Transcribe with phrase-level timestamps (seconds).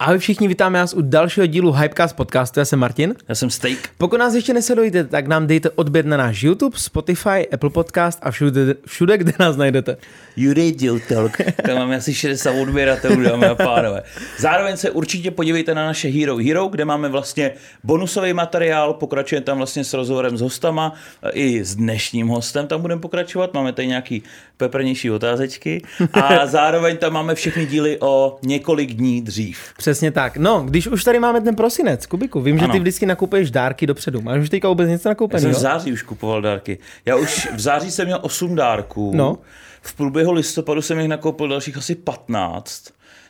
[0.00, 3.14] Ahoj všichni, vítáme vás u dalšího dílu Hypecast podcastu, já jsem Martin.
[3.28, 3.78] Já jsem Steak.
[3.98, 8.30] Pokud nás ještě nesledujete, tak nám dejte odběr na náš YouTube, Spotify, Apple Podcast a
[8.30, 9.96] všude, všude kde nás najdete.
[10.36, 11.36] You Radio Talk.
[11.66, 14.02] Tam máme asi 60 odběratelů, dámy a pánové.
[14.38, 17.52] Zároveň se určitě podívejte na naše Hero Hero, kde máme vlastně
[17.84, 20.94] bonusový materiál, pokračujeme tam vlastně s rozhovorem s hostama,
[21.32, 24.22] i s dnešním hostem tam budeme pokračovat, máme tady nějaký
[24.56, 29.58] peprnější otázečky a zároveň tam máme všechny díly o několik dní dřív.
[29.88, 30.36] Přesně tak.
[30.36, 32.72] No, když už tady máme ten prosinec, Kubiku, vím, že Ano.
[32.72, 34.20] ty vždycky nakupuješ dárky dopředu.
[34.20, 36.78] Máš už teďka vůbec něco Já nakoupený, jsem v září už kupoval dárky.
[37.04, 39.12] Já už v září jsem měl 8 dárků.
[39.14, 39.38] No.
[39.82, 42.84] V průběhu listopadu jsem jich nakoupil dalších asi 15.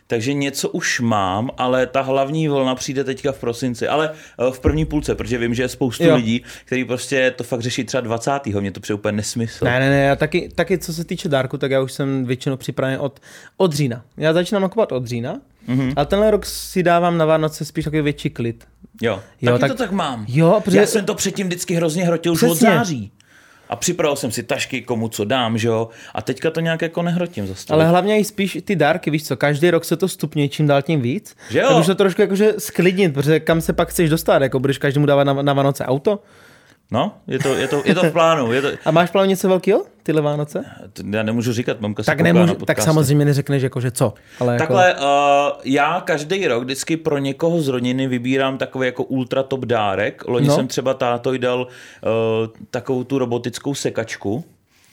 [0.07, 4.61] Takže něco už mám, ale ta hlavní vlna přijde teďka v prosinci, ale eh, v
[4.61, 6.17] první půlce, protože vím, že je spoustu Jo.
[6.17, 8.47] lidí, kteří prostě to fakt řeší třeba 20.
[8.47, 9.65] Mě to přijde úplně nesmysl.
[9.65, 12.57] Ne, ne, ne, já taky, taky co se týče dárku, tak já už jsem většinou
[12.57, 13.21] připraven od,
[13.57, 14.03] od října.
[14.17, 15.41] Já začínám nakupovat od října.
[15.69, 15.93] Mm-hmm.
[15.97, 18.65] ale tenhle rok si dávám na Vánoce spíš takový větší klid.
[19.03, 20.25] Jo, Jo, taky tak- to tak mám.
[20.29, 23.13] Jo, protože- Já jsem to předtím vždycky hrozně hrotil už od září.
[23.69, 25.89] A připravil jsem si tašky, komu co dám, že jo.
[26.15, 29.37] A teďka to nějak jako nehrotím za Ale hlavně i spíš ty dárky, víš co,
[29.37, 31.37] každý rok se to stupňuje čím dál tím víc.
[31.51, 31.69] Že jo?
[31.69, 35.07] Tak už to trošku jakože sklidnit, protože kam se pak chceš dostat, jako budeš každému
[35.07, 36.19] dávat na, na Vánoce auto.
[36.91, 38.53] No, je to, je to, je to v plánu.
[38.53, 40.65] Je to, A máš plán něco velkého, tyhle Vánoce?
[41.11, 44.15] já nemůžu říkat, mamka Tak, nemůžu, na tak samozřejmě neřekneš jakože co.
[44.41, 45.03] Ale jako, Takhle, uh,
[45.65, 50.25] já každý rok vždycky pro někoho z rodiny vybírám takový jako ultra top dárek.
[50.27, 50.55] Loni No.
[50.55, 51.69] jsem třeba táto dal uh,
[52.71, 54.45] takovou tu robotickou sekačku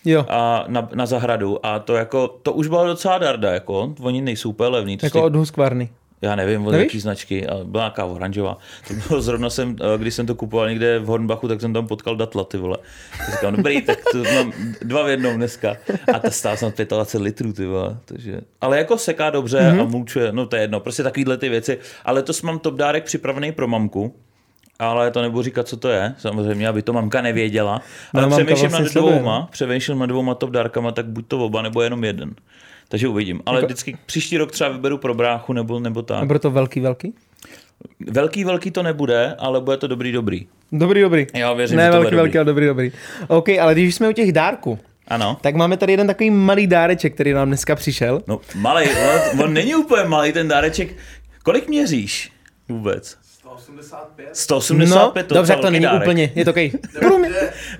[0.06, 4.22] jo, a na, na zahradu a to jako, to už byla docela darda, jako, oni
[4.22, 4.98] nejsou úplně levný.
[5.04, 5.90] Jako od Husqvarny.
[6.26, 6.86] Já nevím, od Nevíš?
[6.86, 8.58] jaký značky, ale byla nějaká oranžová.
[8.88, 11.88] To bylo zrovna jsem, eh, když jsem to kupoval někde v Hornbachu, tak jsem tam
[11.88, 12.78] potkal datla, ty vole.
[13.18, 15.78] Tak říkám, dobrý, tak to mám dva v jednom dneska.
[16.14, 17.98] A ta stála snad 25 litrů, ty vole.
[18.06, 19.78] Takže, ale jako seká dobře Mhm.
[19.78, 19.82] mm-hmm.
[19.82, 21.80] a mulčuje, no to je jedno, prostě takovýhle ty věci.
[22.06, 24.16] Ale to mám top dárek připravený pro mamku.
[24.80, 27.82] Ale to nebudu říkat, co to je, samozřejmě, aby to mamka nevěděla.
[28.14, 31.26] No, Ale mamka přemýšlím vlastně nad sleduje, dvouma, přemýšlím nad dvouma top dárkama, tak buď
[31.28, 32.36] to oba, nebo jenom jeden.
[32.90, 33.42] Takže uvidím.
[33.46, 36.24] Ale Jako- vždycky příští rok třeba vyberu pro bráchu nebo, nebo tak.
[36.24, 37.14] A proto velký, velký?
[38.08, 40.48] Velký, velký to nebude, ale bude to dobrý, dobrý.
[40.72, 41.28] Dobrý, dobrý.
[41.34, 42.92] Já věřím, ne, že to velký, bude velký, ale dobrý, dobrý.
[43.28, 45.38] OK, ale když jsme u těch dárků, Ano.
[45.42, 48.22] tak máme tady jeden takový malý dáreček, který nám dneska přišel.
[48.28, 48.88] No, malý,
[49.34, 50.94] on, on není úplně malý ten dáreček.
[51.44, 52.32] Kolik měříš
[52.70, 53.18] vůbec?
[53.58, 54.30] 185.
[54.34, 56.02] 185, no, to dobře, to velký není dárek.
[56.02, 56.72] úplně, je to okej.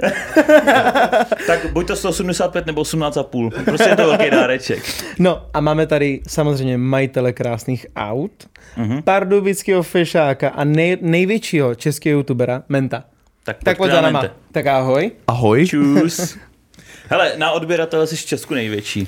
[1.48, 3.64] Tak buď to 185 nebo 18,5.
[3.64, 4.84] Prostě je to velký dáreček.
[5.20, 8.32] No a máme tady samozřejmě majitele krásných aut,
[8.78, 8.90] Mhm.
[8.92, 9.02] mm-hmm.
[9.02, 13.04] pardubického fešáka a nej, největšího českého youtubera Menta.
[13.44, 14.24] Tak, Tak pojď za náma.
[14.52, 15.12] Tak ahoj.
[15.28, 15.68] Ahoj.
[15.68, 16.38] Čus.
[17.10, 19.08] Hele, na odběratele jsi v Česku největší.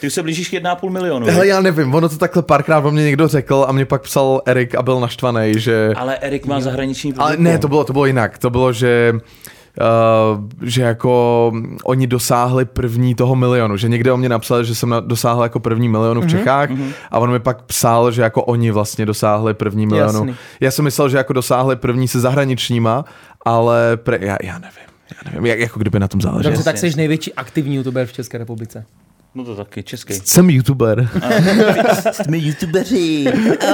[0.00, 1.26] Ty už se blížíš k 1,5 milionu.
[1.26, 4.42] Hele, já nevím, ono to takhle párkrát o mě někdo řekl a mě pak psal
[4.46, 5.92] Erik a byl naštvaný, že...
[5.96, 8.38] Ale Erik má zahraniční Ale ne, to bylo, to bylo jinak.
[8.38, 9.14] To bylo, že...
[10.32, 11.52] Uh, že jako
[11.84, 15.60] oni dosáhli první toho milionu, že někde o mě napsal, že jsem na, dosáhl jako
[15.60, 16.70] první milionu v Mhm, Čechách
[17.10, 20.18] a on mi pak psal, že jako oni vlastně dosáhli první milionu.
[20.18, 20.34] Jasný.
[20.60, 23.04] Já jsem myslel, že jako dosáhli první se zahraničníma,
[23.44, 24.88] ale pre, já, já nevím.
[25.10, 26.52] Já nevím, jak, jako kdyby na tom záleželo.
[26.52, 28.84] Dobře, tak jsi největší aktivní youtuber v České republice.
[29.38, 30.14] No to taky, český.
[30.14, 31.08] Jsem youtuber.
[32.12, 33.24] Jsme youtubeři.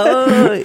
[0.00, 0.64] Ahoj.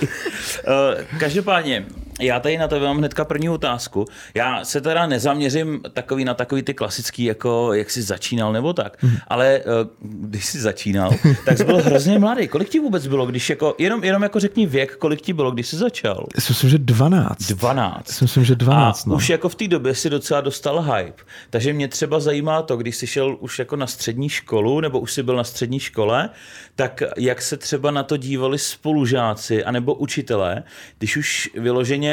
[0.68, 1.86] Eh, Každopádně,
[2.20, 4.06] já tady na tebe mám hnedka první otázku.
[4.34, 8.98] Já se teda nezaměřím takový na takový ty klasický, jako jak jsi začínal nebo tak,
[9.28, 9.64] ale eh,
[10.02, 11.12] když jsi začínal,
[11.46, 12.48] tak jsi byl hrozně mladý.
[12.48, 15.68] Kolik ti vůbec bylo, když jako, jenom, jenom jako řekni věk, kolik ti bylo, když
[15.68, 16.26] jsi začal?
[16.36, 17.42] Já si myslím, že 12.
[17.42, 18.10] 12.
[18.10, 19.16] Já si myslím, že 12, a no.
[19.16, 21.24] už jako v té době si docela dostal hype.
[21.50, 25.14] Takže mě třeba zajímá to, když jsi šel už jako na střední školu, nebo už
[25.14, 26.30] jsi byl na střední škole,
[26.76, 30.64] tak jak se třeba na to dívali spolužáci anebo učitelé,
[30.98, 32.09] když už vyloženě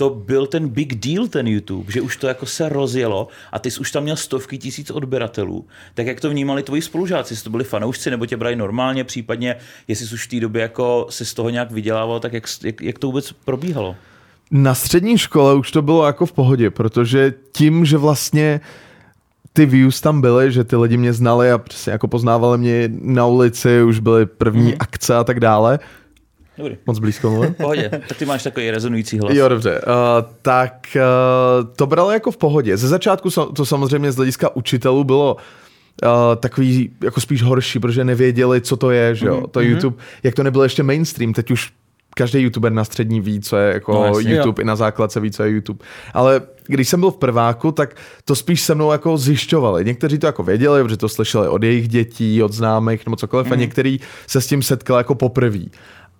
[0.00, 3.70] to byl ten big deal, ten YouTube, že už to jako se rozjelo a ty
[3.70, 7.32] jsi už tam měl stovky tisíc odběratelů, tak jak to vnímali tvoji spolužáci?
[7.32, 9.56] Jestli to byli fanoušci nebo tě brali normálně, případně
[9.88, 12.80] jestli jsi už v té době jako si z toho nějak vydělával, tak jak, jak,
[12.80, 13.96] jak to vůbec probíhalo?
[14.50, 18.60] Na střední škole už to bylo jako v pohodě, protože tím, že vlastně
[19.52, 23.26] ty views tam byly, že ty lidi mě znali a přesně jako poznávali mě na
[23.26, 24.76] ulici, už byly první mm.
[24.78, 25.78] akce a tak dále.
[26.58, 26.76] Dobrý.
[26.86, 27.54] Moc blízko mluvím.
[27.54, 29.34] V pohodě, tak ty máš takový rezonující hlas.
[29.34, 29.80] Jo, dobře.
[29.86, 29.94] Uh,
[30.42, 32.76] tak uh, to bralo jako v pohodě.
[32.76, 35.36] Ze začátku to samozřejmě z hlediska učitelů bylo
[36.04, 40.34] uh, takový jako spíš horší, protože nevěděli, co to je, že jo, to YouTube, jak
[40.34, 41.72] to nebylo ještě mainstream, teď už
[42.14, 44.34] každý youtuber na střední ví, co je jako No, jasně.
[44.34, 45.84] YouTube, i na základce ví, co je YouTube.
[46.14, 49.84] Ale když jsem byl v prváku, tak to spíš se mnou jako zjišťovali.
[49.84, 53.52] Někteří to jako věděli, protože to slyšeli od jejich dětí, od známých nebo cokoliv, mm.
[53.52, 55.58] a některý se s tím setkali jako poprvé.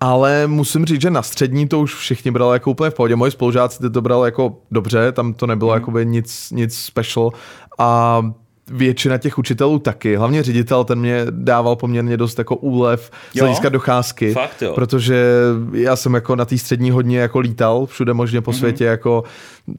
[0.00, 3.16] Ale musím říct, že na střední to už všichni brali jako úplně v pohodě.
[3.16, 6.12] Moji spolužáci to brali jako dobře, tam to nebylo mm.
[6.12, 7.32] nic, nic special.
[7.78, 8.22] A
[8.70, 13.68] většina těch učitelů taky, hlavně ředitel, ten mě dával poměrně dost jako úlev z hlediska
[13.68, 14.72] docházky, Fakt jo.
[14.74, 15.24] protože
[15.72, 19.24] já jsem jako na té střední hodně jako lítal všude možně po světě, jako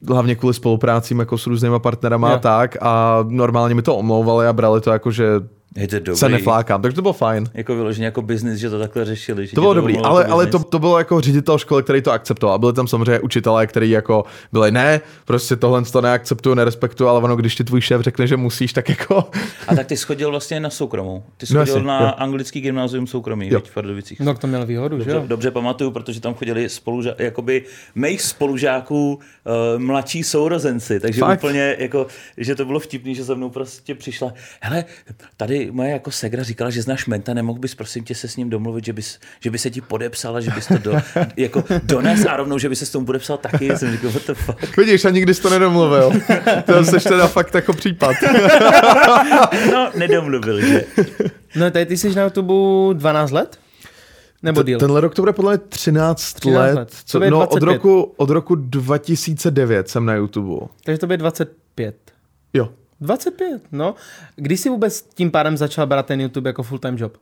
[0.08, 2.34] hlavně kvůli spoluprácím jako s různýma partnerama Jo.
[2.34, 5.26] a tak a normálně mi to omlouvali a brali to jako, že
[5.76, 6.16] Je to dobrý.
[6.16, 7.46] se neflákám, takže to bylo fajn.
[7.54, 9.46] Jako vyloženě jako biznis, že to takhle řešili.
[9.46, 12.58] Že To bylo dobrý, ale, ale to, to bylo jako ředitel školy, který to akceptoval.
[12.58, 17.36] Byli tam samozřejmě učitelé, kteří jako byli, ne, prostě tohle to neakceptuju, nerespektuju, ale ono,
[17.36, 19.24] když ti tvůj šéf řekne, že musíš, tak jako...
[19.68, 21.22] A tak ty schodil vlastně na soukromou.
[21.36, 22.12] Ty No schodil jasně, na jo.
[22.16, 23.60] anglický gymnázium soukromý, Jo.
[23.64, 24.20] v Pardubicích.
[24.20, 25.24] No to měl výhodu, že Dobře, jo?
[25.26, 27.64] dobře pamatuju, protože tam chodili spoluža- jakoby
[27.94, 31.28] mých spolužáků uh, mladší sourozenci, takže Fakt?
[31.28, 31.38] Fakt?
[31.40, 34.84] úplně jako, že to bylo vtipný, že za mnou prostě přišla, hele,
[35.36, 38.50] tady moje jako segra říkala, že znáš menta, nemohl bys prosím tě se s ním
[38.50, 40.92] domluvit, že, bys, že by se ti podepsala, že bys to do,
[41.36, 43.66] jako dones a rovnou, že by se s tomu podepsal taky.
[43.66, 44.76] Já jsem říkal, what the fuck.
[44.76, 46.12] Vidíš, a nikdy jsi to nedomluvil.
[46.66, 48.16] to jsi teda fakt jako případ.
[49.72, 50.84] No, nedomluvil, že?
[51.56, 52.54] No tady ty jsi na YouTube
[52.94, 53.58] 12 let?
[54.42, 54.78] Nebo díl?
[54.78, 56.74] Tenhle rok to bude podle mě 13, 13 let.
[56.74, 56.88] let.
[57.04, 57.74] Co, no, od 25.
[57.74, 60.66] roku, od roku 2009 jsem na YouTube.
[60.84, 61.96] Takže to bude 25.
[62.52, 62.68] Jo.
[63.02, 63.94] 25, no.
[64.36, 67.16] Kdy jsi vůbec tím pádem začal brát ten YouTube jako full-time job?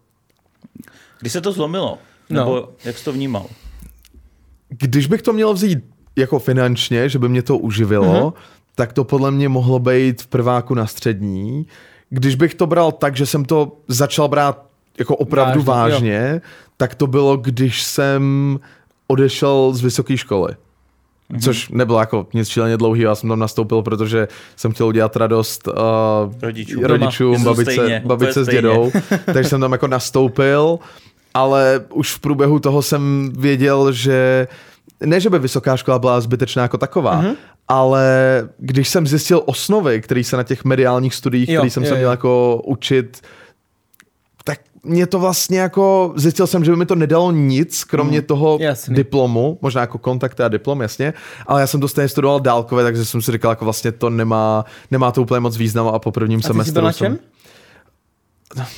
[1.21, 1.99] Kdy se to zlomilo?
[2.31, 2.41] No.
[2.41, 3.47] Nebo jak jsi to vnímal?
[4.69, 5.79] Když bych to měl vzít
[6.17, 8.33] jako finančně, že by mě to uživilo, mm-hmm.
[8.75, 11.67] tak to podle mě mohlo být v prváku na střední.
[12.11, 14.67] Když bych to bral tak, že jsem to začal brát
[14.99, 16.41] jako opravdu Vážně, vážně, vážně
[16.77, 18.59] tak to bylo, když jsem
[19.07, 20.57] odešel z vysoké školy.
[21.31, 21.39] Mhm.
[21.39, 21.45] Mm-hmm.
[21.45, 25.69] Což nebylo jako nic šíleně dlouhý, já jsem tam nastoupil, protože jsem chtěl udělat radost
[25.69, 25.75] uh,
[26.43, 26.85] Rodičům.
[26.85, 28.93] rodičům babice, Stejně, babice s dědou,
[29.25, 30.79] takže jsem tam jako nastoupil,
[31.35, 34.49] ale už v průběhu toho jsem věděl, že
[35.05, 37.35] ne, že by vysoká škola byla zbytečná jako taková, mm-hmm.
[37.69, 38.09] ale
[38.59, 41.95] když jsem zjistil osnovy, které se na těch mediálních studiích, Jo, které jsem jo, se
[41.95, 41.99] jo.
[41.99, 43.21] měl jako učit,
[44.83, 48.59] mě to vlastně jako, zjistil jsem, že by mi to nedalo nic, kromě mm, toho
[48.61, 48.95] jasný.
[48.95, 51.15] diplomu, možná jako kontakty a diplom, jasně,
[51.47, 54.65] ale já jsem to stejně studoval dálkově, takže jsem si říkal, jako vlastně to nemá,
[54.91, 57.19] nemá to úplně moc význam a po prvním A semestru jsem...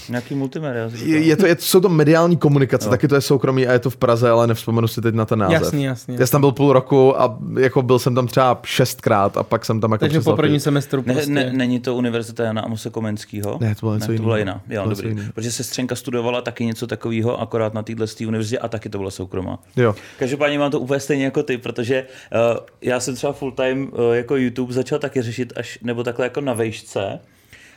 [0.08, 0.90] Nějaký multimédia.
[0.90, 3.78] jsi Je, je to, je, jsou to mediální komunikace, taky to je soukromí a je
[3.78, 5.62] to v Praze, ale nevzpomenu si teď na ten název.
[5.62, 6.16] Jasný, jasný.
[6.19, 9.64] Já jsem tam byl půl roku a jako byl jsem tam třeba šestkrát a pak
[9.64, 10.60] jsem tam jako Takže po chodit.
[10.60, 11.30] semestru Ne, prostě.
[11.32, 13.58] ne, není to univerzita Jana Amose Komenského?
[13.60, 14.60] Ne, to bylo něco ne, to byla jiného.
[14.69, 14.74] jiná.
[14.76, 15.08] Jo, To bylo dobrý.
[15.08, 15.32] jiného.
[15.34, 19.58] Protože sestřenka studovala taky něco takového, akorát na téhle univerzitě a taky to byla soukromá.
[19.76, 19.94] Jo.
[20.19, 22.06] Každopádně mám to úplně stejně jako ty, protože
[22.52, 26.26] uh, já jsem třeba full time uh, jako YouTube začal taky řešit až, nebo takhle
[26.26, 27.20] jako na vejšce.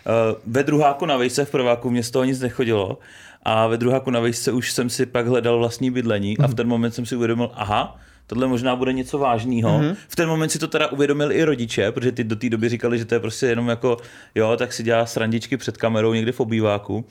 [0.06, 3.00] Uh, ve druháku na vejšce v prváku mě z toho nic nechodilo
[3.44, 6.68] a ve druháku na vejšce už jsem si pak hledal vlastní bydlení a v ten
[6.68, 7.98] moment jsem si uvědomil, aha,
[8.28, 9.80] tohle možná bude něco vážného.
[9.80, 9.96] Mm-hmm.
[10.08, 12.98] V ten moment si to teda uvědomil i rodiče, protože ty do té doby říkali,
[12.98, 13.98] že to je prostě jenom jako,
[14.36, 17.06] jo, tak si dělá srandičky před kamerou někde v obýváku.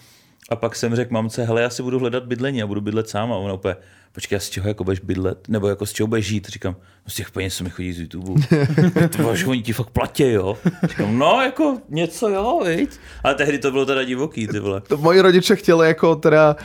[0.51, 3.33] A pak jsem řekl mamce, hele, já si budu hledat bydlení a budu bydlet sám.
[3.33, 3.77] A ona úplně,
[4.13, 5.49] počkej, a z čeho jako budeš bydlet?
[5.49, 6.49] Nebo jako z čeho budeš žít?
[6.49, 8.43] Říkám, no z těch peněz, co mi chodí z YouTube.
[9.17, 10.59] to máš, oni ti fakt platí, jo?
[10.83, 12.91] Říkám, no, jako něco, jo, viď?
[13.25, 14.81] Ale tehdy to bylo teda divoký, ty vole.
[14.81, 16.57] To moji rodiče chtěli jako teda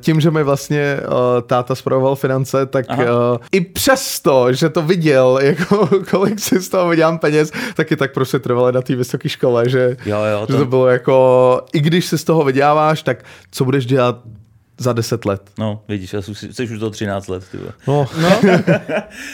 [0.00, 1.14] tím, že mi vlastně uh,
[1.46, 3.04] táta spravoval finance, tak uh,
[3.52, 8.12] i přesto, že to viděl, jako kolik si z toho vydělám peněz, tak i tak
[8.14, 11.80] prostě trvalo na té vysoké škole, že, Jo, jo, že to- to bylo jako, i
[11.80, 14.18] když si z toho vyděláváš, tak co budeš dělat
[14.78, 15.42] za 10 let?
[15.58, 17.58] No, vidíš, já jsi, jsi už do 13 let, ty.
[17.88, 18.30] No, No,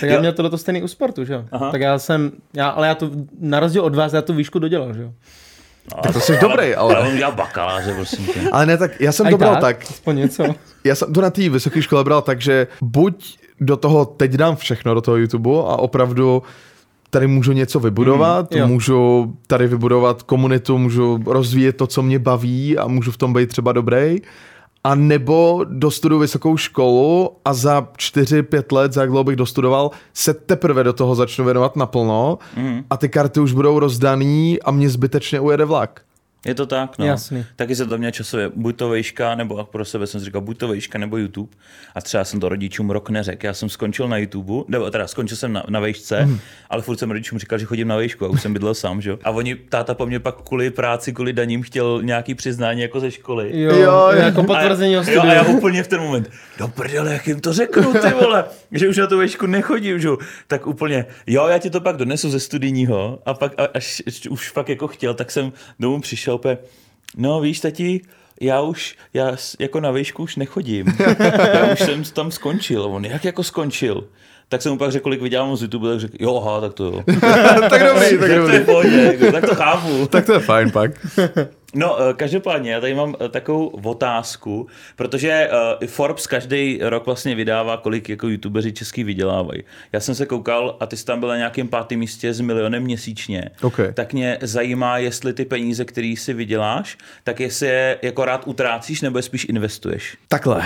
[0.00, 1.44] tak já měl tohle stejný u sportu, že jo?
[1.72, 3.10] Tak já jsem, já, ale já to,
[3.40, 5.12] na rozdíl od vás, já tu výšku dodělal, že jo?
[6.02, 6.94] Tak to jsi dobrý, ale...
[6.94, 8.40] Já mám dělal bakaláře, prosím tě.
[8.52, 10.44] Ale ne, tak já jsem Aj to bral tak, Aspoň něco.
[10.84, 14.56] já jsem to na té vysoké škole bral tak, že buď do toho teď dám
[14.56, 16.42] všechno do toho YouTube a opravdu
[17.10, 18.66] tady můžu něco vybudovat, Mm, jo.
[18.68, 23.48] můžu tady vybudovat komunitu, můžu rozvíjet to, co mě baví a můžu v tom být
[23.48, 24.16] třeba dobrý.
[24.84, 30.34] A nebo dostuduju vysokou školu a za 4-5 let, za jak dlouho bych dostudoval, se
[30.34, 32.84] teprve do toho začnu věnovat naplno Mhm.
[32.90, 36.00] a ty karty už budou rozdaný a mě zbytečně ujede vlak.
[36.48, 37.06] Je to tak, no.
[37.06, 37.44] Jasný.
[37.56, 40.40] Taky se to měl časově, buď to vejška, nebo a pro sebe jsem si říkal,
[40.40, 41.52] buď to vejška, nebo YouTube.
[41.94, 43.46] A třeba jsem to rodičům rok neřekl.
[43.46, 46.38] Já jsem skončil na YouTube, nebo teda skončil jsem na, na vejšce, mm.
[46.70, 49.10] ale furt jsem rodičům říkal, že chodím na vejšku a už jsem bydlel sám, že
[49.10, 49.18] jo.
[49.24, 53.10] A oni, táta po mně pak kvůli práci, kvůli daním chtěl nějaký přiznání jako ze
[53.10, 53.62] školy.
[53.62, 55.34] Jo, Jo, jako potvrzení o a, jo, a studiu.
[55.34, 58.96] já úplně v ten moment, do prdele, jak jim to řeknu, ty vole, že už
[58.96, 60.08] na tu vejšku nechodím, že?
[60.08, 60.18] jo.
[60.46, 64.26] Tak úplně, jo, já ti to pak donesu ze studijního a pak, a, až, až
[64.26, 66.58] už fakt jako chtěl, tak jsem domů přišel úplně,
[67.16, 68.00] no víš, tati,
[68.40, 70.86] já už, já jako na výšku už nechodím.
[71.54, 72.82] já už jsem tam skončil.
[72.82, 74.04] On, jak jako skončil?
[74.48, 76.84] Tak jsem mu pak řekl, kolik vydělám z YouTube, tak řekl, jo, aha, tak to
[76.84, 77.02] jo.
[77.70, 78.60] tak dobrý, tak tak to je dobrý.
[78.64, 80.06] pohodě, jako, tak to chápu.
[80.06, 80.90] Tak to je fajn pak.
[81.74, 87.34] No, eh, každopádně, já tady mám eh, takovou otázku, protože eh, Forbes každý rok vlastně
[87.34, 89.62] vydává, kolik jako youtubeři český vydělávají.
[89.92, 92.82] Já jsem se koukal a ty jsi tam byl na nějakém pátém místě s milionem
[92.82, 93.50] měsíčně.
[93.62, 93.80] OK.
[93.94, 99.00] Tak mě zajímá, jestli ty peníze, které si vyděláš, tak jestli je jako rád utrácíš,
[99.00, 100.16] nebo je spíš investuješ.
[100.28, 100.56] Takhle.
[100.56, 100.62] Uh,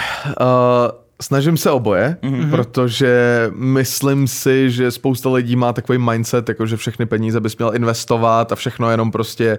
[1.23, 2.51] snažím se oboje, mm-hmm.
[2.51, 7.73] protože myslím si, že spousta lidí má takový mindset, jako že všechny peníze bys měl
[7.75, 9.59] investovat a všechno jenom prostě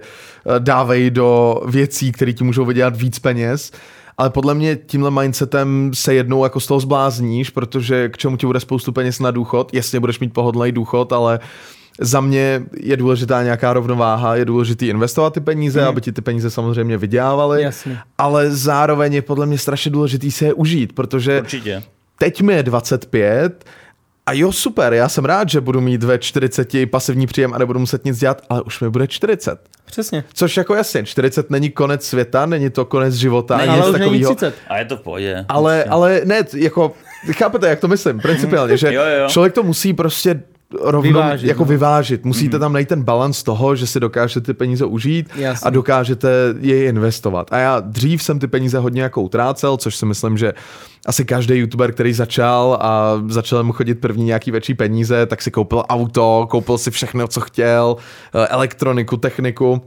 [0.58, 3.72] dávej do věcí, které ti můžou vydělat víc peněz.
[4.18, 8.46] Ale podle mě tímhle mindsetem se jednou jako z toho zblázníš, protože k čemu ti
[8.46, 11.40] bude spoustu peněz na důchod, jasně budeš mít pohodlný důchod, ale
[12.00, 15.86] za mě je důležitá nějaká rovnováha, je důležitý investovat ty peníze, mm.
[15.88, 17.98] aby ti ty peníze samozřejmě vydělávaly, Jasně.
[18.18, 21.82] ale zároveň je podle mě strašně důležitý si je užít, protože Určitě.
[22.18, 23.64] teď mi je 25
[24.26, 27.78] a jo, super, já jsem rád, že budu mít ve 40 pasivní příjem a nebudu
[27.80, 29.58] muset nic dělat, ale už mi bude 40.
[29.86, 30.24] Přesně.
[30.34, 33.86] Což jako jasně, 40 není konec světa, není to konec života, Ne, ani Ale nic
[33.94, 34.34] už není takového.
[34.34, 34.54] 30.
[34.68, 35.44] A je to v pohodě.
[35.48, 36.92] Ale, ale ne, jako,
[37.32, 39.28] chápete, jak to myslím, principiálně, že Jo, jo.
[39.28, 40.42] člověk to musí prostě
[40.80, 41.68] rovnou Vyvážit, jako no.
[41.68, 42.24] vyvážit.
[42.24, 45.66] Musíte tam najít ten balans toho, že si dokážete ty peníze užít Jasně.
[45.66, 46.28] a dokážete
[46.60, 47.52] je investovat.
[47.52, 50.52] A já dřív jsem ty peníze hodně jako utrácel, což si myslím, že
[51.06, 55.50] asi každý youtuber, který začal a začal mu chodit první nějaký větší peníze, tak si
[55.50, 57.96] koupil auto, koupil si všechno, co chtěl,
[58.34, 59.82] eh, elektroniku, techniku.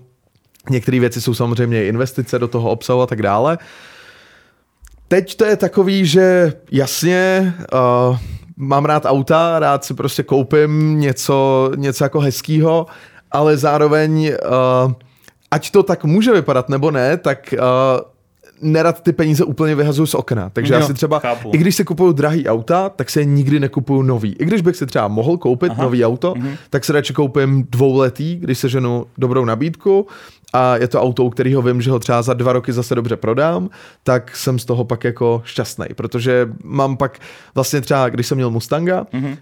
[0.70, 3.58] Některé věci jsou samozřejmě investice do toho obsahu a tak dále.
[5.08, 7.54] Teď to je takový, že jasně,
[8.10, 8.18] uh,
[8.58, 12.86] mám rád auta, rád si prostě koupím něco, něco jako hezkýho,
[13.32, 14.32] ale zároveň,
[14.86, 14.94] uh,
[15.52, 18.02] ať to tak může vypadat nebo ne, tak uh,
[18.62, 20.50] nerad ty peníze úplně vyhazuju z okna.
[20.50, 21.52] Takže Jo, já si třeba, chápu.
[21.54, 24.36] i když si kupuju drahý auta, tak si je nikdy nekupuju nový.
[24.40, 25.84] I když bych si třeba mohl koupit Aha.
[25.84, 26.58] nový auto, mm-hmm.
[26.70, 30.08] tak si radši koupím dvouletý, když se ženu dobrou nabídku
[30.54, 33.16] a je to auto, u kterého vím, že ho třeba za dva roky zase dobře
[33.16, 33.70] prodám,
[34.04, 37.20] tak jsem z toho pak jako šťastný, protože mám pak
[37.56, 39.30] vlastně třeba, když jsem měl Mustanga, mm-hmm.
[39.32, 39.38] uh,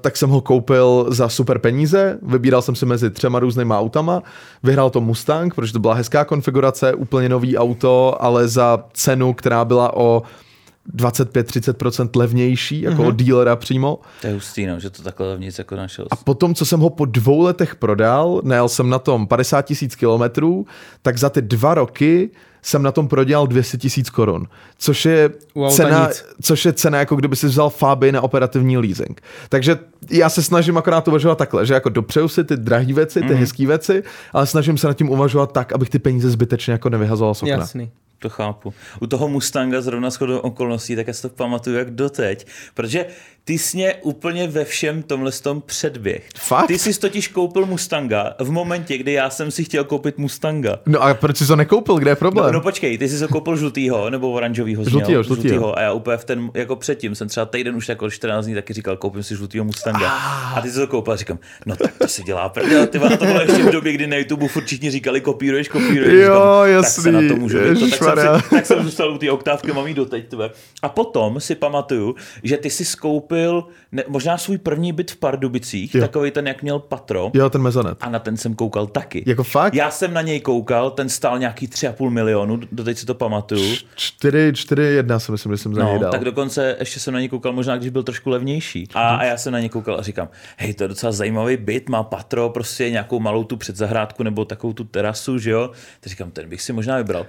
[0.00, 4.22] tak jsem ho koupil za super peníze, vybíral jsem si mezi třema různýma autama,
[4.62, 9.64] vyhrál to Mustang, protože to byla hezká konfigurace, úplně nový auto, ale za cenu, která
[9.64, 10.22] byla o
[10.96, 13.08] 25-30% levnější, jako mm-hmm.
[13.08, 13.98] od dílera přímo.
[14.20, 16.06] To je hustý, no, že to takhle levnic jako našel.
[16.10, 19.94] A potom, co jsem ho po dvou letech prodal, najel jsem na tom 50 tisíc
[19.94, 20.66] kilometrů,
[21.02, 22.30] tak za ty dva roky
[22.62, 24.46] jsem na tom prodělal 200 tisíc korun,
[24.78, 26.08] což je, auta cena,
[26.42, 29.22] což je cena, jako kdyby si vzal Faby na operativní leasing.
[29.48, 29.78] Takže
[30.10, 33.40] já se snažím akorát uvažovat takhle, že jako dopřeju si ty drahé věci, ty mm.
[33.40, 37.34] hezké věci, ale snažím se nad tím uvažovat tak, abych ty peníze zbytečně jako nevyhazoval
[37.34, 37.54] z okna.
[37.54, 37.90] Jasný.
[38.22, 38.74] To chápu.
[39.00, 43.06] U toho Mustanga zrovna shodou okolností, tak já si to pamatuju jak doteď, protože
[43.44, 46.28] ty jsi mě úplně ve všem tomhle tom předběh.
[46.38, 46.66] Fakt?
[46.66, 50.78] Ty jsi totiž koupil Mustanga v momentě, kdy já jsem si chtěl koupit Mustanga.
[50.86, 52.46] No a proč jsi to nekoupil, kde je problém?
[52.46, 54.84] No, no počkej, ty jsi se koupil žlutýho nebo oranžovýho?
[54.84, 55.22] jsi Žlutýho, měl?
[55.22, 55.78] žlutýho.
[55.78, 58.72] A já úplně v ten, jako předtím, jsem třeba týden už jako 14 dní taky
[58.72, 60.10] říkal, koupím si žlutýho Mustanga.
[60.56, 63.24] A ty jsi to koupil a říkám, no tak to si dělá prdel, ty to
[63.24, 66.12] bylo ještě v době, kdy na YouTube furt všichni říkali, kopíruješ, kopíruješ.
[66.26, 67.58] Jo, Říkám, jasný, Tak se na to můžu.
[67.58, 70.50] To, tak, jsem si, tak jsem zůstal u té oktávky, mám jí doteď, tve.
[70.82, 73.31] A potom si pamatuju, že ty si skoupil
[73.92, 76.00] ne, možná svůj první byt v Pardubicích, Jo.
[76.00, 77.30] takový ten, jak měl patro.
[77.34, 77.98] Jo, ten mezonet.
[78.00, 79.24] A na ten jsem koukal taky.
[79.26, 79.74] Jako fakt?
[79.74, 83.74] Já jsem na něj koukal, ten stál nějaký 3,5 milionu, doteď si to pamatuju.
[83.96, 86.10] 4, 4, 1 si myslím, že jsem za něj No, dal.
[86.10, 88.88] tak dokonce ještě jsem na něj koukal, možná když byl trošku levnější.
[88.94, 91.88] A, a já jsem na něj koukal a říkám, hej, to je docela zajímavý byt,
[91.88, 95.70] má patro, prostě nějakou malou tu předzahrádku nebo takovou tu terasu, že jo.
[96.00, 97.26] Tak říkám, ten bych si možná vybral.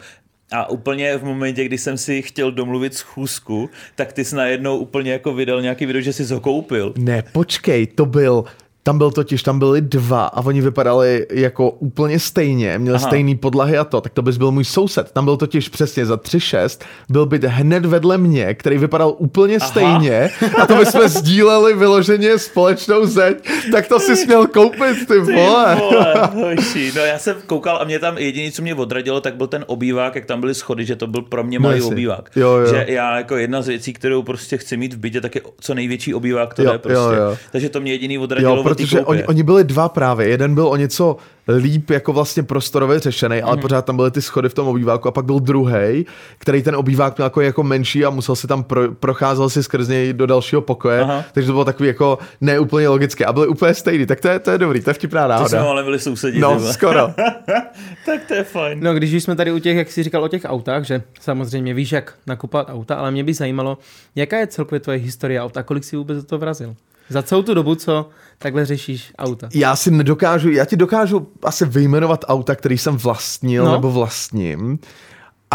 [0.51, 5.11] A úplně v momentě, kdy jsem si chtěl domluvit schůzku, tak ty jsi najednou úplně
[5.11, 6.93] jako vydal nějaký video, že jsi ho koupil.
[6.97, 8.45] Ne, počkej, to byl,
[8.83, 13.07] tam byl totiž, tam byli dva a oni vypadali jako úplně stejně, měli Aha.
[13.07, 15.11] Stejný podlahy a to, tak to bys byl můj soused.
[15.11, 19.67] Tam byl totiž přesně za 3,6, byl byt hned vedle mě, který vypadal úplně Aha.
[19.67, 20.29] Stejně
[20.61, 25.75] a to bychom sdíleli vyloženě společnou zeď, tak to si směl koupit, ty Ty vole.
[25.75, 26.13] vole,
[26.55, 26.91] hoši.
[26.95, 30.15] No já jsem koukal a mě tam jediný, co mě odradilo, tak byl ten obývák,
[30.15, 31.91] jak tam byly schody, že to byl pro mě malý jasně.
[31.91, 32.29] obývák.
[32.35, 32.67] Jo, jo.
[32.67, 35.73] Že já jako jedna z věcí, kterou prostě chci mít v bytě, tak je co
[35.73, 36.97] největší obývák to Jo, je prostě.
[36.97, 37.37] jo, jo.
[37.51, 40.27] Takže to mě jediný odradilo Jo, protože oni, oni byli dva právě.
[40.27, 41.17] Jeden byl o něco
[41.57, 43.61] líp jako vlastně prostorově řešený, ale Mhm.
[43.61, 46.05] pořád tam byly ty schody v tom obýváku a pak byl druhý,
[46.37, 49.87] který ten obývák měl jako, jako menší a musel si tam pro, procházel si skrz
[49.87, 51.23] něj do dalšího pokoje, Aha.
[51.33, 54.51] takže to bylo takový jako neúplně logické a byly úplně stejný, tak to je, to
[54.51, 55.71] je dobrý, to je vtipná To jsme náhoda.
[55.71, 56.39] ale byli sousedí.
[56.39, 56.73] No, ty vole.
[56.73, 56.99] skoro.
[58.05, 58.79] tak to je fajn.
[58.83, 61.91] No, když jsme tady u těch, jak jsi říkal o těch autách, že samozřejmě víš,
[61.91, 63.77] jak nakupovat auta, ale mě by zajímalo,
[64.15, 66.75] jaká je celkově tvoje historie aut a kolik si vůbec do toho vrazil?
[67.09, 69.49] Za celou tu dobu, co takhle řešíš auta.
[69.53, 73.71] Já si nedokážu, já ti dokážu asi vyjmenovat auta, který jsem vlastnil No.
[73.71, 74.79] nebo vlastním,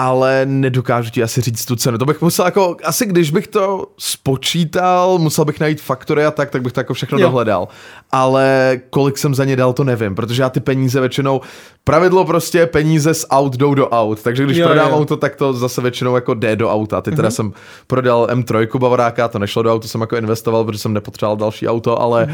[0.00, 1.98] ale nedokážu ti asi říct tu cenu.
[1.98, 6.50] To bych musel jako, asi když bych to spočítal, musel bych najít faktory a tak,
[6.50, 7.26] tak bych to jako všechno Jo.
[7.26, 7.68] dohledal.
[8.12, 11.40] Ale kolik jsem za ně dal, to nevím, protože já ty peníze většinou,
[11.84, 14.96] pravidlo prostě peníze z aut jdou do aut, takže když Jo, prodám jo.
[14.96, 17.00] auto, tak to zase většinou jako jde do auta.
[17.00, 17.52] Teď teda jsem
[17.86, 22.00] prodal M3 Bavoráka, to nešlo do auta, jsem jako investoval, protože jsem nepotřeboval další auto,
[22.02, 22.28] ale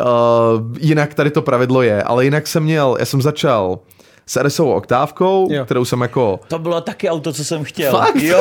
[0.00, 0.06] uh,
[0.80, 2.02] jinak tady to pravidlo je.
[2.02, 3.78] Ale jinak jsem měl, já jsem začal
[4.26, 5.64] s RSovou oktávkou, Jo.
[5.64, 7.92] kterou jsem jako To bylo taky auto, co jsem chtěl.
[7.92, 8.16] Fakt?
[8.16, 8.40] Jo,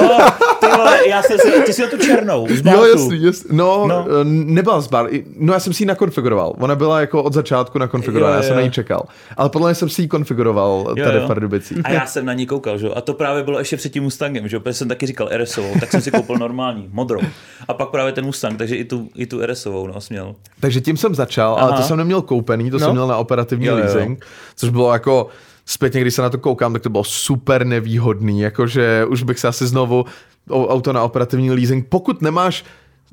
[0.59, 3.49] ty vole, já jsem si, ty jsi měl tu černou, z Jo, jasný, jasný.
[3.57, 4.05] No, No.
[4.09, 4.23] no.
[4.23, 5.09] nebyla z bar.
[5.39, 6.53] No, já jsem si ji nakonfiguroval.
[6.59, 8.55] Ona byla jako od začátku nakonfigurovaná, já jsem jo.
[8.55, 9.03] na ní čekal.
[9.37, 11.23] Ale podle mě jsem si ji konfiguroval Jo, tady jo.
[11.23, 11.77] v Pardubicích.
[11.83, 12.93] A já jsem na ní koukal, že jo?
[12.95, 14.59] A to právě bylo ještě před tím Mustangem, že jo?
[14.59, 17.19] Protože jsem taky říkal RSovou, tak jsem si koupil normální, modrou.
[17.67, 20.35] A pak právě ten Mustang, takže i tu, i tu RSovou, no, směl.
[20.59, 21.81] Takže tím jsem začal, ale Aha.
[21.81, 22.85] to jsem neměl koupený, to No.
[22.85, 23.83] jsem měl na operativní Jo, jo, jo.
[23.85, 24.25] leasing,
[24.55, 25.27] což bylo jako
[25.65, 29.47] zpětně, když se na to koukám, tak to bylo super nevýhodný, jakože už bych se
[29.47, 30.05] asi znovu
[30.49, 32.65] auto na operativní leasing, pokud nemáš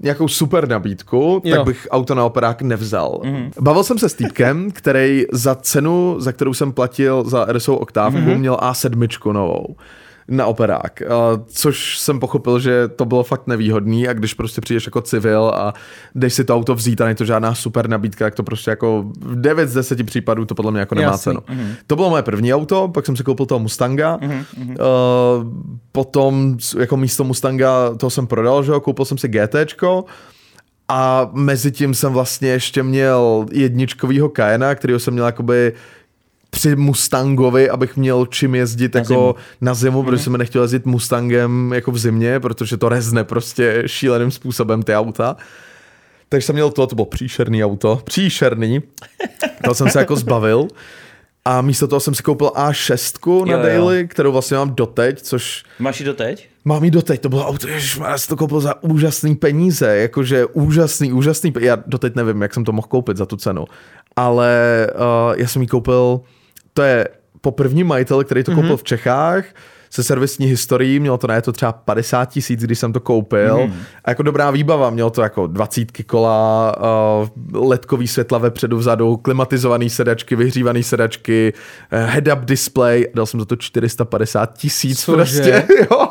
[0.03, 1.57] nějakou super nabídku, Jo.
[1.57, 3.21] tak bych auto na operák nevzal.
[3.25, 3.35] Mhm.
[3.35, 3.51] Mm-hmm.
[3.61, 8.19] Bavil jsem se s týpkem, který za cenu, za kterou jsem platil za RSO oktávku,
[8.19, 8.29] Mhm.
[8.31, 8.39] mm-hmm.
[8.39, 9.77] měl A7 novou
[10.31, 14.87] na operák, uh, což jsem pochopil, že to bylo fakt nevýhodný a když prostě přijdeš
[14.87, 15.75] jako civil a
[16.15, 19.05] jdeš si to auto vzít a není to žádná super nabídka, tak to prostě jako
[19.21, 21.23] v 9 z 10 případů to podle mě jako nemá Jasný.
[21.23, 21.41] cenu.
[21.41, 21.75] Mm-hmm.
[21.87, 24.71] To bylo moje první auto, pak jsem si koupil toho Mustanga, mm-hmm.
[24.71, 25.47] uh,
[25.93, 30.05] potom jako místo Mustanga to jsem prodal, že jo, koupil jsem si GTčko,
[30.93, 35.73] a mezi tím jsem vlastně ještě měl jedničkovýho Cayena, kterýho jsem měl jakoby
[36.51, 39.35] při Mustangovi, abych měl čím jezdit Na jako zimu.
[39.61, 44.31] na zimu, protože jsem nechtěl jezdit Mustangem jako v zimě, protože to rezne prostě šíleným
[44.31, 45.37] způsobem ty auta.
[46.29, 48.83] Takže jsem měl to, to bylo příšerný auto, příšerný.
[49.65, 50.69] To jsem se jako zbavil.
[51.45, 53.65] A místo toho jsem si koupil A6 na Jo, jo.
[53.67, 56.49] daily, kterou vlastně mám doteď, což Máš ji doteď?
[56.65, 61.13] Mám ji doteď, to bylo auto, já jsem to koupil za úžasný peníze, jakože úžasný,
[61.13, 63.65] úžasný, já doteď nevím, jak jsem to mohl koupit za tu cenu,
[64.17, 66.21] ale uh, já jsem ji koupil,
[66.81, 67.09] to je
[67.41, 69.45] po první majitel, který to koupil v Čechách,
[69.91, 73.67] se servisní historií, mělo to na je to třeba 50 tisíc, když jsem to koupil.
[73.67, 73.75] Mm.
[74.05, 76.75] A jako dobrá výbava, mělo to jako 20 kola,
[77.53, 81.53] uh, ledkový světla vepředu, vzadu, klimatizovaný sedačky, vyhřívaný sedačky,
[81.93, 86.09] uh, head-up display, dal jsem za to 450 tisíc prostě, jo.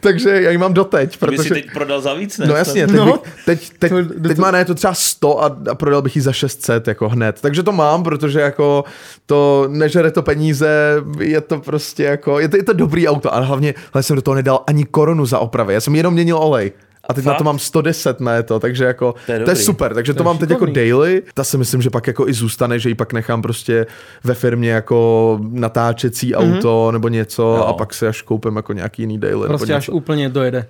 [0.00, 1.42] Takže já ji mám doteď, Protože...
[1.42, 2.46] Si teď prodal za víc, ne?
[2.46, 3.04] No jasně, teď, No.
[3.06, 6.22] bych, teď, teď, teď má na je to třeba 100 a, a prodal bych ji
[6.22, 7.40] za 600 jako hned.
[7.40, 8.84] Takže to mám, protože jako
[9.26, 13.46] to nežere to peníze, je to prostě jako, je to, je to dobrý auto, ale
[13.46, 16.72] hlavně, hlavně jsem do toho nedal ani korunu za opravy, já jsem jenom měnil olej.
[17.10, 17.32] A teď Fakt?
[17.34, 20.18] na to mám 110 na to, takže jako, To je to je super, takže to,
[20.18, 21.22] To mám teď jako daily.
[21.34, 23.86] Ta si myslím, že pak jako i zůstane, že ji pak nechám prostě
[24.24, 27.64] ve firmě jako natáčecí auto nebo něco Jo.
[27.64, 29.40] a pak si až koupím jako nějaký jiný daily.
[29.42, 29.92] nebo Prostě až něco.
[29.92, 30.66] úplně dojede.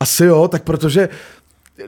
[0.00, 1.08] Asi jo, tak protože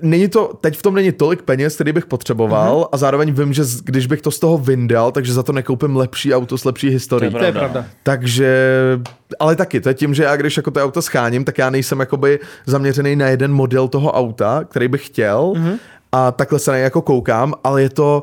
[0.02, 2.85] není to, teď v tom není tolik peněz, který bych potřeboval Mhm.
[2.92, 5.96] a zároveň vím, že z- když bych to z toho vyndal, takže za to nekoupím
[5.96, 7.30] lepší auto s lepší historií.
[7.30, 7.61] To je Pravda.
[7.61, 7.85] pravda.
[8.02, 8.57] Takže,
[9.40, 12.00] ale taky, to je tím, že já když jako to auto scháním, tak já nejsem
[12.00, 15.78] jakoby zaměřený na jeden model toho auta, který bych chtěl mm-hmm.
[16.12, 18.22] a takhle se na jako koukám, ale je to,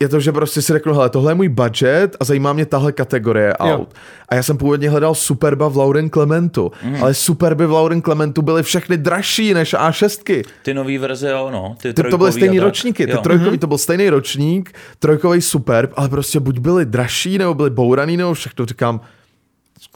[0.00, 2.92] je to, že prostě si řeknu, hele, tohle je můj budget a zajímá mě tahle
[2.92, 3.76] kategorie Jo.
[3.78, 3.94] aut.
[4.28, 7.02] A já jsem původně hledal Superba v Lauren Clementu, mm.
[7.02, 10.44] ale Superby v Lauren Clementu byly všechny dražší než A6.
[10.62, 11.76] Ty nový verze, jo, no.
[11.82, 13.18] Ty, Ty, to byly stejný ročníky, ty Jo.
[13.18, 18.16] trojkový, to byl stejný ročník, trojkový Superb, ale prostě buď byly dražší, nebo byly bouraný,
[18.16, 19.00] nebo všechno, říkám,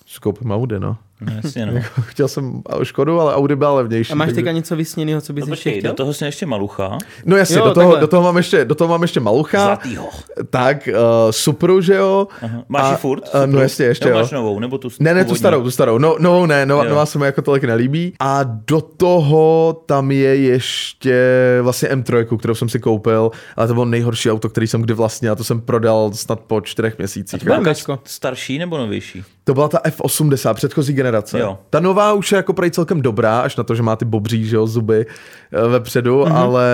[0.06, 0.96] skoupím Audi, no.
[1.20, 1.72] No, jasně, no.
[2.00, 4.12] Chtěl jsem Škodu, ale Audi byla levnější.
[4.12, 5.90] A máš takže- teďka něco vysněného, co bys No ještě chtěl?
[5.90, 6.98] do toho jsi ještě malucha.
[7.26, 8.00] No jasně, Jo, do, toho, takhle.
[8.00, 9.64] do, toho mám ještě, do toho mám ještě Malucha.
[9.64, 10.08] Zlatýho.
[10.50, 12.28] Tak, uh, Supru, že jo.
[12.42, 12.62] Aha.
[12.68, 13.22] Máš A- ji furt?
[13.34, 14.22] a, no jasně, ještě nebo jo.
[14.24, 15.98] máš novou, nebo tu Ne, ne, tu starou, tu starou.
[15.98, 16.90] No, novou ne, no, Jo.
[16.90, 18.12] nová se mi jako tolik nelíbí.
[18.20, 21.14] A do toho tam je ještě
[21.62, 25.32] vlastně M3, kterou jsem si koupil, ale to bylo nejhorší auto, který jsem kdy vlastnil
[25.32, 27.40] a to jsem prodal snad po čtyřech měsících.
[27.40, 29.24] To byla nějaká starší nebo novější?
[29.44, 31.38] To byla ta F80, předchozí generace generace.
[31.38, 31.58] Jo.
[31.70, 34.44] Ta nová už je jako prej celkem dobrá, až na to, že má ty bobří,
[34.44, 36.36] že jo, zuby eh, vepředu, mm-hmm.
[36.36, 36.68] ale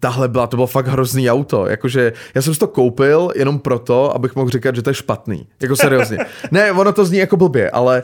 [0.00, 1.66] tahle byla, to bylo fakt hrozný auto.
[1.66, 5.46] Jakože já jsem si to koupil jenom proto, abych mohl říkat, že to je špatný.
[5.62, 6.18] Jako seriózně.
[6.50, 8.02] ne, ono to zní jako blbě, ale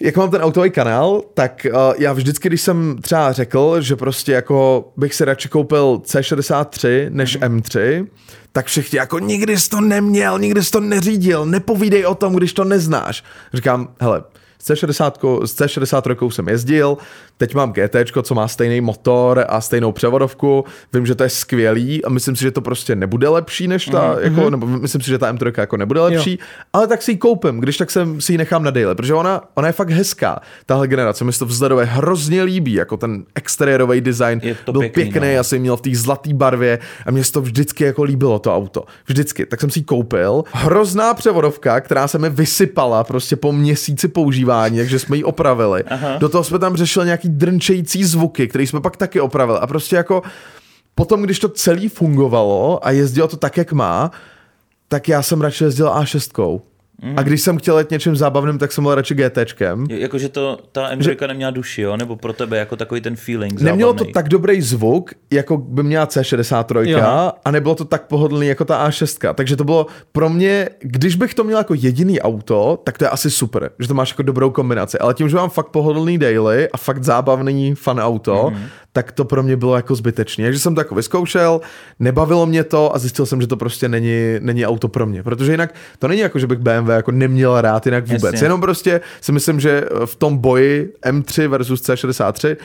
[0.00, 4.32] jak mám ten autový kanál, tak uh, já vždycky, když jsem třeba řekl, že prostě
[4.32, 7.60] jako bych si radši koupil C63 než mm-hmm.
[7.60, 8.06] M3,
[8.52, 12.52] tak všichni jako nikdy jsi to neměl, nikdy jsi to neřídil, nepovídej o tom, když
[12.52, 13.24] to neznáš.
[13.54, 14.22] Říkám, hele,
[14.58, 16.98] s C60, s C63 jsem jezdil,
[17.38, 22.04] teď mám GT, co má stejný motor a stejnou převodovku, vím, že to je skvělý
[22.04, 24.22] a myslím si, že to prostě nebude lepší než ta, mm-hmm.
[24.22, 26.46] jako, nebo myslím si, že ta M3 jako nebude lepší, jo.
[26.72, 29.42] ale tak si ji koupím, když tak jsem si ji nechám na daily, protože ona,
[29.54, 34.00] ona je fakt hezká, tahle generace, mi se to vzhledově hrozně líbí, jako ten exteriérový
[34.00, 35.26] design Je to byl pěkný, pěkný, no.
[35.26, 38.38] já jsem ji měl v té zlaté barvě a mě se to vždycky jako líbilo
[38.38, 43.36] to auto, vždycky, tak jsem si ji koupil, hrozná převodovka, která se mi vysypala prostě
[43.36, 46.16] po měsíci používání, takže jsme ji opravili, Aha.
[46.18, 49.58] do toho jsme tam řešili nějaký drnčející zvuky, který jsme pak taky opravili.
[49.58, 50.22] A prostě jako
[50.94, 54.10] potom, když to celý fungovalo a jezdilo to tak, jak má,
[54.88, 56.60] tak já jsem radši jezdil A6.
[57.02, 57.14] Mm.
[57.16, 59.86] A když jsem chtěl jet něčím zábavným, tak jsem byl radši GTčkem.
[59.90, 61.96] Jakože to, ta M3 neměla duši, jo?
[61.96, 66.06] Nebo pro tebe jako takový ten feeling Nemělo to tak dobrý zvuk, jako by měla
[66.06, 67.32] C63 Jo.
[67.44, 69.34] a nebylo to tak pohodlný jako ta A6.
[69.34, 73.08] Takže to bylo pro mě, když bych to měl jako jediný auto, tak to je
[73.08, 74.98] asi super, že to máš jako dobrou kombinaci.
[74.98, 78.66] Ale tím, že mám fakt pohodlný daily a fakt zábavný fan auto, mm-hmm.
[78.92, 80.44] tak to pro mě bylo jako zbytečné.
[80.44, 81.60] Takže jsem to jako vyzkoušel,
[81.98, 85.22] nebavilo mě to a zjistil jsem, že to prostě není, není auto pro mě.
[85.22, 88.32] Protože jinak to není jako, že bych BMW jako neměl rád jinak vůbec.
[88.32, 88.44] Jasně.
[88.44, 92.56] Jenom prostě si myslím, že v tom boji M3 versus C63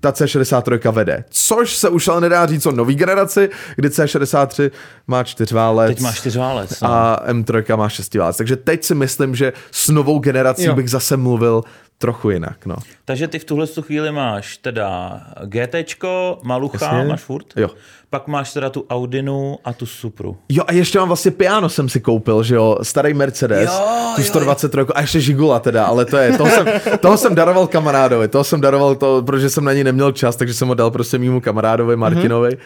[0.00, 1.24] ta C63 vede.
[1.30, 4.70] Což se už ale nedá říct o nový generaci, kdy C63
[5.06, 5.88] má čtyřválec.
[5.88, 6.80] Teď máš čtyřválec.
[6.80, 6.88] No.
[6.92, 8.36] A M3 má šestiválec.
[8.36, 10.74] Takže teď si myslím, že s novou generací Jo.
[10.74, 11.62] bych zase mluvil
[11.98, 12.66] trochu jinak.
[12.66, 12.76] No.
[13.04, 17.08] Takže ty v tuhle tu chvíli máš teda GTčko, Malucha, Jasně.
[17.08, 17.46] máš furt?
[17.56, 17.68] Jo.
[18.10, 20.36] Pak máš teda tu Audinu a tu Supru.
[20.48, 24.20] Jo a ještě mám vlastně piano jsem si koupil, že jo, starý Mercedes, Jo, tu
[24.20, 24.26] jo.
[24.26, 26.66] 123 a ještě Žigula teda, ale to je, toho jsem,
[27.00, 30.54] toho jsem daroval kamarádovi, toho jsem daroval to, protože jsem na ní neměl čas, takže
[30.54, 32.58] jsem ho dal prostě mýmu kamarádovi Martinovi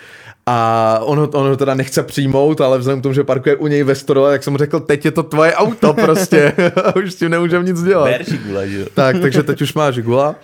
[0.47, 3.67] a on ho, on ho teda nechce přijmout, ale vzhledem k tomu, že parkuje u
[3.67, 6.53] něj ve stodole, tak jsem mu řekl, teď je to tvoje auto prostě,
[7.05, 8.11] už s tím nemůžem nic dělat.
[8.11, 8.87] Ber Žigule, že jo?
[8.95, 10.35] Tak, takže teď už má Žigula.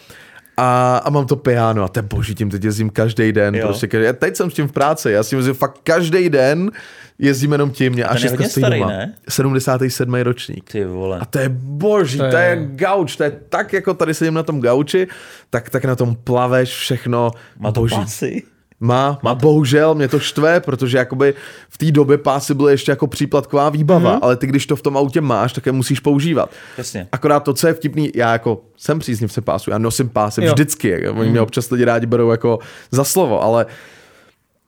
[0.56, 3.54] A, a mám to piano a to je boží, tím teď jezdím každý den.
[3.54, 3.66] Jo.
[3.66, 6.28] Prostě, každý, já teď jsem s tím v práci, já s tím jezdím fakt každý
[6.30, 6.70] den,
[7.18, 7.92] jezdím jenom tím.
[7.92, 8.90] Mě je šestka starý, doma.
[8.90, 9.14] ne?
[9.28, 10.14] 77.
[10.14, 10.72] ročník.
[10.72, 11.18] Ty vole.
[11.18, 14.14] A to je boží, to To je, to je gauč, to je tak, jako tady
[14.14, 15.08] sedím na tom gauči,
[15.50, 17.96] tak, tak na tom plaveš všechno Má to boží.
[17.96, 18.42] pásy?
[18.80, 21.34] Má, má bohužel, mě to štve, protože jakoby
[21.68, 24.18] v té době pásy byly ještě jako příplatková výbava, mm-hmm.
[24.22, 26.50] ale ty když to v tom autě máš, tak je musíš používat.
[26.78, 27.08] Jasně.
[27.12, 30.52] Akorát to, co je vtipný, já jako jsem příznivce pásu, já nosím pásy Jo.
[30.52, 32.58] vždycky, oni mě občas lidi rádi berou jako
[32.90, 33.66] za slovo, ale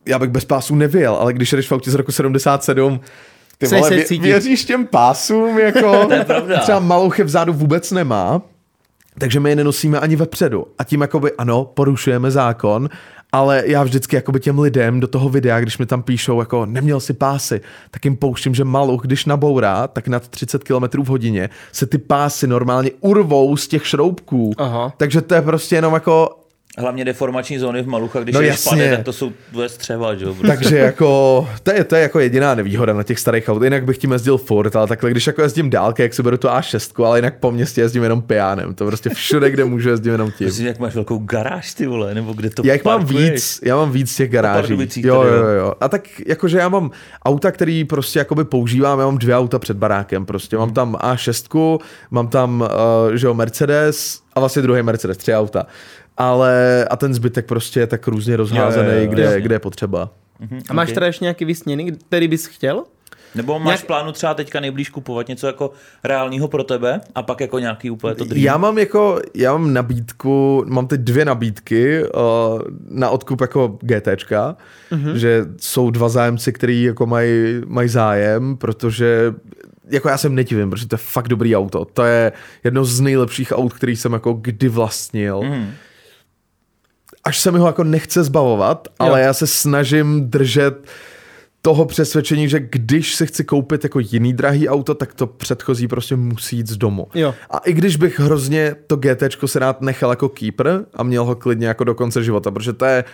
[0.07, 3.01] já bych bez pásů nevěl, ale když jdeš v autě z roku 77,
[3.59, 6.09] ty Chceš vole, se vě, věříš těm pásům, jako
[6.61, 8.43] třeba malouche vzadu vůbec nemá,
[9.19, 10.67] takže my je nenosíme ani vepředu.
[10.79, 12.89] A tím jakoby, ano, porušujeme zákon,
[13.33, 17.01] ale já vždycky jakoby těm lidem do toho videa, když mi tam píšou jako neměl
[17.01, 21.51] si pásy, tak jim pouštím, že maluch, když nabourá, tak nad 30 km v hodině
[21.73, 24.53] se ty pásy normálně urvou z těch šroubků.
[24.59, 24.93] Aha.
[24.97, 26.40] Takže to je prostě jenom jako
[26.79, 30.25] Hlavně deformační zóny v Malucha, když No je špade, tak to jsou tvoje střeva, že
[30.25, 30.35] jo?
[30.35, 30.47] Prostě.
[30.47, 33.63] Takže jako, to je, to je jako jediná nevýhoda na těch starých aut.
[33.63, 36.49] Jinak bych tím jezdil furt, ale takhle, když jako jezdím dálky, jak si beru tu
[36.49, 38.75] A6, ale jinak po městě jezdím jenom pijánem.
[38.75, 40.47] To prostě všude, kde můžu, jezdím jenom tím.
[40.47, 43.77] Myslím, jak máš velkou garáž, ty vole, nebo kde to Já jich mám víc, já
[43.77, 44.89] mám víc těch garáží.
[44.97, 45.73] Jo, jo, jo.
[45.81, 46.91] A tak jakože já mám
[47.25, 50.57] auta, který prostě jakoby používám, já mám dvě auta před barákem prostě.
[50.57, 50.67] Hmm.
[50.67, 51.79] Mám tam A6,
[52.11, 55.67] mám tam, uh, že jo, Mercedes a vlastně druhý Mercedes, tři auta.
[56.17, 59.41] Ale a ten zbytek prostě je tak různě rozházený, Jo, jo, jo, kde, jasně.
[59.41, 60.11] kde je potřeba.
[60.41, 60.95] Mhm, A máš ok.
[60.95, 62.85] teda ještě nějaký vysněný, který bys chtěl?
[63.35, 65.71] Nebo máš Nějak- v plánu třeba teďka nejblíž kupovat něco jako
[66.05, 68.45] reálního pro tebe a pak jako nějaký úplně to dream?
[68.45, 74.57] Já mám jako, já mám nabídku, mám teď dvě nabídky uh, na odkup jako GTčka,
[74.93, 75.13] mm-hmm.
[75.15, 79.35] že jsou dva zájemci, který jako mají, mají zájem, protože
[79.91, 81.85] jako já jsem netivím, protože to je fakt dobrý auto.
[81.85, 82.33] To je
[82.65, 85.43] jedno z nejlepších aut, který jsem jako kdy vlastnil.
[85.43, 85.71] Mhm.
[87.31, 90.75] Až se mi ho jako nechce zbavovat, ale já se snažím držet
[91.63, 96.17] toho přesvědčení, že když si chci koupit jako jiný drahý auto, tak to předchozí prostě
[96.17, 97.07] musí jít z domu.
[97.15, 97.35] Jo.
[97.51, 101.35] A i když bych hrozně to GT se rád nechal jako keeper a měl ho
[101.35, 103.05] klidně jako do konce života, protože to je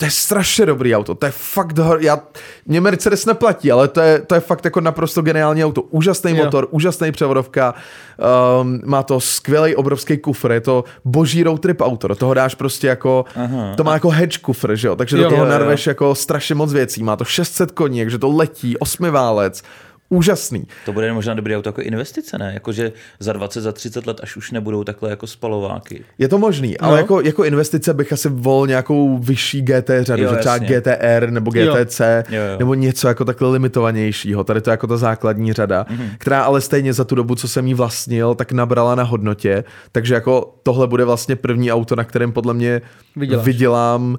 [0.00, 2.20] to je strašně dobrý auto, to je fakt, já,
[2.66, 6.44] mě Mercedes neplatí, ale to je, to je fakt jako naprosto geniální auto, úžasný Jo.
[6.44, 7.74] motor, úžasný převodovka,
[8.60, 12.54] um, má to skvělý obrovský kufr, je to boží road trip auto, do toho dáš
[12.54, 13.74] prostě jako, Aha.
[13.76, 15.50] to má jako hedge kufr, že jo, takže Jo, do toho jo, jo.
[15.52, 19.62] narveš jako strašně moc věcí, má to 600 koní, takže to letí, osmiválec,
[20.08, 20.66] úžasný.
[20.84, 22.50] To bude možná dobrý auto jako investice, ne?
[22.54, 26.04] Jakože za 20, za 30 let, až už nebudou takhle jako spalováky.
[26.18, 26.96] Je to možný, ale No.
[26.96, 30.68] jako, jako investice bych asi volil nějakou vyšší GT řadu, Jo, že třeba jasně.
[30.80, 31.74] GTR nebo Jo.
[31.74, 32.58] GTC, Jo, jo.
[32.58, 34.44] nebo něco jako takhle limitovanějšího.
[34.44, 35.98] Tady to je jako ta základní řada, Mhm.
[35.98, 36.10] mm-hmm.
[36.18, 39.64] která ale stejně za tu dobu, co jsem jí vlastnil, tak nabrala na hodnotě.
[39.92, 42.80] Takže jako tohle bude vlastně první auto, na kterém podle mě
[43.16, 43.44] Vyděláš.
[43.44, 44.18] vydělám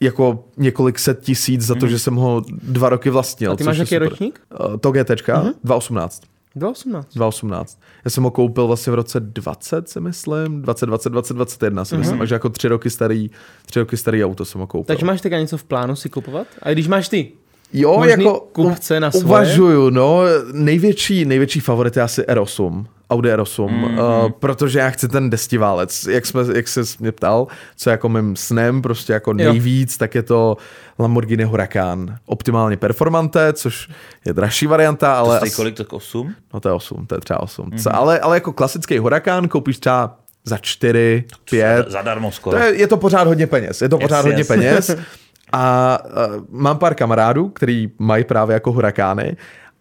[0.00, 3.52] jako několik set tisíc za to, že jsem ho dva roky vlastnil.
[3.52, 4.40] A ty máš jaký ročník?
[4.70, 5.52] Uh, To GTčka, mm-hmm.
[5.64, 6.22] 2018.
[6.56, 7.14] 2018.
[7.14, 7.78] 2018.
[8.04, 11.94] Já jsem ho koupil vlastně v roce 20, si myslím, 20, 20, 20, 21 si
[11.94, 12.00] Mhm.
[12.00, 13.30] myslím, takže jako tři roky starý,
[13.66, 14.84] tři roky starý auto jsem ho koupil.
[14.94, 16.46] Takže máš teďka něco v plánu si kupovat?
[16.62, 17.32] A když máš ty,
[17.72, 19.24] jo, možný jako kupce na svoje?
[19.24, 20.20] uvažuju, no,
[20.52, 23.92] největší, největší favorit je asi R8, Audi R8, Mhm.
[23.92, 23.98] mm.
[23.98, 28.08] uh, protože já chci ten destiválec, jak, jsme, jak se mě ptal, co je jako
[28.08, 29.34] mým snem, prostě jako Jo.
[29.36, 30.56] nejvíc, tak je to
[30.98, 32.16] Lamborghini Huracan.
[32.26, 33.88] Optimálně performante, což
[34.24, 35.36] je dražší varianta, To ale...
[35.36, 36.34] stojí asi- kolik, tak 8?
[36.54, 37.70] No to je 8, to je třeba 8.
[37.70, 37.90] Mm-hmm.
[37.94, 41.90] Ale, ale jako klasický Huracán koupíš třeba za 4, 5.
[41.90, 42.56] Zadarmo To skoro.
[42.58, 43.82] je, je to pořád hodně peněz.
[43.82, 44.48] Je to pořád Yes, hodně yes.
[44.48, 44.96] peněz.
[45.52, 49.36] A uh, mám pár kamarádů, který mají právě jako Hurakány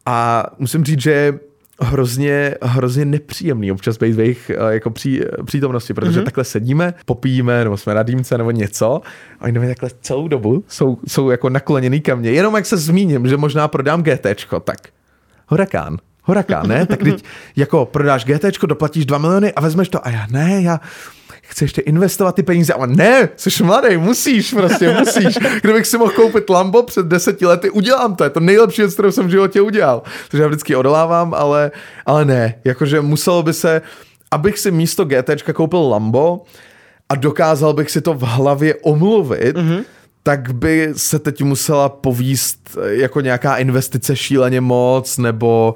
[0.05, 1.39] a musím říct, že
[1.81, 6.23] hrozně, hrozně nepříjemný občas být v jejich uh, jako pří, přítomnosti, protože mm-hmm.
[6.23, 9.01] takhle sedíme, popijíme, nebo jsme na dýmce, nebo něco
[9.39, 12.31] a oni takhle celou dobu jsou, jsou jako nakloněný ke mně.
[12.31, 14.77] Jenom jak se zmíním, že možná prodám GTčko, tak
[15.47, 15.97] Huracán.
[16.23, 16.85] Huracán, ne?
[16.85, 17.23] Tak teď
[17.55, 20.07] jako prodáš GT, doplatíš 2 miliony a vezmeš to.
[20.07, 20.79] A já ne, já
[21.47, 22.73] chci ještě investovat ty peníze.
[22.73, 25.37] A on, ne, jsi mladý, musíš, prostě musíš.
[25.61, 28.23] Kdybych si mohl koupit Lambo před deseti lety, udělám to.
[28.23, 30.01] Je to nejlepší věc, kterou jsem v životě udělal.
[30.29, 31.71] Takže já vždycky odolávám, ale,
[32.05, 32.55] ale ne.
[32.63, 33.81] Jakože muselo by se,
[34.31, 36.41] abych si místo GT koupil Lambo
[37.09, 39.83] a dokázal bych si to v hlavě omluvit, mm-hmm
[40.27, 45.75] tak by se teď musela povíst jako nějaká investice šíleně moc, nebo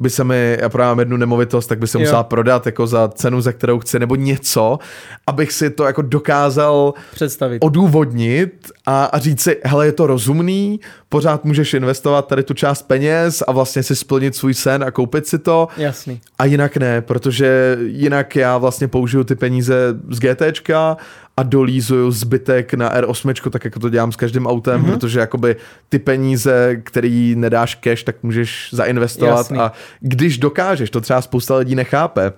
[0.00, 2.00] by se mi, já prodám jednu nemovitost, tak by se Jo.
[2.00, 4.78] musela prodat jako za cenu, za kterou chci, nebo něco,
[5.26, 7.58] abych si to jako dokázal představit.
[7.64, 12.82] odůvodnit a, a říct si, hele, je to rozumný, pořád můžeš investovat tady tu část
[12.82, 15.68] peněz a vlastně si splnit svůj sen a koupit si to.
[15.76, 16.20] Jasný.
[16.38, 19.74] A jinak ne, protože jinak já vlastně použiju ty peníze
[20.10, 20.96] z GTčka
[21.40, 24.90] a dolízuju zbytek na R8, tak jako to dělám s každým autem, mm-hmm.
[24.90, 25.56] protože jakoby
[25.88, 29.58] ty peníze, který nedáš cash, tak můžeš zainvestovat Jasný.
[29.58, 32.32] a když dokážeš, to třeba spousta lidí nechápe,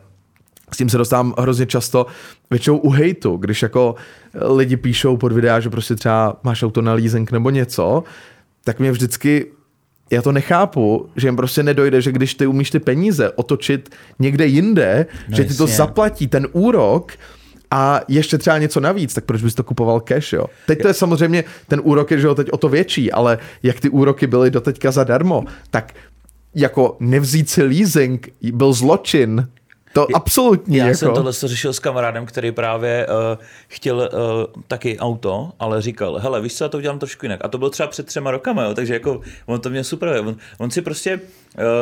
[0.73, 2.07] s tím se dostávám hrozně často,
[2.51, 3.95] většinou u hejtu, když jako
[4.35, 8.05] lidi píšou pod videa, že prostě třeba máš auto na leasing nebo něco,
[8.65, 9.47] tak mě vždycky
[10.11, 14.47] já to nechápu, že jim prostě nedojde, že když ty umíš ty peníze otočit někde
[14.47, 17.13] jinde, no že ti to zaplatí ten úrok
[17.73, 20.45] a ještě třeba něco navíc, tak proč bys to kupoval cash, jo?
[20.67, 23.81] Teď to je samozřejmě, ten úrok je, že jo, teď o to větší, ale jak
[23.81, 25.95] ty úroky byly doteďka zadarmo, tak
[26.55, 29.49] jako nevzít si leasing byl zločin.
[29.93, 30.77] To absolutní.
[30.77, 30.99] Já jako.
[30.99, 36.19] jsem tohle to řešil s kamarádem, který právě uh, chtěl uh, taky auto, ale říkal,
[36.19, 37.41] hele, víš co, já to udělám trošku jinak.
[37.45, 40.09] A to bylo třeba před třema rokama, jo, takže jako on to měl super.
[40.09, 41.21] On, on si prostě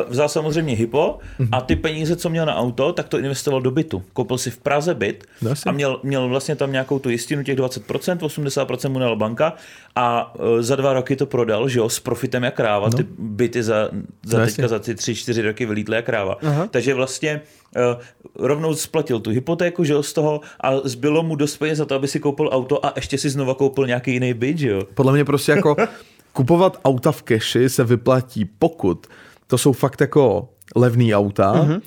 [0.08, 1.18] vzal samozřejmě hypo
[1.52, 4.02] a ty peníze, co měl na auto, tak to investoval do bytu.
[4.12, 7.58] Koupil si v Praze byt No a měl, měl vlastně tam nějakou tu jistinu těch
[7.58, 9.52] 20%, 80% mu dala banka
[9.96, 12.96] a uh, za dva roky to prodal, že jo, s profitem jak kráva, no.
[12.96, 13.90] ty byty za,
[14.26, 16.36] za No teďka za ty tři, čtyři roky vylítly jak kráva.
[16.42, 16.66] Aha.
[16.70, 17.40] Takže vlastně
[17.76, 18.02] uh,
[18.46, 21.94] rovnou splatil tu hypotéku, že jo, z toho a zbylo mu dost peněz za to,
[21.94, 24.82] aby si koupil auto a ještě si znova koupil nějaký jiný byt, že jo.
[24.94, 25.76] Podle mě prostě jako
[26.32, 29.06] kupovat auta v keši se vyplatí, pokud
[29.50, 31.80] to jsou fakt jako levný auta, mm-hmm.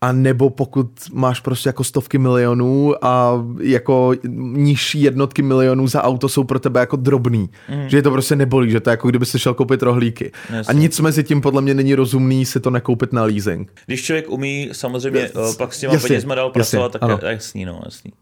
[0.00, 4.12] a nebo pokud máš prostě jako stovky milionů a jako
[4.52, 7.50] nižší jednotky milionů za auto jsou pro tebe jako drobný.
[7.68, 7.88] Mm.
[7.88, 10.32] Že je to prostě nebolí, že to je jako kdyby si šel koupit rohlíky.
[10.50, 10.70] Jasně.
[10.70, 13.72] A nic mezi tím podle mě není rozumný si to nekoupit na leasing.
[13.86, 15.34] Když člověk umí samozřejmě Yes.
[15.34, 17.18] uh, pak s těma Jasně, penězma dál jasně, pracovat, tak ano.
[17.22, 18.12] je, jasný, no, jasný.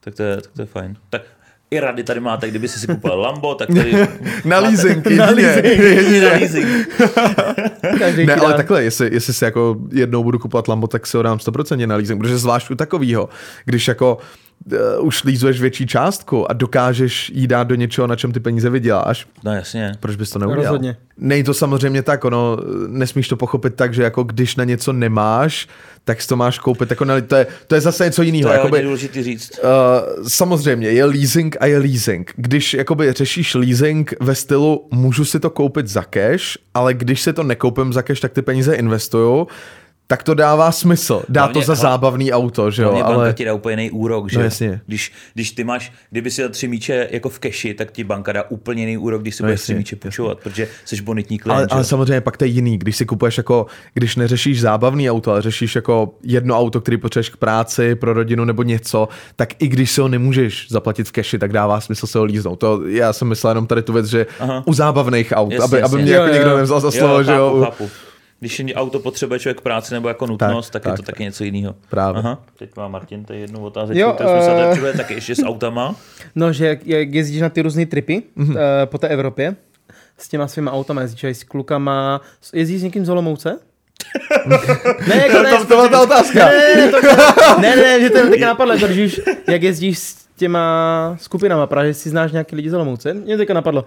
[0.00, 0.96] Tak to je, tak to je fajn.
[1.10, 1.22] Tak
[1.72, 3.92] i rady tady máte, kdyby si si koupil Lambo, tak tady...
[4.44, 6.22] Na leasing, Na leasing.
[6.22, 6.88] Na leasing.
[7.98, 11.22] Každý Ne, ale takhle, jestli, jestli si jako jednou budu kupovat Lambo, tak si ho
[11.22, 13.28] dám 100% na leasing, protože zvlášť u takového,
[13.64, 14.18] když jako
[14.66, 18.70] uh, už lízuješ větší částku a dokážeš jí dát do něčeho, na čem ty peníze
[18.70, 19.92] vyděláš, No jasně.
[20.00, 20.64] proč bys to neudělal?
[20.64, 20.96] Rozhodně.
[21.18, 25.68] Není to samozřejmě tak, ono, nesmíš to pochopit tak, že jako když na něco nemáš,
[26.04, 28.48] tak si to máš koupit, jako ne, to, je, to je zase něco jiného.
[28.48, 29.60] To je jakoby, důležitý říct.
[29.64, 32.32] Uh, samozřejmě, je leasing a je leasing.
[32.36, 37.32] Když jakoby řešíš leasing ve stylu můžu si to koupit za cash, ale když si
[37.32, 39.46] to nekoupím za cash, tak ty peníze investuju,
[40.12, 41.22] tak to dává smysl.
[41.28, 44.36] Dá Hlavně- to za zábavný auto, že jo, ale ti dá úplně jiný úrok, že?
[44.38, 44.44] No jo?
[44.44, 44.80] jasně.
[44.86, 48.32] Když, když ty máš, kdyby si dal tři míče jako v keši, tak ti banka
[48.32, 51.66] dá úplně jiný úrok, když si budeš tři míče půjčovat, protože jsi bonitní klient, ale,
[51.70, 51.84] ale jo?
[51.84, 55.74] samozřejmě pak to je jiný, když si kupuješ jako, když neřešíš zábavný auto, ale řešíš
[55.74, 60.00] jako jedno auto, který potřebuješ k práci, pro rodinu nebo něco, tak i když si
[60.00, 62.56] ho nemůžeš zaplatit v keši, tak dává smysl se ho líznout.
[62.56, 64.62] To já jsem myslel jenom tady tu věc, že Aha.
[64.66, 66.02] u zábavných aut, Jasně, aby, aby jasně.
[66.02, 66.56] mě Jo, jako jo, někdo jo.
[66.56, 67.60] nevzal za slovo, jo, že jo.
[67.64, 67.90] chápu, chápu.
[68.42, 71.14] Když je auto potřebuje člověk práci nebo jako nutnost, tak, Tak, tak je to tak,
[71.14, 71.74] taky něco jiného.
[71.90, 72.18] Právě.
[72.22, 75.42] Aha, teď má Martin tady jednu otázku, Jo, kterou jsme se eh, taky ještě s
[75.44, 75.94] autama.
[76.34, 78.48] No, že jak, jak jezdíš na ty různé tripy Mhm.
[78.48, 78.56] mm-hmm.
[78.56, 79.56] uh, po té Evropě
[80.18, 82.20] s těma svýma autama, jezdíš s klukama,
[82.52, 83.58] jezdíš s někým z Olomouce?
[85.08, 86.38] ne, jako ne, To- to byla ta otázka.
[86.46, 86.98] Ne, ne, ne, to,
[87.60, 91.94] ne, ne, že to jen teďka napadlo, jako, když jak jezdíš s těma skupinama, právě
[91.94, 93.14] si znáš nějaký lidi z Olomouce?
[93.14, 93.84] Mě teďka napadlo.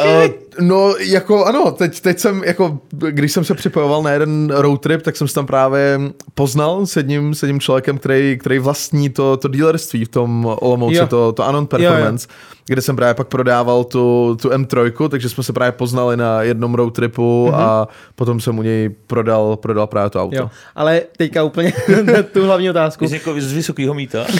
[0.00, 4.80] Uh, no, jako ano, teď, teď jsem, jako, když jsem se připojoval na jeden road
[4.80, 6.00] trip, tak jsem se tam právě
[6.34, 10.96] poznal s jedním, s jedním člověkem, který, který vlastní to, to dealerství v tom Olomouci,
[10.96, 11.06] Jo.
[11.06, 12.56] to, to Anon Performance, jo, jo.
[12.66, 16.74] kde jsem právě pak prodával tu, tu M3, takže jsme se právě poznali na jednom
[16.74, 17.54] road tripu mm-hmm.
[17.54, 20.36] a potom jsem u něj prodal, prodal právě to auto.
[20.36, 21.72] Jo, ale teďka úplně
[22.32, 23.08] tu hlavní otázku.
[23.08, 24.26] Jsi jako z vysokého míta.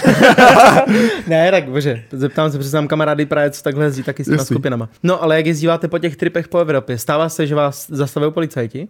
[1.27, 4.45] Ne, tak bože, zeptám se, protože znám kamarády právě, co takhle jezdí taky s těma
[4.45, 4.89] skupinama.
[5.03, 8.87] No, ale jak jezdíváte po těch tripech po Evropě, stává se, že vás zastavují policajti?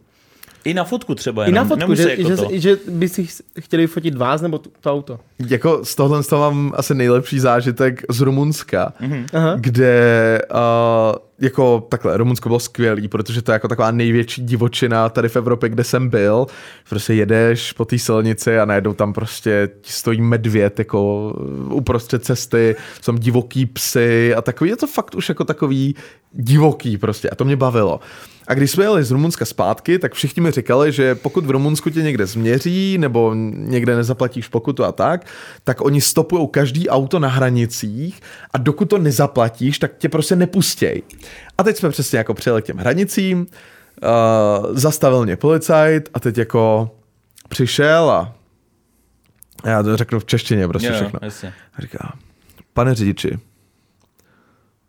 [0.69, 1.65] I na fotku třeba I jenom.
[1.65, 2.49] na fotku, Nemusí že, jako že, to.
[2.53, 3.27] že, by si
[3.61, 5.21] chtěli fotit vás nebo to, to auto.
[5.49, 9.27] Jako z tohohle z toho mám asi nejlepší zážitek z Rumunska, mm-hmm.
[9.33, 9.55] Aha.
[9.59, 15.29] kde uh, jako takhle, Rumunsko bylo skvělý, protože to je jako taková největší divočina tady
[15.29, 16.47] v Evropě, kde jsem byl.
[16.89, 21.33] Prostě jedeš po té silnici a najednou tam prostě ti stojí medvěd jako
[21.71, 25.95] uprostřed cesty, jsou tam divoký psy a takový, je to fakt už jako takový
[26.33, 28.01] divoký prostě a to mě bavilo.
[28.49, 31.91] A když jsme jeli z Rumunska zpátky, tak všichni mi říkali, že pokud v Rumunsku
[31.91, 35.27] tě někde změří nebo někde nezaplatíš pokutu a tak,
[35.65, 41.03] tak oni stopují každý auto na hranicích a dokud to nezaplatíš, tak tě prostě nepustěj.
[41.59, 46.39] A teď jsme přesně jako přijeli k těm hranicím, uh, zastavil mě policajt a teď
[46.39, 46.91] jako
[47.49, 48.35] přišel a
[49.65, 51.19] já to řeknu v češtině prostě Jo, všechno.
[51.23, 51.53] jasně.
[51.75, 52.13] A říká,
[52.73, 53.39] pane řidiči,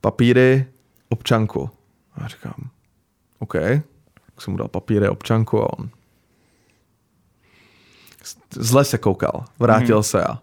[0.02, 0.65] papíry,
[1.10, 1.69] občanku.
[2.15, 2.54] A říkám,
[3.39, 3.54] OK.
[4.25, 5.89] Tak jsem mu dal papíry, občanku a on
[8.52, 10.04] zle se koukal, vrátil mm-hmm.
[10.04, 10.39] se a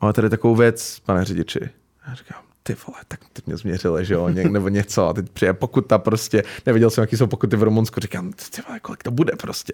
[0.00, 1.70] máme tady takovou věc, pane řidiči.
[2.08, 5.30] Já říkám, ty vole, tak teď mě změřili, že jo, něk, nebo něco a teď
[5.30, 9.10] přijde pokuta prostě, neviděl jsem, jaký jsou pokuty v Rumunsku, říkám, ty vole, kolik to
[9.10, 9.72] bude prostě.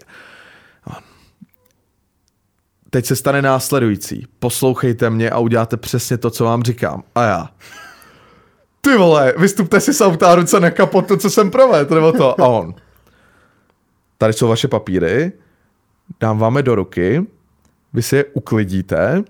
[0.90, 1.00] A
[2.90, 4.26] teď se stane následující.
[4.38, 7.02] Poslouchejte mě a uděláte přesně to, co vám říkám.
[7.14, 7.50] A já.
[8.88, 12.40] Ty vole, vystupte si z auta ruce na kapot to, co jsem provedl, nebo to.
[12.40, 12.74] A on.
[14.18, 15.32] Tady jsou vaše papíry,
[16.20, 17.26] dám vám je do ruky,
[17.92, 19.22] vy si je uklidíte,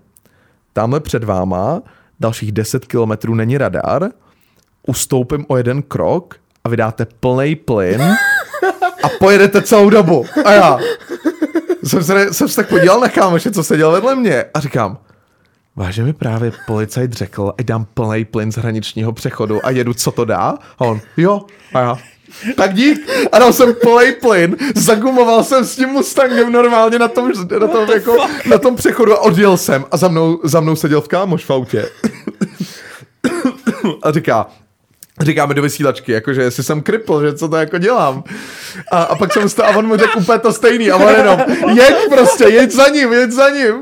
[0.73, 1.83] tamhle před váma,
[2.21, 4.09] dalších 10 kilometrů není radar,
[4.87, 8.03] ustoupím o jeden krok a vydáte plný plyn
[9.03, 10.27] a pojedete celou dobu.
[10.44, 10.79] A já
[11.85, 14.99] jsem se, jsem se tak podíval na kámoše, co seděl vedle mě a říkám,
[15.78, 20.10] váže mi právě policajt řekl, ať dám plný plyn z hraničního přechodu a jedu, co
[20.10, 20.54] to dá?
[20.78, 21.40] A on, jo,
[21.74, 21.98] a já,
[22.56, 23.08] tak dík.
[23.32, 27.90] A dal jsem plný plyn, zagumoval jsem s tím Mustangem normálně na tom, na tom,
[27.90, 28.16] jako,
[28.50, 31.50] na tom přechodu a odjel jsem a za mnou, za mnou seděl v kámoš v
[31.50, 31.88] autě.
[34.02, 34.46] a říká,
[35.20, 38.24] říkáme do vysílačky, jakože jestli jsem kripl, že co to jako dělám.
[38.92, 41.40] A, a pak jsem to, a on mu řekl úplně to stejný a on jenom,
[41.74, 43.74] jeď prostě, jeď za ním, jeď za ním.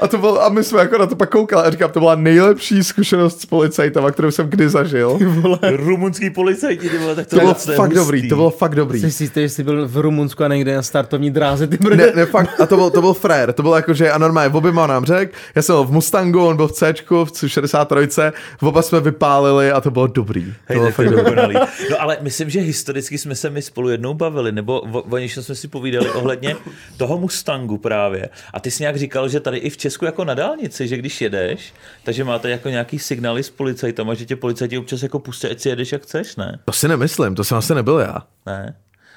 [0.00, 2.14] A, to bylo, a my jsme jako na to pak koukali a říkám, to byla
[2.14, 5.18] nejlepší zkušenost s policajtama, kterou jsem kdy zažil.
[5.76, 7.94] Rumunský policajti, ty vole, tak to, To bylo fakt hustý.
[7.94, 9.00] dobrý, to bylo fakt dobrý.
[9.00, 11.90] Jsi si jistý, že jsi byl v Rumunsku a někde na startovní dráze, ty Ne,
[11.90, 12.12] brde.
[12.16, 14.86] ne, fakt, a to byl, to byl frér, to bylo jako, že a normálně oběma
[14.86, 16.94] nám řekl, já jsem byl v Mustangu, on byl v C,
[17.24, 18.20] v 63,
[18.60, 20.54] v oba jsme vypálili a to bylo dobrý.
[20.74, 21.54] To bylo fakt dokonalý.
[21.90, 25.42] No ale myslím, že historicky jsme se my spolu jednou bavili, nebo o, o něčem
[25.42, 26.56] jsme si povídali ohledně
[26.96, 28.28] toho Mustangu právě.
[28.52, 31.20] A ty jsi nějak říkal, že tady i v Česku jako na dálnici, že když
[31.20, 35.60] jedeš, takže máte jako nějaký signály s policajtama, že tě policajti občas jako pustí, ať
[35.60, 36.58] si jedeš jak chceš, ne?
[36.64, 38.16] To si nemyslím, to jsem asi nebyl já.
[38.46, 38.76] Ne?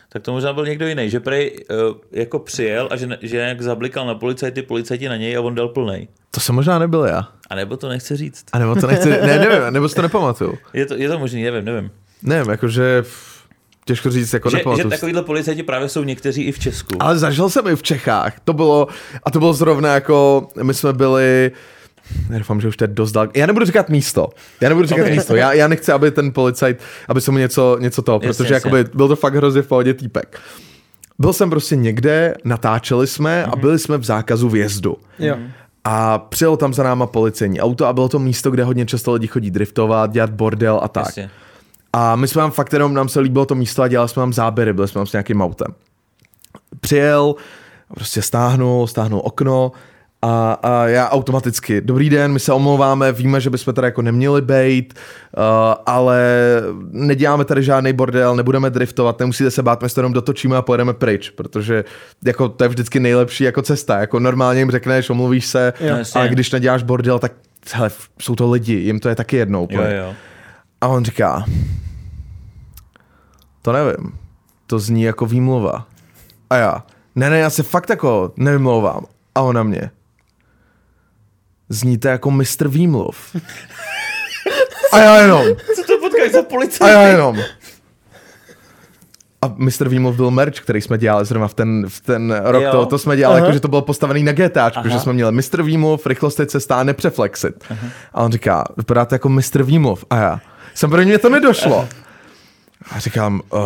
[0.09, 3.61] Tak to možná byl někdo jiný, že prej uh, jako přijel a že, že jak
[3.61, 6.07] zablikal na policajty, policajti na něj a on dal plnej.
[6.31, 7.27] To jsem možná nebyl já.
[7.49, 8.45] A nebo to nechce říct.
[8.53, 10.57] A nebo to nechci, ne, nevím, nebo si to nepamatuju.
[10.73, 11.91] Je to, je to možný, nevím, nevím.
[12.23, 13.03] Nevím, jakože
[13.85, 16.93] těžko říct, jako Že, že takovýhle policajti právě jsou někteří i v Česku.
[16.99, 18.39] Ale zažil jsem i v Čechách.
[18.39, 18.87] To bylo,
[19.23, 21.51] a to bylo zrovna jako, my jsme byli,
[22.29, 23.27] já doufám, že už to je dost dal.
[23.35, 24.29] Já nebudu říkat místo.
[24.61, 25.09] Já nebudu říkat Ok.
[25.11, 25.35] místo.
[25.35, 28.69] Já, já nechci, aby ten policajt, aby se mu něco, něco toho, Jasně, protože jasně.
[28.77, 30.39] jakoby, byl to fakt hrozně v pohodě týpek.
[31.19, 33.53] Byl jsem prostě někde, natáčeli jsme Mhm.
[33.53, 34.97] a byli jsme v zákazu vjezdu.
[35.19, 35.35] Jo.
[35.83, 39.27] A přijelo tam za náma policejní auto a bylo to místo, kde hodně často lidi
[39.27, 41.05] chodí driftovat, dělat bordel a tak.
[41.05, 41.29] Jasně.
[41.93, 44.33] A my jsme tam fakt jenom, nám se líbilo to místo a dělali jsme tam
[44.33, 45.67] záběry, byli jsme tam s nějakým autem.
[46.79, 47.35] Přijel,
[47.95, 49.71] prostě stáhnul, stáhnul okno
[50.27, 54.41] a, a já automaticky, dobrý den, my se omlouváme, víme, že bychom tady jako neměli
[54.41, 54.93] bejt,
[55.37, 55.43] uh,
[55.85, 56.21] ale
[56.91, 60.61] neděláme tady žádný bordel, nebudeme driftovat, nemusíte se bát, my se to jenom dotočíme a
[60.61, 61.83] pojedeme pryč, protože
[62.25, 65.95] jako to je vždycky nejlepší jako cesta, jako normálně jim řekneš, omluvíš se, Jo.
[65.97, 67.31] No, ale když neděláš bordel, tak
[67.73, 69.59] hele, jsou to lidi, jim to je taky jednou.
[69.59, 69.95] Jo, úplně.
[69.95, 70.13] jo.
[70.81, 71.45] A on říká,
[73.61, 74.13] to nevím,
[74.67, 75.87] to zní jako výmluva.
[76.49, 76.83] A já,
[77.15, 79.05] ne, ne, já se fakt jako nevymlouvám.
[79.35, 79.91] A on na mě,
[81.69, 83.35] zníte jako mistr výmluv.
[84.93, 85.43] A já jenom,
[85.75, 86.93] Co to potkáš za a policajty?
[86.93, 87.37] já jenom.
[89.41, 89.89] A Mr.
[89.89, 92.71] Výmluv byl merch, který jsme dělali zrovna v ten, v ten rok, Jo.
[92.71, 93.45] to, to jsme dělali, Aha.
[93.45, 94.89] jako, že to bylo postavený na GTAčku, Aha.
[94.89, 95.63] že jsme měli Mr.
[95.63, 97.55] Výmluv, rychlost je cesta a nepřeflexit.
[97.69, 97.87] Aha.
[98.13, 99.63] A on říká, vypadáte jako Mr.
[99.63, 100.05] Výmluv.
[100.09, 100.39] A já,
[100.75, 101.89] jsem pro mě to nedošlo.
[102.91, 103.59] A říkám, uh,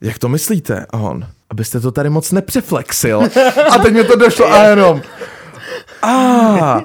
[0.00, 0.86] jak to myslíte?
[0.90, 3.22] A on, abyste to tady moc nepřeflexil.
[3.70, 5.02] A teď mi to došlo a jenom,
[6.02, 6.80] a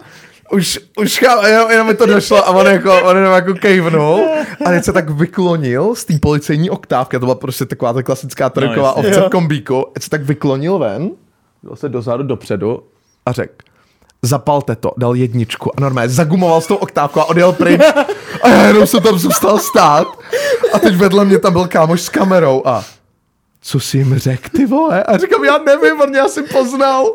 [0.51, 4.27] už, už chám, jenom, jenom mi to došlo a on, jako, on jenom jako kejvnul
[4.65, 8.49] a teď se tak vyklonil z té policejní oktávky, to byla prostě taková ta klasická
[8.49, 11.09] trojková No, ovce v kombíku, teď se tak vyklonil ven,
[11.63, 12.83] dal se dozadu dopředu
[13.25, 13.53] a řekl,
[14.21, 17.81] zapalte to, dal jedničku a normálně zagumoval s tou oktávkou a odjel pryč
[18.43, 20.07] a já jenom jsem tam zůstal stát
[20.73, 22.83] a teď vedle mě tam byl kámoš s kamerou a
[23.61, 25.03] co jsi jim řekl, ty vole?
[25.03, 27.13] A říkám, já nevím, on mě asi poznal.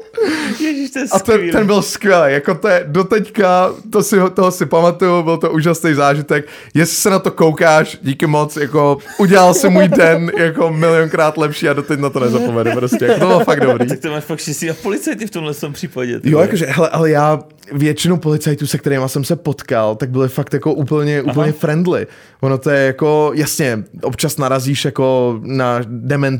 [0.60, 4.50] Ježíš, to je A ten, ten byl skvělý, jako to je doteďka, to si, toho
[4.50, 6.48] si pamatuju, byl to úžasný zážitek.
[6.74, 11.68] Jestli se na to koukáš, díky moc, jako udělal si můj den jako milionkrát lepší
[11.68, 13.88] a doteď na to nezapomenu prostě, jako to bylo fakt dobrý.
[13.88, 16.20] Tak to máš fakt štěstí a policajty v tomhle tom případě.
[16.20, 17.38] ty Jo, jakože, hele, ale já
[17.72, 22.06] většinu policajtů, se kterými jsem se potkal, tak byli fakt jako úplně, úplně friendly.
[22.40, 25.80] Ono to je jako, jasně, občas narazíš jako na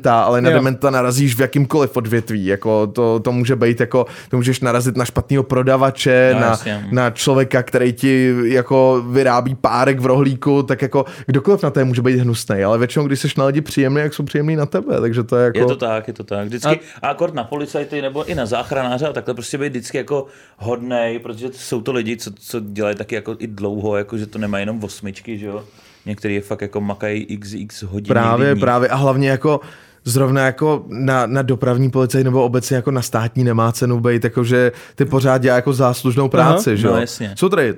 [0.03, 0.57] dementa, ale na Jo.
[0.57, 5.05] dementa narazíš v jakýmkoliv odvětví, jako to, to může být jako, to můžeš narazit na
[5.05, 6.87] špatného prodavače, No, na, jasně.
[6.91, 12.03] na člověka, který ti jako vyrábí párek v rohlíku, tak jako kdokoliv na té může
[12.03, 15.23] být hnusný, ale většinou, když jsi na lidi příjemný, jak jsou příjemný na tebe, takže
[15.23, 15.59] to je jako...
[15.59, 16.47] Je to tak, je to tak.
[16.47, 20.27] Vždycky, a, akord na policajty nebo i na záchranáře a takhle prostě být vždycky jako
[20.57, 24.39] hodnej, protože jsou to lidi, co, co dělají taky jako i dlouho, jako že to
[24.39, 25.65] nemají jenom osmičky, že jo.
[26.07, 28.09] Některý je fakt jako makají xx hodin.
[28.09, 29.61] Právě, právě a hlavně jako
[30.05, 34.45] zrovna jako na, na dopravní policii nebo obecně jako na státní nemá cenu být, jako
[34.45, 37.01] že ty pořád dělá jako záslužnou práci, Aha, že no jo?
[37.01, 37.35] jasně.
[37.39, 37.75] Jsou tady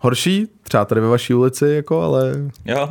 [0.00, 2.32] horší, třeba tady ve vaší ulici, jako, ale
[2.64, 2.88] Jo,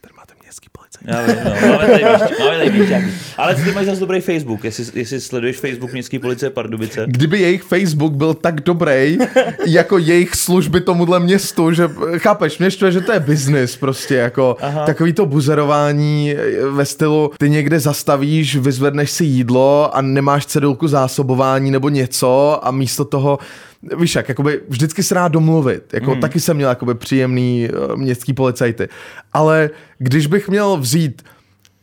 [0.00, 0.89] tady máte městský policajt.
[1.04, 3.12] Já vím, no, máme tady, máme tady.
[3.36, 7.04] Ale ty máš zase dobrý Facebook, jestli, jestli sleduješ Facebook Městské policie Pardubice.
[7.06, 9.18] Kdyby jejich Facebook byl tak dobrý,
[9.66, 11.88] jako jejich služby tomuhle městu, že
[12.18, 14.86] chápeš, mě štve, že to je business prostě, jako Aha.
[14.86, 16.34] takový to buzerování
[16.70, 22.70] ve stylu, ty někde zastavíš, vyzvedneš si jídlo a nemáš cedulku zásobování nebo něco a
[22.70, 23.38] místo toho
[23.98, 26.20] Víš jak, jakoby vždycky se dá domluvit, jako mm.
[26.20, 28.88] taky jsem měl jakoby příjemný uh, městský policajty,
[29.32, 31.22] ale když bych měl vzít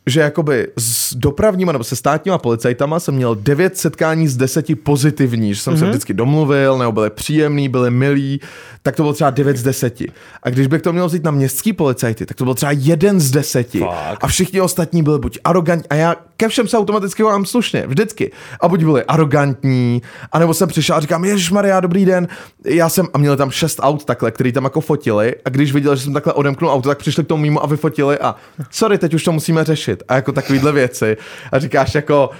[0.08, 5.54] že jakoby s dopravníma nebo se státníma policajtama jsem měl devět setkání z deseti pozitivní,
[5.54, 5.78] že jsem mm-hmm.
[5.78, 8.40] se vždycky domluvil, nebo byli příjemný, byli milí,
[8.82, 10.12] tak to bylo třeba devět z deseti.
[10.42, 13.30] A když bych to měl vzít na městský policajty, tak to byl třeba jeden z
[13.30, 13.78] deseti.
[13.78, 14.24] Fakt?
[14.24, 18.32] A všichni ostatní byli buď arrogantní, a já ke všem se automaticky volám slušně, vždycky.
[18.60, 22.28] A buď byli arrogantní, anebo jsem přišel a říkám, Ježíš Maria, dobrý den.
[22.64, 25.96] Já jsem, a měli tam šest aut takhle, který tam jako fotili, a když viděli,
[25.96, 28.34] že jsem takhle odemknul auto, tak přišli k tomu mimo a vyfotili a
[28.70, 30.02] sorry, teď už to musíme řešit.
[30.08, 31.16] A jako takovýhle věci.
[31.52, 32.30] A říkáš jako,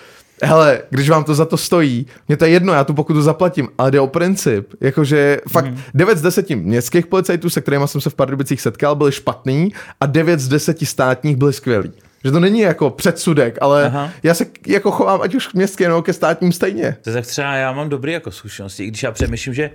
[0.42, 3.68] hele, když vám to za to stojí, mě to je jedno, já tu pokutu zaplatím,
[3.78, 4.74] ale jde o princip.
[4.80, 5.80] Jakože fakt mm.
[5.94, 10.06] 9 z 10 městských policajtů, se kterými jsem se v Pardubicích setkal, byli špatný a
[10.06, 11.92] 9 z 10 státních byli skvělí.
[12.28, 14.10] Že to není jako předsudek, ale Aha.
[14.22, 16.96] Já se jako chovám ať už k městským nebo ke státním stejně.
[17.02, 19.70] To tak třeba já mám dobrý jako zkušenosti, i když já přemýšlím, že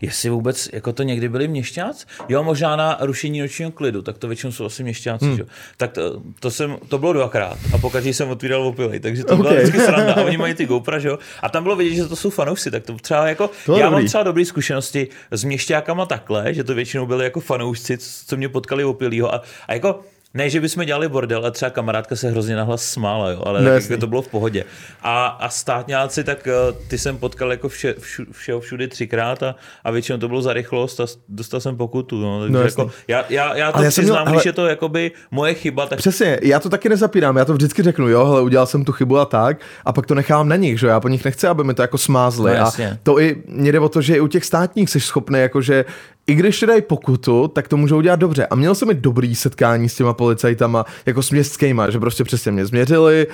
[0.00, 2.06] Jestli vůbec, jako to někdy byli měšťáci?
[2.28, 5.36] Jo, možná na rušení nočního klidu, tak to většinou jsou asi měšťáci, hmm.
[5.36, 5.44] že?
[5.76, 9.42] Tak to, to, jsem, to bylo dvakrát a pokaždé jsem otvíral opilej, takže to okay.
[9.42, 11.18] byla vždycky sranda a oni mají ty GoPro, že jo?
[11.42, 14.00] A tam bylo vidět, že to jsou fanoušci, tak to třeba jako, to já dobrý.
[14.00, 18.48] mám třeba dobré zkušenosti s měšťákama takhle, že to většinou byli jako fanoušci, co mě
[18.48, 20.00] potkali opilýho a, a jako
[20.34, 23.70] ne, že bychom dělali bordel, ale třeba kamarádka se hrozně nahlas smála, jo, ale no,
[23.70, 24.64] tak, jako to bylo v pohodě.
[25.02, 26.52] A, a státňáci, tak eh,
[26.88, 29.54] ty jsem potkal jako vše, všu, všeho všudy třikrát a,
[29.84, 32.20] a většinou to bylo za rychlost a dostal jsem pokutu.
[32.20, 34.66] No, takže no, jako, já, já, já to ale přiznám, já měl, když je to
[34.66, 35.86] jakoby moje chyba.
[35.86, 35.98] Tak...
[35.98, 39.18] Přesně, já to taky nezapírám, já to vždycky řeknu, jo, hele, udělal jsem tu chybu
[39.18, 41.74] a tak, a pak to nechám na nich, že já po nich nechci, aby mi
[41.74, 42.58] to jako smázli.
[42.58, 42.72] No, a
[43.02, 45.84] to i mě jde o to, že i u těch státních jsi schopný, jakože
[46.26, 48.46] i když dají pokutu, tak to můžou dělat dobře.
[48.46, 52.52] A měl jsem i dobrý setkání s těma policajtama, jako s městskýma, že prostě přesně
[52.52, 53.26] mě změřili,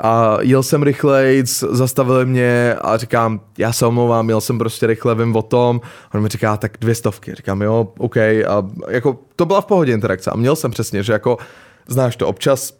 [0.00, 5.14] a jel jsem rychleji, zastavili mě a říkám, já se omlouvám, jel jsem prostě rychle,
[5.14, 5.80] vím o tom.
[6.10, 7.34] A on mi říká, tak dvě stovky.
[7.34, 8.16] Říkám, jo, OK.
[8.16, 10.30] A jako to byla v pohodě interakce.
[10.30, 11.38] A měl jsem přesně, že jako,
[11.86, 12.76] znáš to občas,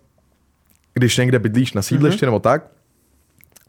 [0.95, 2.29] když někde bydlíš na sídliště mm-hmm.
[2.29, 2.67] nebo tak,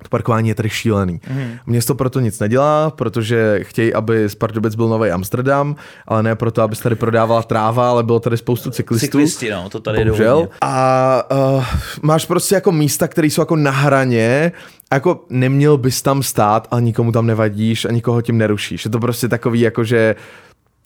[0.09, 1.21] parkování je tady šílený.
[1.29, 1.51] Mm.
[1.65, 5.75] Město proto nic nedělá, protože chtějí, aby z Pardubic byl nový Amsterdam,
[6.07, 9.05] ale ne proto, aby se tady prodávala tráva, ale bylo tady spoustu cyklistů.
[9.05, 10.49] Cyklisti, no, to tady Bohužel.
[10.61, 11.23] A
[11.55, 11.65] uh,
[12.01, 14.51] máš prostě jako místa, které jsou jako na hraně,
[14.93, 18.85] jako neměl bys tam stát, a nikomu tam nevadíš a nikoho tím nerušíš.
[18.85, 20.15] Je to prostě takový jako, že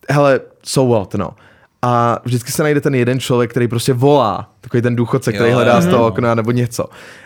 [0.09, 1.29] hele, so what, no
[1.85, 5.55] a vždycky se najde ten jeden člověk, který prostě volá, takový ten důchodce, který jo,
[5.55, 6.85] hledá z toho okna nebo něco.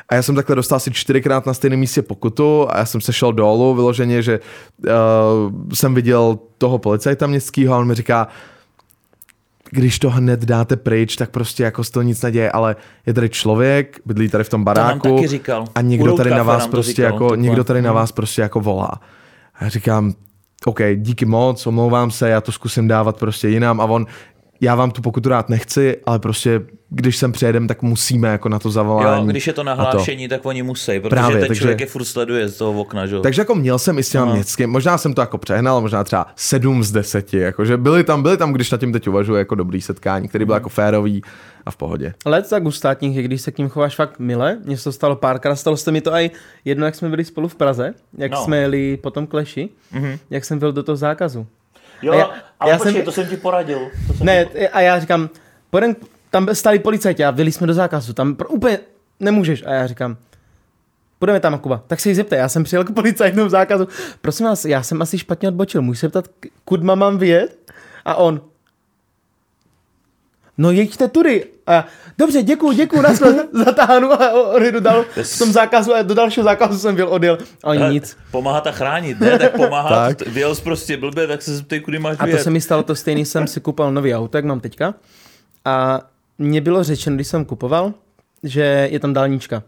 [0.10, 3.14] A já jsem takhle dostal asi čtyřikrát na stejném místě pokutu a já jsem se
[3.14, 4.94] šel dolů vyloženě, že uh,
[5.74, 8.28] jsem viděl toho policajta městského a on mi říká,
[9.72, 13.30] když to hned dáte pryč, tak prostě jako z toho nic neděje, ale je tady
[13.30, 15.66] člověk, bydlí tady v tom baráku taky říkal.
[15.76, 17.96] a někdo tady na vás prostě říkal, jako, někdo tady na hmm.
[17.96, 18.92] vás prostě jako volá.
[19.56, 20.14] A já říkám,
[20.66, 24.06] OK, díky moc, omlouvám se, já to zkusím dávat prostě jinam a on,
[24.62, 28.60] já vám tu pokutu rád nechci, ale prostě když sem přijedem, tak musíme jako na
[28.60, 29.26] to zavolání.
[29.26, 30.36] Jo, když je to nahlášení, to.
[30.36, 33.20] tak oni musí, protože Právě, ten takže, člověk je furt sleduje z toho okna, že?
[33.20, 36.28] Takže jako měl jsem i s těma městským, možná jsem to jako přehnal, možná třeba
[36.36, 39.82] 7 z 10, jakože byli tam, byli tam, když na tím teď uvažuji, jako dobrý
[39.82, 40.58] setkání, který byl mm.
[40.58, 41.22] jako férový
[41.66, 42.14] a v pohodě.
[42.26, 44.92] Ale tak u státních je, když se k ním chováš fakt mile, mně se to
[44.92, 46.32] stalo párkrát, stalo se mi to i
[46.66, 48.44] jedno, jak jsme byli spolu v Praze, jak no.
[48.44, 50.20] jsme jeli potom kleši, mm-hmm.
[50.30, 51.48] jak jsem byl do toho zákazu.
[52.02, 53.80] Jo, já, ale já počkej, jsem, to jsem ti poradil.
[54.08, 54.70] To jsem ne, ti...
[54.70, 55.30] a já říkám,
[55.70, 55.96] pojedem,
[56.30, 58.80] tam stali policajti a vyli jsme do zákazu, tam pro, úplně
[59.20, 59.64] nemůžeš.
[59.66, 60.18] A já říkám,
[61.20, 61.84] půjdeme tam, Kuba.
[61.88, 63.88] Tak se jí zeptej, já jsem přijel k policajtům zákazu.
[64.22, 66.26] Prosím vás, já jsem asi špatně odbočil, můžu se ptat,
[66.66, 67.58] kudma mám vyjet?
[68.06, 68.42] A on,
[70.60, 71.46] no jeďte tudy.
[71.68, 71.86] A já,
[72.18, 73.22] dobře, děkuju, děkuju, nás
[73.66, 77.38] zatáhnu a odjedu dal v tom zákazu a do dalšího zákazu jsem byl odjel.
[77.64, 78.18] A oni nic.
[78.32, 79.40] Pomáhat a chránit, ne?
[79.40, 80.18] Tak pomáhat.
[80.18, 80.28] tak.
[80.28, 82.96] Vyjel jsi prostě blbě, tak se zeptej, kudy máš A to se mi stalo to
[82.96, 84.94] stejný, jsem si kupoval nový auto, jak mám teďka.
[85.66, 86.02] A
[86.38, 87.94] mně bylo řečeno, když jsem kupoval,
[88.44, 89.64] že je tam dálnička.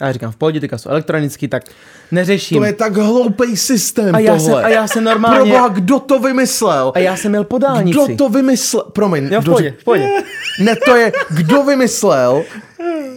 [0.00, 1.62] A já říkám, v pohodě, teďka jsou elektronický, tak
[2.10, 2.58] neřeším.
[2.58, 4.52] To je tak hloupý systém a já tohle.
[4.52, 5.38] Jsem, a já jsem normálně...
[5.38, 6.92] Proboha, kdo to vymyslel?
[6.94, 7.98] A já jsem měl po dálnici.
[8.04, 8.84] Kdo to vymyslel?
[8.92, 9.28] Promiň.
[9.32, 10.08] Jo, v pohodě, v pohodě.
[10.60, 12.44] Ne, to je, kdo vymyslel,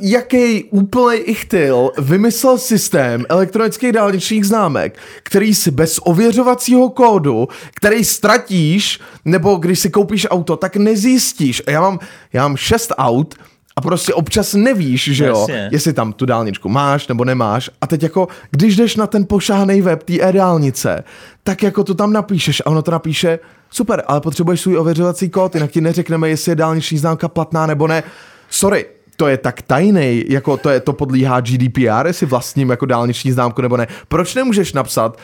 [0.01, 8.99] jaký úplný ichtyl vymyslel systém elektronických dálničních známek, který si bez ověřovacího kódu, který ztratíš,
[9.26, 11.63] nebo když si koupíš auto, tak nezjistíš.
[11.67, 11.99] Já mám,
[12.34, 13.36] já mám šest aut,
[13.76, 15.69] a prostě občas nevíš, že jo, Jasně.
[15.71, 17.69] jestli tam tu dálničku máš nebo nemáš.
[17.82, 21.03] A teď jako, když jdeš na ten pošáhnej web té e-dálnice,
[21.43, 25.55] tak jako to tam napíšeš a ono to napíše, super, ale potřebuješ svůj ověřovací kód,
[25.55, 28.03] jinak ti neřekneme, jestli je dálniční známka platná nebo ne.
[28.49, 28.86] Sorry,
[29.17, 33.61] to je tak tajný, jako to, je, to podlíhá GDPR, jestli vlastním jako dálniční známku
[33.61, 33.88] nebo ne.
[34.07, 35.17] Proč nemůžeš napsat,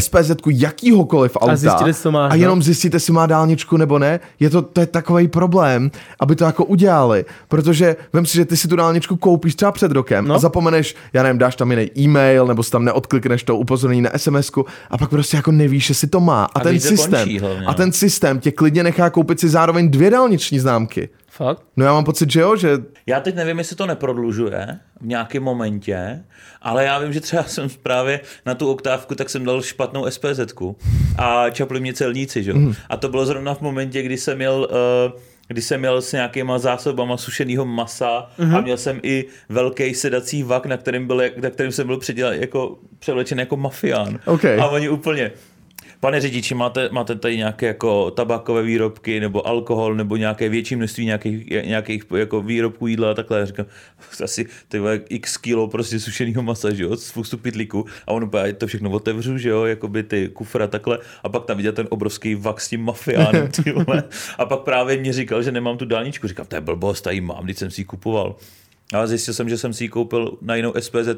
[0.00, 2.40] SPZ jakýhokoliv auta a, zjistíte, co máš, a no.
[2.40, 2.62] jenom no?
[2.62, 5.90] zjistíte, jestli má dálničku nebo ne, je to, to je takový problém,
[6.20, 9.92] aby to jako udělali, protože vem si, že ty si tu dálničku koupíš třeba před
[9.92, 10.34] rokem no.
[10.34, 14.10] a zapomeneš, já nevím, dáš tam jiný e-mail nebo si tam neodklikneš to upozornění na
[14.16, 14.50] sms
[14.90, 16.44] a pak prostě jako nevíš, jestli to má.
[16.44, 20.10] A, a ten systém, končí, a ten systém tě klidně nechá koupit si zároveň dvě
[20.10, 21.08] dálniční známky.
[21.36, 21.62] Fakt?
[21.76, 22.68] No já mám pocit, že jo, že...
[23.06, 26.24] Já teď nevím, jestli to neprodlužuje v nějakém momentě,
[26.62, 30.40] ale já vím, že třeba jsem právě na tu oktávku, tak jsem dal špatnou SPZ
[31.18, 32.52] a čapli mě celníci, že?
[32.52, 32.74] Mm.
[32.88, 34.68] A to bylo zrovna v momentě, kdy jsem měl
[35.12, 38.56] uh, kdy jsem měl s nějakýma zásobama sušeného masa mm-hmm.
[38.56, 42.32] a měl jsem i velký sedací vak, na kterým, byl, na kterým jsem byl předěl,
[42.32, 44.18] jako, převlečen jako mafián.
[44.24, 44.60] Okay.
[44.60, 45.30] A oni úplně,
[46.00, 51.04] Pane řidiči, máte, máte tady nějaké jako tabakové výrobky nebo alkohol nebo nějaké větší množství
[51.04, 53.38] nějakých, nějakých jako výrobků jídla a takhle.
[53.38, 53.66] Já říkám,
[54.24, 58.66] asi ty x kilo prostě sušeného masa, že jo, spoustu pitlíků a on úplně to
[58.66, 62.34] všechno otevřu, že jo, jako by ty kufra takhle a pak tam viděl ten obrovský
[62.34, 64.02] vak s tím mafiánem, ty vole.
[64.38, 66.28] A pak právě mě říkal, že nemám tu dálničku.
[66.28, 68.36] Říkám, to je blbost, tady mám, když jsem si ji kupoval.
[68.92, 71.08] Ale zjistil jsem, že jsem si ji koupil na jinou SPZ,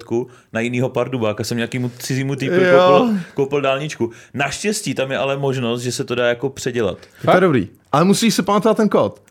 [0.52, 4.10] na jinýho pardubáka, jsem nějakýmu cizímu typu koupil, koupil dálničku.
[4.34, 6.98] Naštěstí tam je ale možnost, že se to dá jako předělat.
[7.26, 7.68] Je to dobrý.
[7.92, 9.22] Ale musíš si pamatovat ten kód.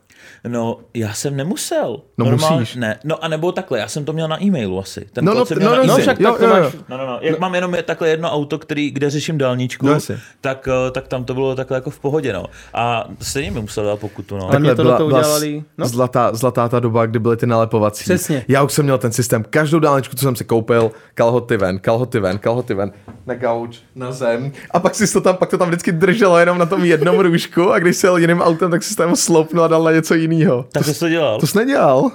[0.47, 2.01] No, já jsem nemusel.
[2.17, 2.75] No Normálně, musíš.
[2.75, 5.07] Ne, no a nebo takhle, já jsem to měl na e-mailu asi.
[5.13, 6.53] Ten No, no, jsem no, měl no, na no, však jo, jo, jo.
[6.53, 6.73] máš.
[6.89, 7.19] No, no, no.
[7.21, 9.97] Jak mám jenom je takhle jedno auto, který, kde řeším dálničku, No,
[10.41, 12.33] tak, eh, tak tam to bylo takhle jako v pohodě.
[12.33, 12.45] No.
[12.73, 14.37] A stejně mi musel dát pokutu.
[14.37, 14.49] No.
[14.49, 15.87] Takhle to byla udělali, no.
[15.87, 18.03] Zlatá, zlatá ta doba, kdy byly ty nalepovací.
[18.03, 18.45] Přesně.
[18.47, 19.45] Já už jsem měl ten systém.
[19.49, 22.91] Každou dálničku, co jsem si koupil, kalhoty ven, kalhoty ven, kalhoty ven,
[23.25, 24.51] na gauč, na zem.
[24.71, 27.71] A pak si to tam, pak to tam vždycky drželo jenom na tom jednom růžku
[27.71, 30.13] a když se jel jiným autem, tak si to tam sloupnul a dal na něco
[30.13, 30.36] jiného.
[30.71, 31.39] Tak jsi to dělal?
[31.39, 32.11] To jsi nedělal?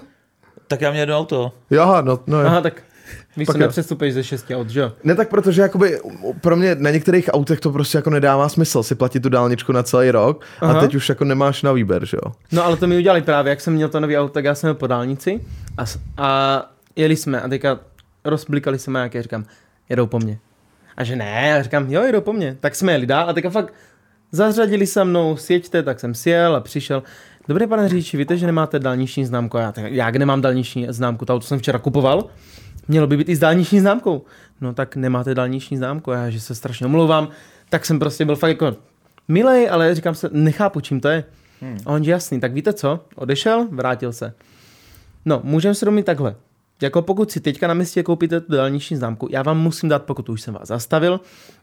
[0.69, 1.53] Tak já měl jedno auto.
[1.71, 2.47] Jaha, no, no jo.
[2.47, 2.83] Aha, tak
[3.37, 4.93] víš, Pak co nepřestupuješ ze šesti aut, že jo?
[5.05, 6.01] Ne tak, protože jakoby
[6.41, 9.83] pro mě na některých autech to prostě jako nedává smysl si platit tu dálničku na
[9.83, 10.81] celý rok a Aha.
[10.81, 12.33] teď už jako nemáš na výběr, že jo?
[12.53, 14.69] No ale to mi udělali právě, jak jsem měl to nový auto, tak já jsem
[14.69, 15.41] jel po dálnici
[15.79, 15.85] a,
[16.17, 16.63] a
[16.97, 17.79] jeli jsme a teďka
[18.25, 19.45] rozblikali se majáky a říkám,
[19.89, 20.39] jedou po mně.
[20.97, 22.57] A že ne, a říkám, jo, jedou po mně.
[22.61, 23.75] Tak jsme jeli dál a teďka fakt
[24.33, 27.03] zařadili se mnou, sjeďte, tak jsem sjel a přišel.
[27.53, 29.59] Dobrý pane řidiči, víte, že nemáte dálniční známku?
[29.59, 31.25] A já, tak, jak nemám dálniční známku?
[31.25, 32.25] To auto jsem včera kupoval.
[32.89, 34.25] Mělo by být i s dálniční známkou.
[34.61, 37.29] No tak nemáte dálniční známku, a já že se strašně omlouvám.
[37.69, 38.77] Tak jsem prostě byl fakt jako
[39.29, 41.25] milej, ale říkám se, nechápu, čím to je.
[41.61, 41.79] Hmm.
[41.87, 43.05] A on že jasný, tak víte co?
[43.15, 44.35] Odešel, vrátil se.
[45.25, 46.35] No, můžeme se domít takhle.
[46.83, 50.33] Jako pokud si teďka na městě koupíte tu dálniční známku, já vám musím dát pokutu,
[50.33, 51.21] už jsem vás zastavil,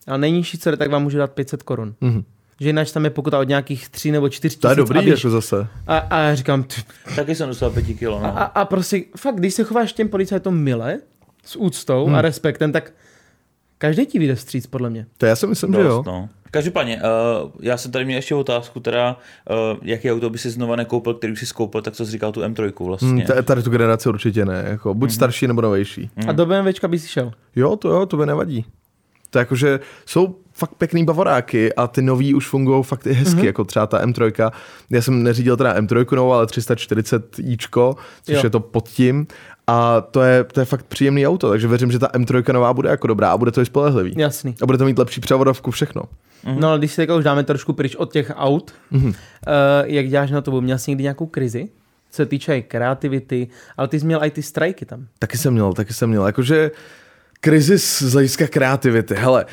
[0.08, 1.96] ale nejnižší, co jde, tak vám můžu dát 500 korun.
[2.02, 2.24] Mhm.
[2.62, 4.62] Že jinak tam je pokuta od nějakých 3 nebo 4 tisíc.
[4.62, 5.68] To je dobrý, abych- jako zase.
[5.88, 6.76] a, a já říkám, ty,
[7.16, 8.18] Taky jsem dostal pěti kilo.
[8.18, 8.28] a, No.
[8.40, 10.98] a, a prostě fakt, když se chováš těm policajtům mile,
[11.46, 12.16] s úctou hmm.
[12.16, 12.94] a respektem, tak
[13.78, 15.06] každý ti vyjde vstříc, podle mě.
[15.18, 15.88] To já si myslím, že jo.
[15.88, 16.30] Dost, no.
[16.52, 17.02] Každopádně,
[17.44, 19.18] uh, já jsem tady měl ještě otázku, teda,
[19.72, 22.32] uh, jaký auto by si znova nekoupil, který už si skoupil, tak co jsi říkal
[22.32, 23.10] tu M3 vlastně.
[23.10, 26.10] Hmm, t- tady tu generaci určitě ne, jako buď starší nebo novější.
[26.28, 27.32] A do BMWčka by si šel.
[27.56, 28.66] Jo, to jo, to by nevadí.
[29.30, 33.14] To je jako, že jsou fakt pěkný bavoráky a ty nový už fungují fakt i
[33.14, 33.46] hezky, mm-hmm.
[33.46, 34.52] jako třeba ta M3.
[34.90, 38.42] Já jsem neřídil teda M3 novou, ale 340 ičko, což Jo.
[38.44, 39.28] je to pod tím.
[39.68, 42.90] A to je, to je fakt příjemný auto, takže věřím, že ta M3 nová bude
[42.90, 44.14] jako dobrá a bude to i spolehlivý.
[44.18, 44.56] Jasný.
[44.62, 46.02] A bude to mít lepší převodovku, všechno.
[46.60, 49.08] No ale když se teďka už dáme trošku pryč od těch aut, Mhm.
[49.08, 49.14] uh,
[49.84, 51.70] jak děláš na to, měl jsi někdy nějakou krizi?
[52.12, 53.48] Co se týče kreativity,
[53.78, 55.08] ale ty jsi měl i ty strajky tam.
[55.20, 56.26] Taky jsem měl, taky jsem měl.
[56.26, 56.72] Jakože
[57.40, 59.16] krizis z hlediska kreativity.
[59.16, 59.46] Hele,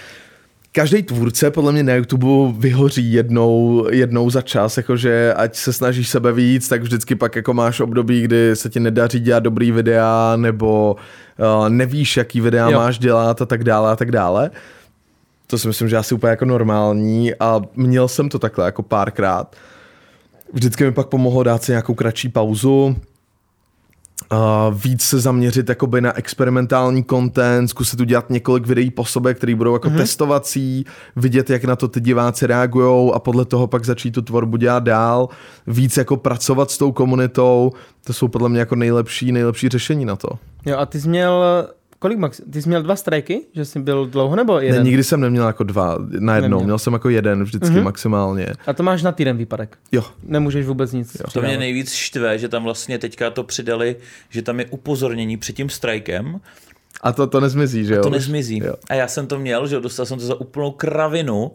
[0.76, 6.08] každý tvůrce podle mě na YouTube vyhoří jednou, jednou za čas, jakože ať se snažíš
[6.08, 10.36] sebe víc, tak vždycky pak jako máš období, kdy se ti nedaří dělat dobrý videa,
[10.36, 10.96] nebo
[11.38, 12.78] uh, nevíš, jaký videa Jo.
[12.78, 14.50] máš dělat a tak dále a tak dále.
[15.46, 19.56] To si myslím, že asi úplně jako normální a měl jsem to takhle jako párkrát.
[20.52, 22.96] Vždycky mi pak pomohlo dát si nějakou kratší pauzu,
[24.30, 29.54] a víc se zaměřit jakoby na experimentální content, zkusit udělat několik videí po sobě, které
[29.54, 29.96] budou jako mm-hmm.
[29.96, 30.84] testovací,
[31.16, 34.82] vidět, jak na to ty diváci reagují a podle toho pak začít tu tvorbu dělat
[34.82, 35.28] dál,
[35.66, 37.72] víc jako pracovat s tou komunitou,
[38.04, 40.28] to jsou podle mě jako nejlepší, nejlepší řešení na to.
[40.66, 41.44] Jo a ty jsi měl,
[41.98, 44.78] kolik max, ty jsi měl dva strajky, že jsi byl dlouho nebo jeden?
[44.82, 46.64] Ne, nikdy jsem neměl jako dva najednou, Neměl.
[46.64, 46.78] měl.
[46.78, 47.78] jsem jako jeden vždycky Mhm.
[47.78, 47.84] mm-hmm.
[47.84, 48.46] maximálně.
[48.66, 49.78] A to máš na týden výpadek.
[49.92, 53.96] Jo, Nemůžeš vůbec nic To mě nejvíc štve, že tam vlastně teďka to přidali,
[54.30, 56.40] že tam je upozornění před tím strajkem,
[57.02, 58.02] a to, to nezmizí, že jo?
[58.02, 58.12] to už?
[58.14, 58.58] nezmizí.
[58.58, 58.74] Jo.
[58.90, 61.52] A já jsem to měl, že jo, dostal jsem to za úplnou kravinu, a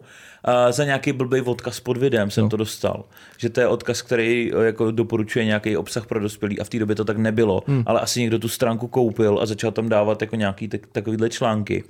[0.70, 2.50] za nějaký blbý odkaz pod videem jsem no.
[2.50, 3.04] to dostal.
[3.36, 6.78] Že to je odkaz, který eh, jako doporučuje nějaký obsah pro dospělí a v té
[6.78, 7.82] době to tak nebylo, hmm.
[7.86, 11.84] ale asi někdo tu stránku koupil a začal tam dávat jako nějaký tak, takovýhle články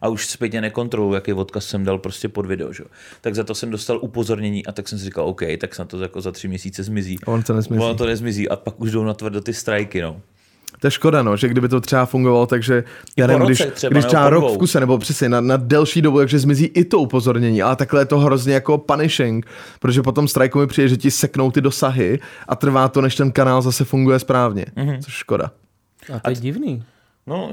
[0.00, 2.72] a už zpětně nekontroluji, jaký odkaz jsem dal prostě pod video.
[2.72, 2.84] Že?
[3.20, 6.02] Tak za to jsem dostal upozornění a tak jsem si říkal, OK, tak snad to
[6.02, 7.18] jako za tři měsíce zmizí.
[7.26, 7.82] On to nezmizí.
[7.82, 10.20] Ono to nezmizí a pak už jdou na tvrdo ty strajky, no.
[10.82, 12.84] To je škoda, no, že kdyby to třeba fungovalo, takže
[13.16, 16.02] já nevím, když, třeba, když nebo třeba rok v kuse, nebo přesně na, na delší
[16.02, 19.46] dobu, takže zmizí i to upozornění, ale takhle je to hrozně jako punishing,
[19.80, 22.18] protože potom strajku mi přijde, že ti seknou ty dosahy
[22.48, 24.88] a trvá to, než ten kanál zase funguje správně, Mhm.
[24.88, 25.00] mm-hmm.
[25.04, 25.50] což škoda.
[26.12, 26.82] A to je divný.
[27.26, 27.50] No,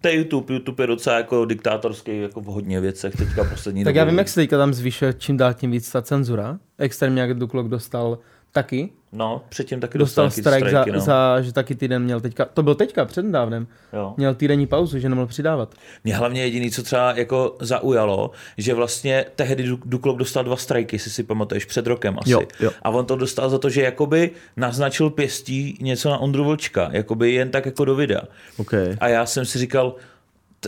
[0.00, 0.54] to je YouTube.
[0.54, 3.98] YouTube je docela jako diktátorský jako v hodně věcech teďka poslední Tak dobou.
[3.98, 6.58] já vím, jak se teďka tam zvyšuje čím dál tím víc ta cenzura.
[6.78, 8.18] Extrémně jak Duklok dostal
[8.52, 11.00] taky No, předtím taky Dostal dostal, strike, strajky, za, no.
[11.00, 14.14] za, že taky týden měl teďka, to byl teďka přednedávnem, Jo.
[14.16, 15.74] měl týdenní pauzu, že nemohl přidávat.
[16.04, 20.94] Mě hlavně jediný, co třeba jako zaujalo, že vlastně tehdy Du- Duklok dostal dva strajky,
[20.96, 22.30] jestli si pamatuješ, před rokem asi.
[22.30, 22.70] Jo, jo.
[22.82, 27.32] A on to dostal za to, že jakoby naznačil pěstí něco na Ondru Vlčka, jakoby
[27.32, 28.22] jen tak jako do videa.
[28.56, 28.96] Okay.
[29.00, 29.94] A já jsem si říkal,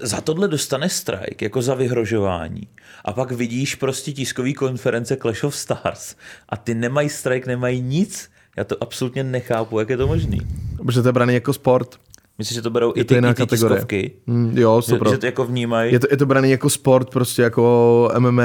[0.03, 2.69] za tohle dostane strike, jako za vyhrožování.
[3.05, 6.15] A pak vidíš prostě tiskový konference Clash of Stars
[6.49, 8.34] a ty nemají strike, nemají nic.
[8.57, 10.41] Já to absolutně nechápu, jak je to možný.
[10.77, 12.01] Protože to je braný jako sport.
[12.39, 13.77] Myslím, že to berou Je i ty, jiná i ty kategorie.
[13.77, 14.13] tiskovky.
[14.27, 15.09] Mm, jo, Že, super.
[15.11, 15.93] že to jako vnímají.
[15.93, 18.43] Je to, je to braný jako sport, prostě jako MMA.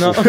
[0.00, 0.12] No,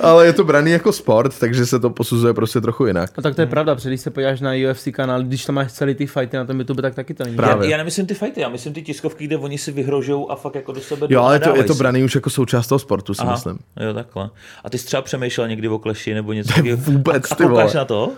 [0.00, 3.10] ale je to braný jako sport, takže se to posuzuje prostě trochu jinak.
[3.16, 5.72] no tak to je pravda, protože když se podíváš na UFC kanál, když tam máš
[5.72, 7.36] celý ty fighty na tom YouTube, tak taky to není.
[7.36, 7.66] Právě.
[7.66, 10.54] Já, já nemyslím ty fighty, já myslím ty tiskovky, kde oni si vyhrožou a fakt
[10.54, 13.14] jako do sebe Jo, ale je to, je to braný už jako součást toho sportu,
[13.14, 13.58] si Aha, myslím.
[13.80, 14.30] Jo, takhle.
[14.64, 16.76] A ty jsi třeba přemýšlel někdy o kleši nebo něco takového?
[16.76, 18.12] Vůbec, a, ty a na to?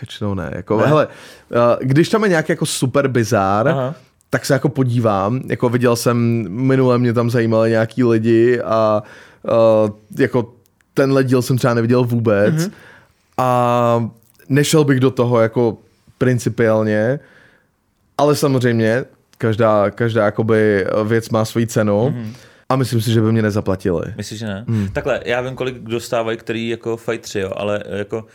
[0.00, 0.50] Většinou ne.
[0.54, 0.86] Jako, ne?
[0.86, 3.94] Hele, uh, když tam je nějaký jako super bizár, Aha.
[4.30, 5.40] tak se jako podívám.
[5.46, 9.02] Jako viděl jsem, minule mě tam zajímali nějaký lidi a
[9.42, 10.52] uh, jako
[10.94, 12.54] tenhle díl jsem třeba neviděl vůbec.
[12.54, 12.72] Mm-hmm.
[13.38, 14.10] A
[14.48, 15.76] nešel bych do toho jako
[16.18, 17.20] principiálně,
[18.18, 19.04] ale samozřejmě
[19.38, 22.32] každá, každá jakoby věc má svoji cenu mm-hmm.
[22.68, 24.14] a myslím si, že by mě nezaplatili.
[24.16, 24.64] Myslíš, že ne?
[24.68, 24.88] Hmm.
[24.88, 28.32] Takhle, já vím, kolik dostávají, který jako fightři, jo, ale jako eh,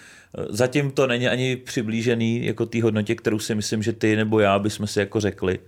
[0.49, 4.59] zatím to není ani přiblížený jako té hodnotě, kterou si myslím, že ty nebo já
[4.59, 5.59] bychom si jako řekli.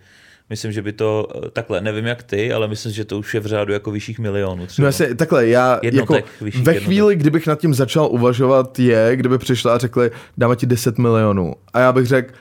[0.50, 3.40] Myslím, že by to, eh, takhle, nevím jak ty, ale myslím, že to už je
[3.40, 4.84] v řádu jako vyšších milionů třeba.
[4.84, 6.84] No jasně, takhle, já Jednotek, jako ve jednotek.
[6.84, 11.54] chvíli, kdybych nad tím začal uvažovat je, kdyby přišla a řekli, dáme ti 10 milionů.
[11.74, 12.34] A já bych řekl,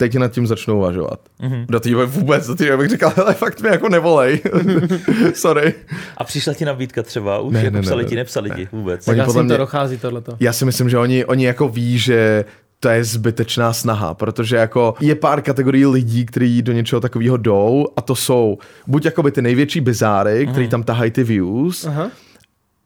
[0.00, 1.20] teď nad tím začnu uvažovat.
[1.42, 1.52] Mhm.
[1.52, 1.66] Mm-hmm.
[1.68, 4.40] Do té vůbec, do té bych říkal, hele, fakt mi jako nevolej.
[5.34, 5.74] Sorry.
[6.16, 8.50] A přišla ti nabídka třeba, už Ne, ne, jako ne, ne, psali ne, ti, nepsali
[8.50, 9.04] ti vůbec.
[9.04, 10.36] Tak Oni podle jim to mě- dochází tohleto.
[10.40, 12.44] Já si myslím, že oni, oni jako ví, že
[12.80, 17.86] to je zbytečná snaha, protože jako je pár kategorií lidí, kteří do něčeho takového jdou
[17.96, 20.52] a to jsou buď jakoby ty největší bizáry, Mhm.
[20.52, 22.10] který tam tahají ty views, Aha.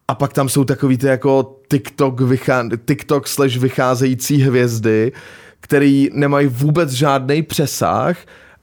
[0.07, 5.11] A pak tam jsou takový ty jako TikTok, vychá, TikTok slash vycházející hvězdy,
[5.63, 8.17] který nemají vůbec žádný přesah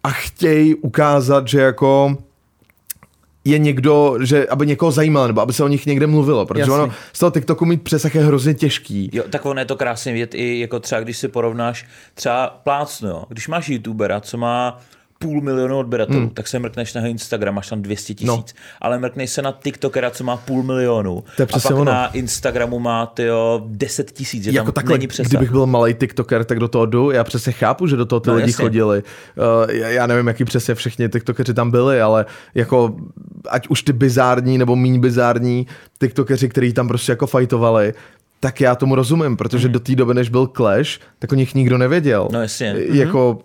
[0.04, 2.16] a chtějí ukázat, že jako
[3.44, 6.74] je někdo, že aby někoho zajímal, nebo aby se o nich někde mluvilo, protože Jasný.
[6.74, 9.10] ono z toho TikToku mít přesah je hrozně těžký.
[9.12, 13.08] Jo, tak ono je to krásně vidět i jako třeba, když si porovnáš třeba plácnu,
[13.08, 13.24] jo.
[13.28, 14.80] když máš youtubera, co má
[15.24, 16.30] půl milionu odběratelů, hmm.
[16.30, 18.44] tak se mrkneš na Instagram, máš tam 200 tisíc, no.
[18.80, 21.84] ale mrkneš se na TikTokera, co má půl milionu To je a pak ono.
[21.84, 25.28] na Instagramu má tyjo 10 tisíc, jako tam takhle, není přesah.
[25.30, 27.10] kdybych byl malý TikToker, tak do toho jdu.
[27.10, 28.62] Já přesně chápu, že do toho ty No, lidi jasně.
[28.64, 29.02] chodili.
[29.66, 32.96] Uh, já, nevím, jaký přesně všichni TikTokeři tam byli, ale jako
[33.48, 35.66] ať už ty bizární nebo méně bizární
[36.00, 37.94] TikTokeři, kteří tam prostě jako fajtovali,
[38.40, 41.78] tak já tomu rozumím, protože do té doby, než byl Clash, tak o nich nikdo
[41.78, 42.28] nevěděl.
[42.32, 42.74] No jasně.
[42.78, 43.38] Jako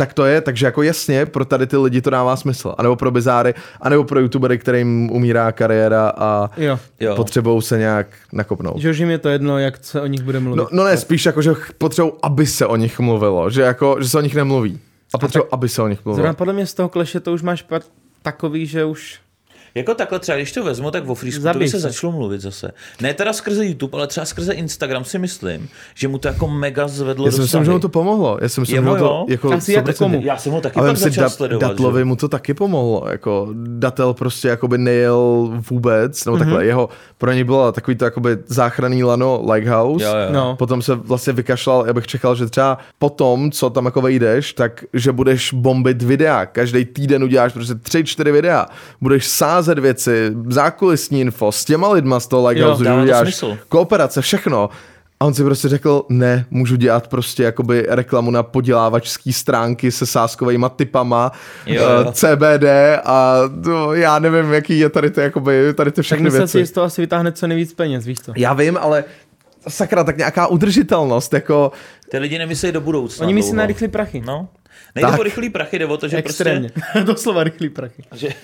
[0.00, 2.74] tak to je, takže jako jasně, pro tady ty lidi to dává smysl.
[2.78, 6.78] A nebo pro bizáry, a nebo pro youtubery, kterým umírá kariéra a Jo.
[7.00, 7.16] Jo.
[7.16, 8.78] potřebují se nějak nakopnout.
[8.78, 10.58] Že už jim je to jedno, jak se o nich bude mluvit.
[10.58, 14.08] No, no ne, spíš jako, že potřebují, aby se o nich mluvilo, že jako, že
[14.08, 14.80] se o nich nemluví.
[15.14, 16.16] A potřebují, aby se o nich mluvilo.
[16.22, 17.66] Zrovna podle mě z toho kleše to už máš
[18.22, 19.18] takový, že už...
[19.78, 21.80] Jako takhle třeba, když to vezmu, tak o Freescootovi se se.
[21.80, 22.70] začalo mluvit zase.
[23.00, 26.88] Ne teda skrze YouTube, ale třeba skrze Instagram si myslím, že mu to jako mega
[26.88, 28.38] zvedlo Já si myslím, že mu to pomohlo.
[28.42, 30.20] Já si myslím, Jemu že mu to jako Asi 100% komu?
[30.24, 31.68] Já jsem ho taky Ale pak začal dat, sledovat.
[31.68, 32.04] Datlovi že?
[32.04, 33.04] mu to taky pomohlo.
[33.10, 38.38] Jako Datel prostě jakoby nejel vůbec, nebo takhle, jeho, pro něj bylo takový to jakoby
[38.46, 40.04] záchranný lano Lighthouse.
[40.04, 40.32] Jo, jo.
[40.32, 40.56] No.
[40.56, 44.84] Potom se vlastně vykašlal, já bych čekal, že třeba potom, co tam jako vejdeš, tak
[44.92, 46.46] že budeš bombit videa.
[46.46, 48.66] Každý týden uděláš prostě tři, čtyři videa.
[49.00, 53.58] Budeš sázet věci, zákulisní info s těma lidma z toho Lighthouse, to uděláš smysl.
[53.68, 54.70] kooperace, všechno.
[55.20, 60.06] A on si prostě řekl, ne, můžu dělat prostě jakoby reklamu na podělávačský stránky se
[60.06, 61.32] sáskovými typama,
[61.66, 62.12] Jo, eh, jo.
[62.12, 62.64] CBD
[63.04, 66.58] a to, já nevím, jaký je tady ty, jakoby, tady ty Tak všechny myslel věci.
[66.58, 68.32] si, z toho asi vytáhne co nejvíc peněz, víš co?
[68.36, 69.04] Já vím, ale
[69.68, 71.72] sakra, tak nějaká udržitelnost, jako
[72.10, 73.24] Ty lidi nemyslí do budoucna.
[73.24, 74.20] Oni myslí na rychlý prachy.
[74.26, 74.48] No.
[74.98, 75.20] Nejde Tak.
[75.20, 76.70] o rychlý prachy, jde o to, že Extrémně.
[77.04, 78.02] Doslova rychlý prachy.
[78.10, 78.34] prostě, že,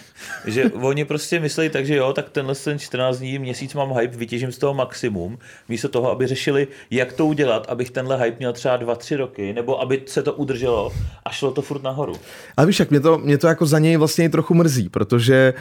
[0.47, 4.17] že oni prostě myslí tak, že jo, tak tenhle ten 14 dní, měsíc mám hype,
[4.17, 5.39] vytěžím z toho maximum,
[5.69, 9.81] místo toho, aby řešili, jak to udělat, abych tenhle hype měl třeba 2-3 roky, nebo
[9.81, 10.93] aby se to udrželo
[11.25, 12.17] a šlo to furt nahoru.
[12.57, 15.55] Ale víš, jak mě to, mě to jako za něj vlastně i trochu mrzí, protože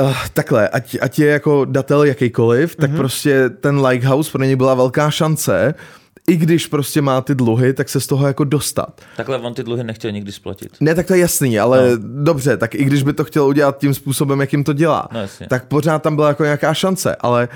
[0.00, 2.96] uh, takhle, ať, ať je jako datel jakýkoliv, tak mm-hmm.
[2.96, 5.74] prostě ten Lighthouse pro něj byla velká šance,
[6.28, 9.00] i když prostě má ty dluhy, tak se z toho jako dostat.
[9.16, 10.68] Takhle on ty dluhy nechtěl nikdy splatit.
[10.80, 11.96] Ne, tak to je jasný, ale no.
[12.24, 15.46] dobře, tak i když by to chtěl udělat tím způsobem, jakým to dělá, No, jasně.
[15.46, 17.48] tak pořád tam byla jako nějaká šance, ale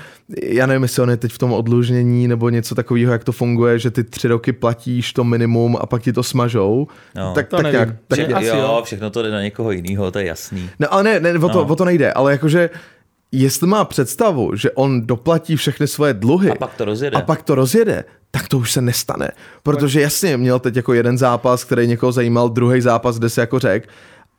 [0.43, 3.79] já nevím, jestli on je teď v tom odlužnění nebo něco takového, jak to funguje,
[3.79, 6.87] že ty tři roky platíš to minimum a pak ti to smažou.
[7.15, 7.33] No.
[7.33, 7.75] tak, To tak nevím.
[7.77, 8.81] nějak, tak, Vše, asi jo, jo.
[8.85, 10.69] všechno to jde na někoho jiného, to je jasný.
[10.79, 11.65] No ale ne, ne o, to, No.
[11.67, 12.69] o to nejde, ale jakože
[13.31, 17.17] jestli má představu, že on doplatí všechny svoje dluhy A pak to rozjede.
[17.17, 19.31] a pak to rozjede, tak to už se nestane.
[19.63, 23.59] Protože jasně, měl teď jako jeden zápas, který někoho zajímal, druhý zápas, kde se jako
[23.59, 23.89] řek,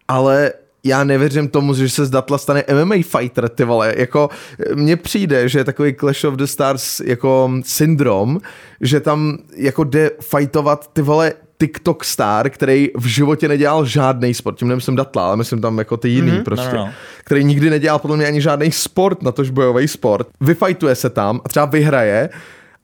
[0.09, 0.53] ale
[0.85, 4.29] já nevěřím tomu, že se z Datla stane MMA fighter, ty vole, jako
[4.75, 8.41] mně přijde, že je takový Clash of the Stars jako syndrom,
[8.81, 14.59] že tam jako jde fightovat ty vole TikTok star, který v životě nedělal žádný sport,
[14.59, 16.43] tím nemyslím Datla, ale myslím tam jako ty jiný mm-hmm.
[16.43, 16.93] prostě, No, no, no.
[17.25, 21.41] který nikdy nedělal podle mě ani žádný sport, na tož bojový sport, vyfajtuje se tam
[21.45, 22.31] a třeba vyhraje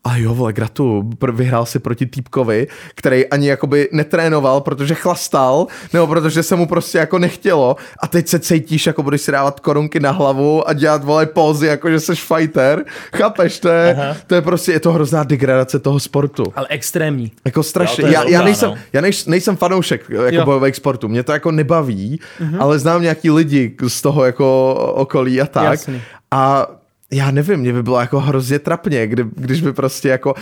[0.04, 6.06] a jo, vole, gratu, vyhrál si proti týpkovi, který ani jakoby netrénoval, protože chlastal, nebo
[6.06, 10.00] protože se mu prostě jako nechtělo a teď se cítíš, jako budeš si dávat korunky
[10.00, 12.84] na hlavu a dělat, vole, pózy, jako že jsi fighter.
[13.16, 16.44] Chápeš, to je, to je prostě, je to hrozná degradace toho sportu.
[16.56, 17.32] Ale extrémní.
[17.44, 18.04] Jako strašně.
[18.04, 18.76] Jo, já, já, nejsem, no.
[18.92, 20.44] já nejsem, nejsem fanoušek jako Jo.
[20.44, 21.08] bojových sportů.
[21.08, 22.20] Mě to jako nebaví,
[22.58, 25.64] ale znám nějaký lidi z toho jako okolí a tak.
[25.64, 26.02] Jasný.
[26.30, 26.66] A
[27.14, 30.34] já nevím, mě by bylo jako hrozně trapně, kdy, když by prostě jako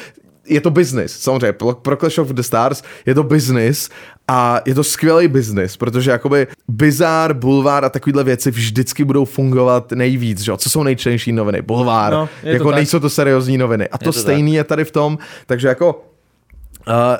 [0.49, 3.89] je to business, samozřejmě, pro pro Clash of the Stars je to business
[4.29, 9.93] a je to skvělý business, protože jakoby Bizar, Bulvár a takovéhle věci vždycky budou fungovat
[9.93, 10.51] nejvíc, že?
[10.51, 10.57] jo?
[10.57, 11.63] Co jsou nejčtenější noviny?
[11.63, 12.77] Bulvár, No, je to jako tak.
[12.77, 13.89] nejsou to seriózní noviny.
[13.89, 16.05] A to, to to stejný je tady v tom, takže jako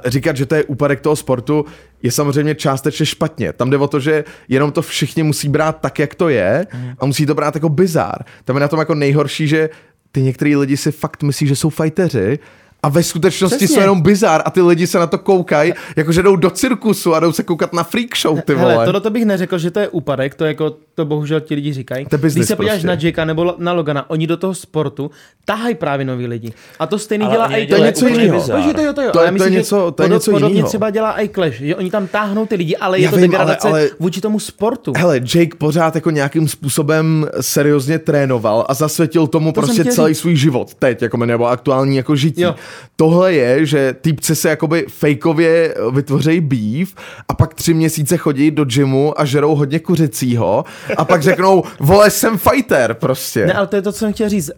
[0.07, 1.65] říkat, že to je úpadek toho sportu,
[2.03, 3.53] je samozřejmě částečně špatně.
[3.53, 6.67] Tam jde o to, že jenom to všichni musí brát tak, jak to je
[6.99, 8.25] a musí to brát jako bizár.
[8.45, 9.71] Tam je na tom jako nejhorší, že
[10.13, 12.39] ty některý lidi si fakt myslí, že jsou fajteři
[12.85, 13.75] a ve skutečnosti Přesně.
[13.75, 17.21] jsou jenom bizár a ty lidi se na to koukají, jakože jdou do cirkusu a
[17.21, 18.73] jdou se koukat na freak show, ty vole.
[18.73, 21.73] Hele, tohle to bych neřekl, že to je úpadek, to jako to bohužel ti lidi
[21.73, 22.07] říkají.
[22.07, 22.87] To je Když se podíváš prostě.
[22.87, 25.11] na Jakea nebo na Logana, oni do toho sportu
[25.45, 26.53] tahají právě noví lidi.
[26.79, 28.43] A to stejný Ale dělá i To je něco jiného.
[28.43, 28.93] to jo, to jo.
[28.93, 30.69] To je- to je myslím, že něco- to je něco Podobně jinýho.
[30.69, 33.23] třeba dělá i Clash, že oni tam táhnou ty lidi, ale je Já to vím,
[33.31, 34.93] degradace ale- ale- vůči tomu sportu.
[34.97, 40.37] Hele, Jake pořád jako nějakým způsobem seriózně trénoval a zasvětil tomu To prostě celý svůj
[40.37, 42.41] život teď, jako nebo aktuální jako žití.
[42.41, 42.55] Jo.
[42.97, 46.95] Tohle je, že týpci se jakoby fejkově vytvoří beef
[47.29, 50.65] a pak tři měsíce chodí do gymu a žerou hodně kuřecího
[50.97, 53.47] a pak řeknou, vole, jsem fighter prostě.
[53.47, 54.51] Ne, ale to je to, co jsem chtěl říct.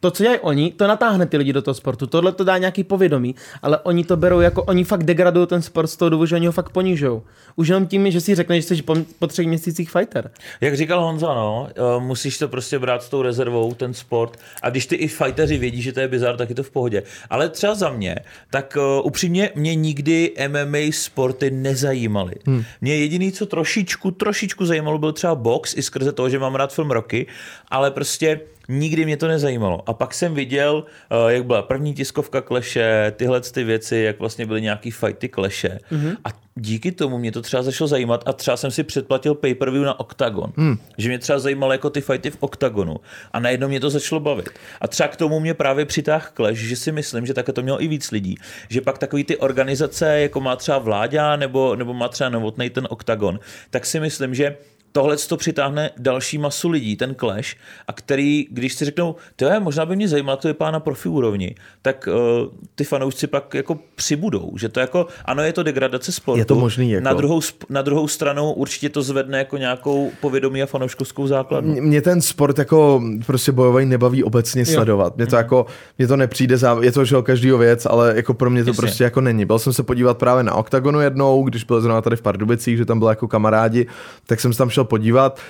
[0.00, 2.06] To, co dělají oni, to natáhne ty lidi do toho sportu.
[2.06, 5.86] Tohle to dá nějaký povědomí, ale oni to berou jako, oni fakt degradují ten sport
[5.86, 7.22] z toho důvodu, že oni ho fakt ponížou.
[7.56, 10.30] Už jenom tím, že si řekneš, že jsi po, po třech měsících fighter.
[10.60, 14.38] Jak říkal Honza, no, eh, musíš to prostě brát s tou rezervou, ten sport.
[14.62, 17.02] A když ty i fighteři vědí, že to je bizar, tak je to v pohodě.
[17.30, 18.16] Ale třeba za mě,
[18.50, 22.34] tak uh, upřímně mě nikdy MMA sporty nezajímaly.
[22.46, 22.64] Hmm.
[22.80, 26.72] Mě jediný, co trošičku, trošičku zajímalo, byl třeba box, i skrze toho, že mám rád
[26.72, 27.26] film Rocky,
[27.68, 29.82] ale prostě nikdy mě to nezajímalo.
[29.86, 30.84] A pak jsem viděl,
[31.24, 35.78] uh, jak byla první tiskovka kleše, tyhle ty věci, jak vlastně byly nějaký fighty kleše.
[35.92, 36.16] Mm-hmm.
[36.24, 40.00] A díky tomu mě to třeba začalo zajímat a třeba jsem si předplatil pay-per-view na
[40.00, 40.52] Octagon.
[40.56, 40.78] Hmm.
[40.98, 42.96] Že mě třeba zajímalo jako ty fighty v Octagonu.
[43.32, 44.48] A najednou mě to začalo bavit.
[44.80, 47.82] A třeba k tomu mě právě přitáhl Clash, že si myslím, že také to mělo
[47.82, 48.36] i víc lidí.
[48.68, 52.86] Že pak takový ty organizace, jako má třeba Vláďa nebo, nebo má třeba Novotnej ten
[52.90, 53.40] Octagon,
[53.70, 54.56] tak si myslím, že
[54.96, 57.56] tohle to přitáhne další masu lidí, ten clash,
[57.88, 61.08] a který, když si řeknou, to je, možná by mě zajímalo, to vypadá na profi
[61.08, 66.12] úrovni, tak uh, ty fanoušci pak jako přibudou, že to jako, ano, je to degradace
[66.12, 66.38] sportu.
[66.38, 67.04] Je to možný, jako.
[67.04, 71.74] Na druhou, na druhou stranu určitě to zvedne jako nějakou povědomí a fanouškovskou základnu.
[71.80, 74.74] Mě- ten sport jako prostě bojový nebaví obecně jo.
[74.74, 75.16] sledovat.
[75.16, 75.66] Mě to jako,
[75.98, 76.78] mě to nepřijde, zá...
[76.80, 78.80] je to že každýho věc, ale jako pro mě to Jasně.
[78.80, 79.44] prostě jako není.
[79.44, 82.84] Byl jsem se podívat právě na OKTAGONu jednou, když byl zrovna tady v Pardubicích, že
[82.84, 83.86] tam byli jako kamarádi,
[84.26, 85.40] tak jsem se tam šel podívat.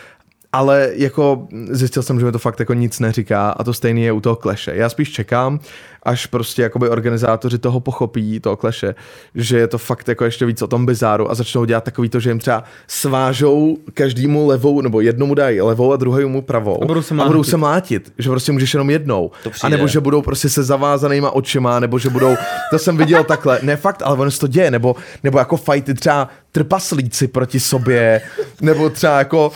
[0.56, 4.12] Ale jako zjistil jsem, že mi to fakt jako nic neříká a to stejný je
[4.12, 4.72] u toho kleše.
[4.74, 5.60] Já spíš čekám,
[6.02, 8.94] až prostě jakoby organizátoři toho pochopí, toho kleše,
[9.34, 12.20] že je to fakt jako ještě víc o tom bizáru a začnou dělat takový to,
[12.20, 17.02] že jim třeba svážou každému levou, nebo jednomu dají levou a druhému pravou A budou
[17.02, 17.50] se a budou mlátit.
[17.50, 19.30] se mlátit, že prostě můžeš jenom jednou.
[19.62, 22.36] A nebo že budou prostě se zavázanýma očima, nebo že budou,
[22.70, 25.94] to jsem viděl takhle, ne fakt, ale ono se to děje, nebo, nebo jako fajty
[25.94, 28.20] třeba trpaslíci proti sobě,
[28.60, 29.52] nebo třeba jako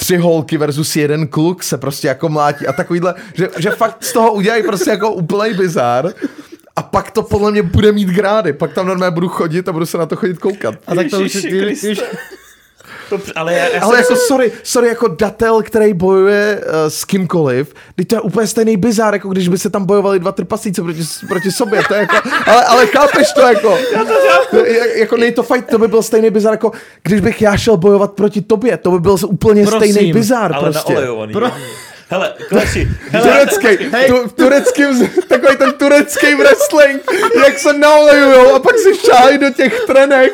[0.00, 4.12] tři holky versus jeden kluk se prostě jako mlátí a takovýhle, že, že fakt z
[4.12, 6.12] toho udělají prostě jako úplný bizár
[6.76, 9.86] a pak to podle mě bude mít grády, pak tam normálně budu chodit a budu
[9.86, 10.74] se na to chodit koukat.
[10.86, 11.90] A tak to už, Ježiši už, Kriste.
[11.90, 12.00] už
[13.10, 17.04] To, ale já, já Ale jsem jako sorry, sorry, jako datel, který bojuje uh, s
[17.04, 20.82] kýmkoliv, teď to je úplně stejný bizár, jako když by se tam bojovali dva trpasíci
[20.82, 24.04] proti, proti sobě, to je jako, ale, ale chápeš to jako, já
[24.50, 27.56] to jak, jako nej to fight, to by byl stejný bizár, jako když bych já
[27.56, 30.92] šel bojovat proti tobě, to by byl úplně Prosím, stejný bizár ale prostě.
[30.92, 31.32] naolejovaný.
[31.32, 31.50] Pro-
[32.10, 32.88] Hele, Kleši,
[33.22, 37.02] Turecký, tu, v tureckým, takový ten turecký wrestling,
[37.44, 40.32] jak se naolejujou a pak si šáhají do těch trenek.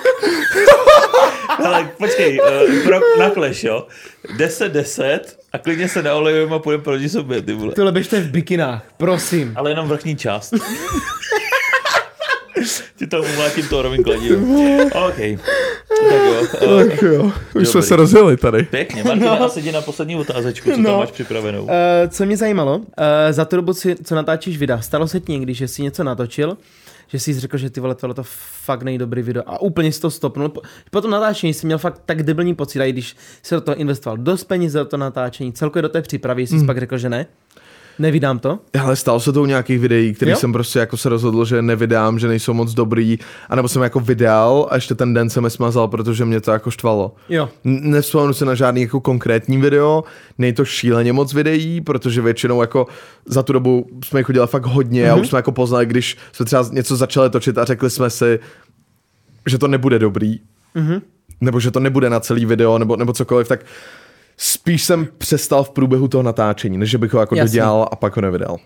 [1.59, 3.87] hele, počkej, uh, pro, na Clash, jo.
[4.37, 5.20] 10-10
[5.53, 7.72] a klidně se naolejujeme a půjdeme proti sobě, ty vole.
[7.74, 9.53] Tohle běžte v bikinách, prosím.
[9.57, 10.55] Ale jenom vrchní část.
[12.97, 14.45] Ti to umlátím Thorovým kladivem.
[15.07, 15.17] OK.
[16.11, 16.47] Tak jo.
[16.61, 17.67] Tak jo, už Dobrý.
[17.67, 18.63] jsme se rozjeli tady.
[18.63, 19.51] pěkně, Martin, no.
[19.57, 20.85] jdi na poslední otázečku, co no.
[20.85, 20.99] tam No.
[20.99, 21.63] máš připravenou.
[21.63, 21.71] Uh,
[22.09, 22.85] co mě zajímalo, uh,
[23.31, 26.57] za tu dobu, si, co natáčíš videa, stalo se ti někdy, že jsi něco natočil,
[27.09, 28.23] že jsi řekl, že ty vole, tohle to
[28.65, 30.49] fakt není dobrý video a úplně si to stopnul.
[30.49, 33.61] Po, po tom natáčení jsi měl fakt tak debilní pocit, a i když se do
[33.61, 36.67] toho investoval dost peněz do toho natáčení, celkově do té přípravy, jsi hmm.
[36.67, 37.27] pak řekl, že ne,
[37.99, 38.59] nevydám to.
[38.81, 40.37] Ale stalo se to u nějakých videí, který Jo?
[40.37, 43.19] jsem prostě jako se rozhodl, že nevydám, že nejsou moc dobrý,
[43.49, 46.71] anebo jsem jako vydal a ještě ten den jsem je smazal, protože mě to jako
[46.71, 47.15] štvalo.
[47.29, 47.49] Jo.
[47.65, 50.05] N- Nevzpomenu se na žádný jako konkrétní video,
[50.39, 52.87] nej to šíleně moc videí, protože většinou jako
[53.27, 55.13] za tu dobu jsme jich udělali fakt hodně mm-hmm.
[55.13, 58.39] a už jsme jako poznali, když jsme třeba něco začali točit a řekli jsme si,
[59.47, 60.41] že to nebude dobrý,
[60.77, 61.03] mm-hmm.
[61.41, 63.61] nebo že to nebude na celý video, nebo, nebo cokoliv, tak
[64.37, 67.51] spíš jsem přestal v průběhu toho natáčení, než že bych ho jako Jasně.
[67.51, 68.57] dodělal a pak ho nevydal.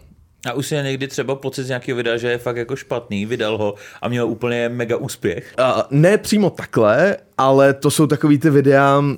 [0.47, 3.27] A už si měl někdy třeba pocit z nějakého videa, že je fakt jako špatný,
[3.27, 5.55] vydal ho a měl úplně mega úspěch.
[5.59, 9.15] Uh, ne přímo takhle, ale to jsou takový ty videa, uh,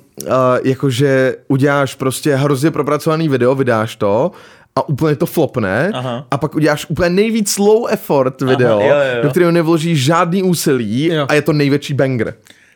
[0.63, 4.31] jakože uděláš prostě hrozně propracovaný video, vydáš to
[4.75, 6.27] a úplně to flopne Aha.
[6.31, 9.23] a pak uděláš úplně nejvíc low effort video, jo, jo, jo.
[9.23, 11.25] do kterého nevložíš žádný úsilí Jo.
[11.29, 12.33] a je to největší banger.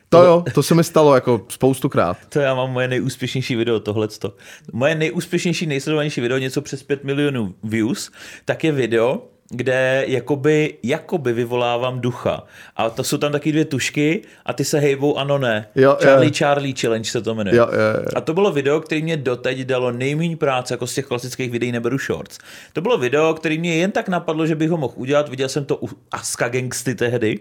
[0.09, 2.17] To jo, to se mi stalo jako spoustukrát.
[2.29, 4.33] To já mám moje nejúspěšnější video, tohleto.
[4.73, 8.11] Moje nejúspěšnější, nejsledovanější video, něco přes 5 milionů views,
[8.45, 12.43] tak je video, kde jakoby, jakoby vyvolávám ducha.
[12.75, 15.67] A to jsou tam taky dvě tušky a ty se hejbou ano ne.
[15.75, 16.33] Jo, Charlie jo.
[16.37, 17.55] Charlie Challenge se to jmenuje.
[17.55, 18.05] Jo, jo, jo.
[18.15, 21.71] A to bylo video, který mě doteď dalo nejméně práce, jako z těch klasických videí
[21.71, 22.37] neberu shorts.
[22.73, 25.29] To bylo video, který mě jen tak napadlo, že bych ho mohl udělat.
[25.29, 27.39] Viděl jsem to u Aska Gangsty tehdy.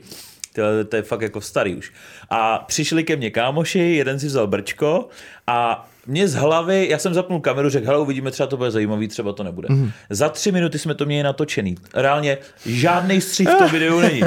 [0.57, 1.93] To, to je fakt jako starý už.
[2.31, 5.09] A přišli ke mně kámoši, jeden si vzal brčko
[5.47, 9.09] a mě z hlavy, já jsem zapnul kameru, řekl, hele, uvidíme, třeba to bude zajímavý,
[9.09, 9.69] třeba to nebude.
[9.71, 9.91] Mm.
[10.11, 11.75] Za tři minuty jsme to měli natočený.
[11.95, 14.21] Reálně žádný střih v tom videu není.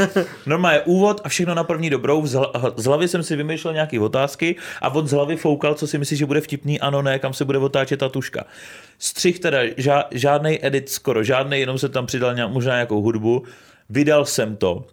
[0.45, 2.25] Normálně úvod a všechno na první dobrou.
[2.25, 5.87] Z hla- z hlavy jsem si vymýšlel nějaké otázky a on z hlavy foukal, co
[5.87, 8.43] si myslí, že bude vtipný, ano, ne, kam se bude otáčet ta tuška.
[8.99, 13.43] Střih teda, ža- žádný edit skoro, žádný, jenom se tam přidal nějak, možná nějakou hudbu.
[13.89, 14.85] Vydal jsem to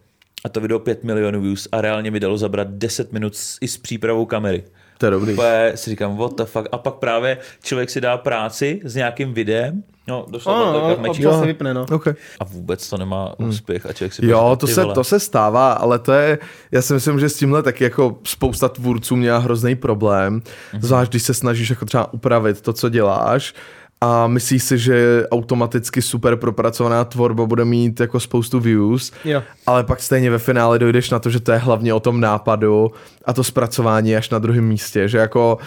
[0.46, 3.68] a to video 5 milionů views a reálně mi dalo zabrat 10 minut s, i
[3.68, 4.64] s přípravou kamery.
[4.98, 5.32] To je dobrý.
[5.32, 6.68] Úplně si říkám, what the fuck.
[6.72, 11.02] A pak právě člověk si dá práci s nějakým videem, no, došla Ano, oh, no,
[11.02, 11.86] no, občas se vypne, no.
[11.92, 12.14] Okay.
[12.40, 14.94] a vůbec to nemá úspěch a člověk si Jo, říká, to se, vole.
[14.94, 16.38] to se stává, ale to je,
[16.72, 20.80] já si myslím, že s tímhle taky jako spousta tvůrců měla hrozný problém, mm-hmm.
[20.80, 23.54] zvlášť když se snažíš jako třeba upravit to, co děláš
[24.00, 29.42] a myslíš si, že automaticky super propracovaná tvorba bude mít jako spoustu views, Jo.
[29.66, 32.90] ale pak stejně ve finále dojdeš na to, že to je hlavně o tom nápadu
[33.24, 35.58] a to zpracování až na druhém místě, že jako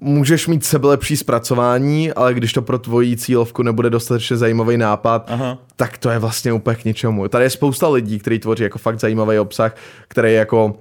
[0.00, 5.58] můžeš mít sebelepší zpracování, ale když to pro tvoji cílovku nebude dostatečně zajímavý nápad, Aha.
[5.76, 7.28] tak to je vlastně úplně k ničemu.
[7.28, 9.76] Tady je spousta lidí, kteří tvoří jako fakt zajímavý obsah,
[10.08, 10.74] který je jako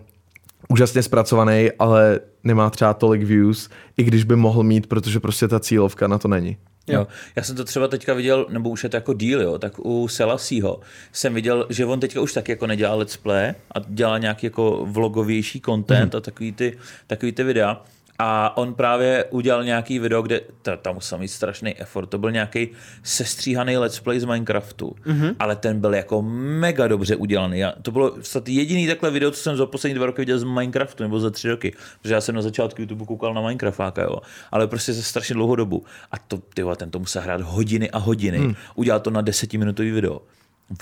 [0.69, 5.59] úžasně zpracovaný, ale nemá třeba tolik views, i když by mohl mít, protože prostě ta
[5.59, 6.57] cílovka na to není.
[6.93, 7.07] Jo.
[7.35, 10.07] Já jsem to třeba teďka viděl, nebo už je to jako díl, jo, tak u
[10.07, 10.79] Selasího
[11.11, 14.85] jsem viděl, že on teďka už taky jako nedělá let's play a dělá nějaký jako
[14.85, 16.77] vlogovější content a takový ty,
[17.07, 17.81] takový ty videa.
[18.21, 22.09] A on právě udělal nějaký video, kde ta, tam musel mít strašný effort.
[22.09, 22.69] To byl nějaký
[23.03, 25.35] sestříhaný let's play z Minecraftu, mm-hmm.
[25.39, 27.59] ale ten byl jako mega dobře udělaný.
[27.59, 30.43] Já, to bylo snad jediný takhle video, co jsem za poslední dva roky viděl z
[30.43, 34.15] Minecraftu, nebo za tři roky, protože já jsem na začátku YouTube koukal na Minecraftáka, jo,
[34.51, 35.83] ale prostě za strašně dlouhou dobu.
[36.11, 38.37] A to, ty vole, ten to musel hrát hodiny a hodiny.
[38.37, 38.55] Hmm.
[38.75, 40.21] Udělal to na desetiminutový video.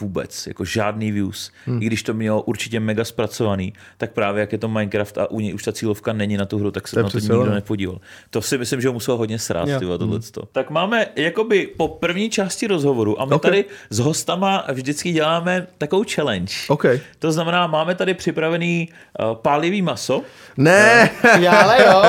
[0.01, 1.51] Vůbec, jako žádný views.
[1.65, 1.81] Hmm.
[1.83, 5.39] I když to mělo určitě mega zpracovaný, tak právě jak je to Minecraft a u
[5.39, 7.99] něj už ta cílovka není na tu hru, tak se To na to nikdo nepodíval.
[8.29, 9.79] To si myslím, že ho muselo hodně srát, Jo.
[9.79, 10.41] tyhle, tohleto.
[10.51, 13.41] Tak máme jakoby po první části rozhovoru a my Ok.
[13.41, 16.53] tady s hostama vždycky děláme takovou challenge.
[16.67, 16.85] OK.
[17.19, 20.21] To znamená, máme tady připravený uh, pálivý maso
[20.57, 21.09] Ne!
[21.39, 22.01] Já, ale jo.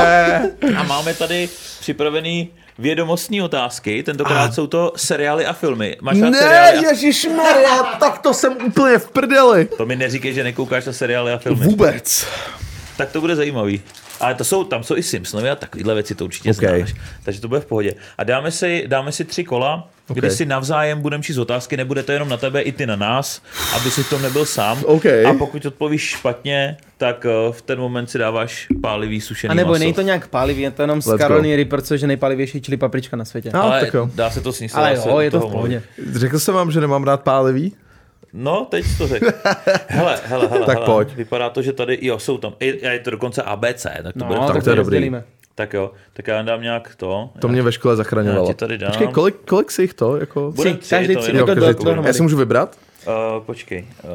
[0.77, 1.49] a máme tady
[1.81, 2.49] připravený
[2.79, 4.03] vědomostní otázky.
[4.03, 5.97] Tentokrát jsou to seriály a filmy.
[6.01, 6.79] Máš rád Ne, seriály?
[6.79, 6.91] A...
[6.91, 9.65] ježišmarja, tak to jsem úplně v prdeli.
[9.65, 11.65] To mi neříkej, že nekoukáš na seriály a filmy.
[11.65, 12.27] Vůbec.
[12.97, 13.83] Tak to bude zajímavý.
[14.21, 16.57] Ale to jsou, tam jsou i Simpsonovi a takovýhle věci, to určitě OK.
[16.57, 16.95] znáš.
[17.25, 17.95] Takže to bude v pohodě.
[18.19, 20.17] A dáme si, dáme si tři kola, OK.
[20.17, 23.43] kdy si navzájem budeme číst otázky, nebude to jenom na tebe, i ty na nás,
[23.77, 24.79] aby si v tom nebyl sám.
[24.85, 25.07] OK.
[25.07, 29.69] A pokud odpovíš špatně, tak eh, v ten moment si dáváš pálivý sušený A nebo
[29.71, 29.79] maso.
[29.79, 32.77] není to nějak pálivý, je to jenom Let's z Caroliny Reaper, což je nejpálivější chili
[32.77, 33.51] paprička na světě.
[33.51, 34.11] A- Ale tak jo.
[34.15, 34.75] dá se to sníst.
[34.77, 35.83] Ale jo, je to v pohodě.
[36.13, 37.73] Řekl jsem vám, že nemám rád pálivý?
[38.33, 39.27] No, teď to řekl.
[39.89, 40.67] hele, hele, hele.
[40.67, 40.87] Tak hele.
[40.87, 41.15] pojď.
[41.17, 44.27] Vypadá to, že tady, jo, jsou tam, je, je to dokonce ABC, tak to No,
[44.27, 44.97] bude tak tak to je to dobrý.
[44.97, 45.25] rozdělíme.
[45.59, 47.31] Tak jo, tak já dám nějak to.
[47.41, 48.47] To mě ve škole já zachraňovalo.
[48.49, 48.91] ti tady dám.
[48.91, 50.17] Počkej, kolik, kolik si jich to?
[50.17, 50.53] Jako...
[50.57, 51.85] Budem Tři, tři, každý to tři, jenom jako každý tři.
[51.85, 52.09] dohromady.
[52.09, 52.77] Já si můžu vybrat?
[53.09, 53.85] Uh, počkej.
[54.05, 54.11] Uh,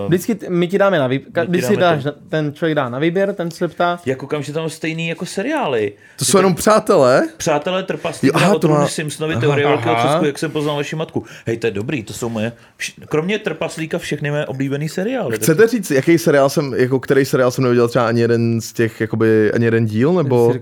[0.00, 2.74] uh, Vždycky t- my ti dáme na výběr, když si dáme dáš, na- ten člověk
[2.74, 5.92] dá na výběr, ten se ptá, já koukám, že tam jsou stejný jako seriály.
[6.18, 7.28] To jsou jenom přátelé?
[7.36, 11.24] Přátelé Jo, trpaslíci aha, to má- Simpsonovi teorie velkého třesku, jak jsem poznal vaši matku.
[11.46, 15.36] Hej, to je dobrý, to jsou moje, vš- kromě trpaslíka všechny mé oblíbený seriály.
[15.36, 19.00] Chcete říct, jaký seriál jsem, jako který seriál jsem neviděl třeba ani jeden z těch,
[19.00, 20.52] jakoby, ani jeden díl, si nebo...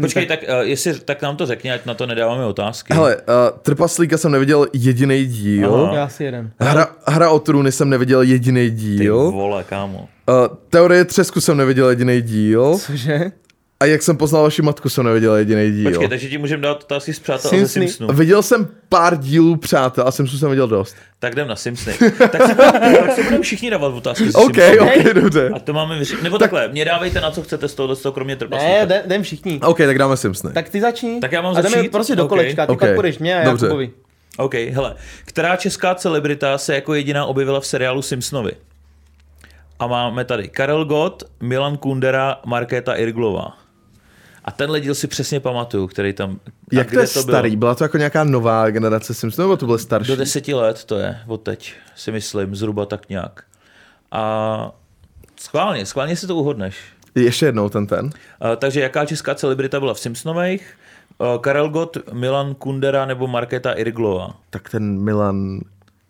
[0.00, 2.94] Počkej, tak, tak, uh, jestli, tak nám to řekni, ať na to nedáváme otázky.
[2.94, 3.22] Hele, uh,
[3.62, 5.74] Trpaslíka jsem neviděl jediný díl.
[5.74, 5.94] Aha.
[5.96, 6.50] já si jeden.
[6.60, 9.30] Hra, hra o trůny jsem neviděl jediný Ty díl.
[9.30, 10.08] vole, kámo.
[10.28, 12.78] Uh, teorie třesku jsem neviděl jediný díl.
[12.78, 13.32] Cože?
[13.80, 15.90] A jak jsem poznal vaši matku, jsem neviděl jediný díl.
[15.90, 17.68] Počkej, takže ti můžeme dát otázky z přátel a ze.
[17.68, 18.12] Simpsonů.
[18.12, 20.96] Viděl jsem pár dílů přátel a Simpsons jsem viděl dost.
[21.18, 21.96] Tak jdem na Simpsony.
[22.18, 22.54] tak si,
[23.02, 24.90] tak si budeme všichni dávat otázky z OK, Simpsonů.
[25.00, 25.50] OK, dobře.
[25.54, 26.22] A to máme vyřešit.
[26.22, 28.72] Nebo takhle, mě dávejte na co chcete z toho, z toho kromě trpaslíka.
[28.72, 29.60] Ne, jdem- jdem všichni.
[29.62, 30.54] OK, tak dáme Simpsony.
[30.54, 31.20] Tak ty začni.
[31.20, 31.92] Tak já mám a jdeme začít?
[31.92, 32.28] prostě do Ok.
[32.28, 32.80] kolečka, ty Ok.
[32.80, 33.66] pak budeš mě a Dobře.
[33.66, 33.90] Jakubovi.
[34.38, 34.94] OK, hele.
[35.24, 38.52] Která česká celebrita se jako jediná objevila v seriálu Simpsonovi?
[39.78, 43.58] A máme tady Karel Gott, Milan Kundera, Markéta Irglová.
[44.44, 46.40] A tenhle díl si přesně pamatuju, který tam...
[46.72, 47.50] Jak to je starý?
[47.50, 47.58] Bylo?
[47.58, 50.08] Byla to jako nějaká nová generace Simpsonů, nebo to byl starší?
[50.08, 53.44] Do deseti let to je, od teď, si myslím, zhruba tak nějak.
[54.12, 54.72] A
[55.40, 56.76] schválně, schválně si to uhodneš.
[57.14, 58.04] Ještě jednou ten ten.
[58.04, 58.10] Uh,
[58.56, 60.74] takže jaká česká celebrita byla v Simpsonových?
[61.22, 64.34] Uh, Karel Gott, Milan Kundera nebo Markéta Irglová?
[64.50, 65.60] Tak ten Milan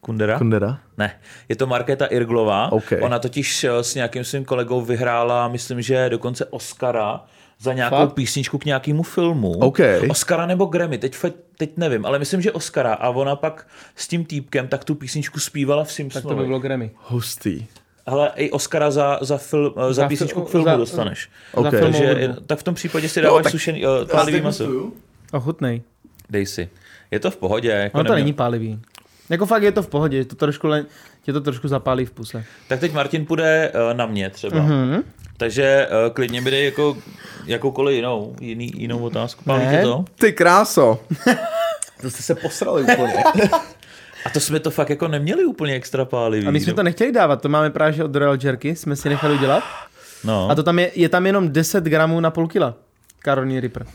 [0.01, 0.39] Kundera?
[0.39, 0.79] Kundera.
[0.99, 2.73] Ne, je to Markéta Irglová.
[2.73, 2.93] OK.
[3.01, 7.25] Ona totiž eh, s nějakým svým kolegou vyhrála, myslím, že dokonce Oscara
[7.61, 8.13] za nějakou Fakt?
[8.15, 9.51] písničku k nějakému filmu.
[9.53, 9.79] OK.
[10.11, 11.17] Oscara nebo Grammy, teď,
[11.57, 12.95] teď nevím, ale myslím, že Oscara.
[12.95, 16.35] A ona pak s tím týpkem tak tu písničku zpívala v Tak Simpsonovi.
[16.35, 16.91] to by bylo Grammy.
[17.09, 17.67] Hustý.
[18.07, 21.29] Hele, i Oscara za, za, film, eh, za, Za písničku fil- k filmu za- dostaneš.
[21.55, 21.65] OK.
[21.65, 22.41] Za filmovou Takže, hudbu.
[22.47, 24.65] tak v tom případě si dáváš tak- sušený, uh, pálivý maso.
[25.33, 25.83] Ochutnej.
[26.31, 26.69] Dej si.
[27.11, 27.69] Je to v pohodě.
[27.71, 28.81] Jako No to neměl- není pálivý.
[29.29, 30.85] Jako fakt je to v pohodě, je to trošku le...
[31.23, 32.45] tě to trošku zapálí v puse.
[32.69, 34.63] Tak teď Martin půjde uh, na mě třeba.
[34.63, 34.73] Mhm.
[34.73, 35.03] Mm-hmm.
[35.37, 36.97] Takže uh, klidně mi dej jako
[37.47, 39.45] jakoukoliv jinou, jiný, jinou otázku.
[39.45, 39.77] Pálí Ne.
[39.77, 40.05] tě to?
[40.15, 40.99] Ty kráso.
[42.01, 43.15] to jste se posrali úplně.
[44.27, 46.47] A to jsme to fakt jako neměli úplně extra pálivý.
[46.47, 49.35] A my jsme to nechtěli dávat, to máme právě od Royal Jerky, jsme si nechali
[49.35, 49.63] udělat.
[50.25, 52.75] No, A to tam je, je tam jenom 10 gramů na půl kila.
[53.25, 53.87] Carolina Reaper.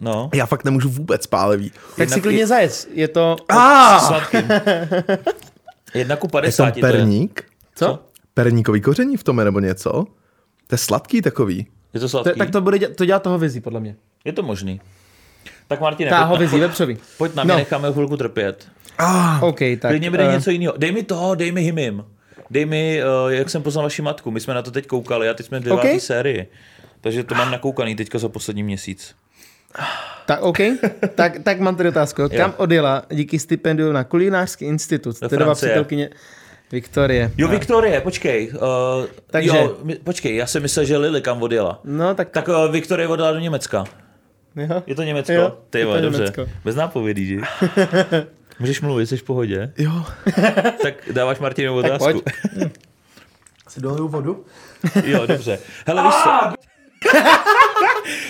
[0.00, 0.30] no.
[0.34, 1.70] Já fakt nemůžu vůbec pálivý.
[1.70, 3.36] Tak Jednak si klidně i- zajec, je to...
[3.48, 3.98] Ah!
[4.06, 4.48] Sladkým.
[5.94, 6.64] Jedna ku Je 50.
[6.64, 6.92] tam to je.
[6.92, 7.42] perník?
[7.74, 7.98] Co?
[8.34, 9.90] Perníkový koření v tom je nebo něco?
[10.66, 11.66] To je sladký takový.
[11.94, 12.38] Je to To, sladký?
[12.38, 13.96] tak to bude dělat, to dělá toho vizí, podle mě.
[14.24, 14.80] Je to možný.
[15.68, 16.98] Tak Martine, Ta pojď, na, hovězí pojď, vepřový.
[17.18, 17.58] pojď na mě, No.
[17.58, 18.68] necháme chvilku trpět.
[19.00, 19.90] Ah, OK, tak.
[19.90, 20.74] Klidně mi dej eh, něco jiného.
[20.76, 22.04] Dej mi to, dej mi hymim.
[22.50, 24.30] Dej mi, uh, jak jsem poznal vaši matku.
[24.30, 26.00] My jsme na to teď koukali a teď jsme v devátý OK.
[26.00, 26.46] sérii.
[27.00, 29.14] Takže to mám nakoukaný teďka za poslední měsíc.
[30.26, 30.58] Tak OK,
[31.14, 32.22] tak, tak mám tady otázku.
[32.36, 35.20] Kam odjela díky stipendiu na kulinářský institut?
[35.20, 36.10] Do Teda přítelkyně
[36.72, 37.30] Viktorie.
[37.38, 38.50] Jo, Viktorie, počkej.
[38.52, 38.58] Uh,
[39.30, 41.80] Takže- Jo, počkej, já jsem myslel, že Lily kam odjela.
[41.84, 43.84] No tak, Tak uh, Viktorie odjela do Německa.
[44.56, 44.82] jo.
[44.86, 45.32] Je to Německo?
[45.32, 46.18] Jo, Ty je to vole, dobře.
[46.22, 46.46] Německo.
[46.64, 47.36] Bez nápovědí, že?
[48.60, 49.72] Můžeš mluvit, jsi v pohodě?
[49.78, 50.04] jo.
[50.82, 52.22] Tak dáváš Martinovu Tak otázku.
[52.22, 52.78] pojď.
[53.68, 54.44] Si doliju vodu?
[55.04, 55.58] jo, dobře.
[55.86, 56.30] Hele, víš co?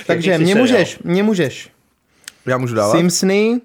[0.06, 1.70] Takže Jaký jsi mě můžeš, mě můžeš.
[2.46, 2.92] Já můžu dávat?
[2.96, 3.60] Simpsony,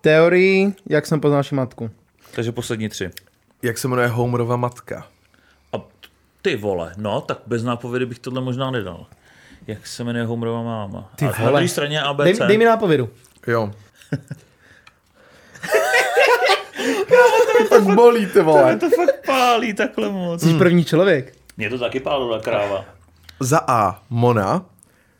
[0.00, 1.90] teorii, jak jsem poznal naši matku.
[2.34, 3.10] Takže poslední tři.
[3.62, 5.06] Jak se jmenuje Homerova matka?
[5.72, 5.76] A
[6.42, 9.06] ty vole, no, tak bez nápovědy bych tohle možná nedal.
[9.66, 11.12] Jak se jmenuje Homerova máma?
[11.16, 11.50] Ty A na vole.
[11.50, 12.24] druhé straně ABC.
[12.24, 13.08] Dej, dej mi nápovědu.
[13.46, 13.70] Jo.
[17.70, 18.76] tak bolí, ty vole.
[18.76, 20.42] to fakt pálí takhle moc.
[20.42, 21.34] Jsi první člověk.
[21.56, 22.84] Mě to taky pálila kráva.
[23.40, 24.64] Za A Mona,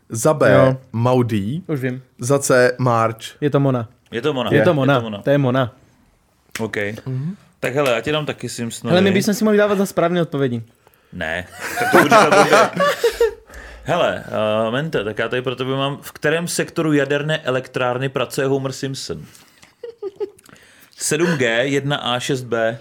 [0.09, 0.77] za B Jo.
[0.91, 2.03] Maudí, Už vím.
[2.19, 3.41] za C March.
[3.41, 3.87] Je to Mona.
[4.11, 4.49] Je to Mona.
[4.53, 4.95] Je to Je Mona.
[4.95, 5.21] to Mona.
[5.21, 5.71] To je Mona.
[6.59, 6.77] OK.
[7.59, 8.91] Tak hele, já ti dám taky Simpsonovi.
[8.93, 10.63] Ale my bychom si mohli dávat za správné odpovědi.
[11.13, 11.47] Ne,
[11.79, 11.97] tak to
[12.29, 12.69] blbě.
[13.83, 14.23] Hele,
[14.67, 18.71] uh, Mente, tak já tady pro tebe mám, v kterém sektoru jaderné elektrárny pracuje Homer
[18.71, 19.25] Simpson?
[20.99, 22.77] 7G, 1A, 6B.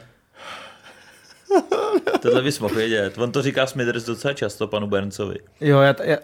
[2.22, 3.18] Tohle bys mohl vědět.
[3.18, 5.36] On to říká Smithers docela často panu Berncovi.
[5.60, 6.16] Jo, já, já...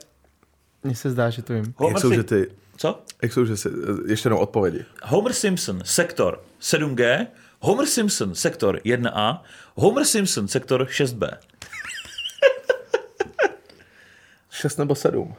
[0.83, 1.65] Mně se zdá, že to vím.
[1.65, 3.03] Jak Homer, jsou, že ty, Co?
[3.23, 3.69] jak jsou, že si,
[4.09, 4.85] ještě jednou odpovědi.
[5.03, 7.27] Homer Simpson, sektor 7G,
[7.61, 9.39] Homer Simpson, sektor 1A,
[9.75, 11.31] Homer Simpson, sektor 6B.
[14.51, 15.35] 6 nebo 7?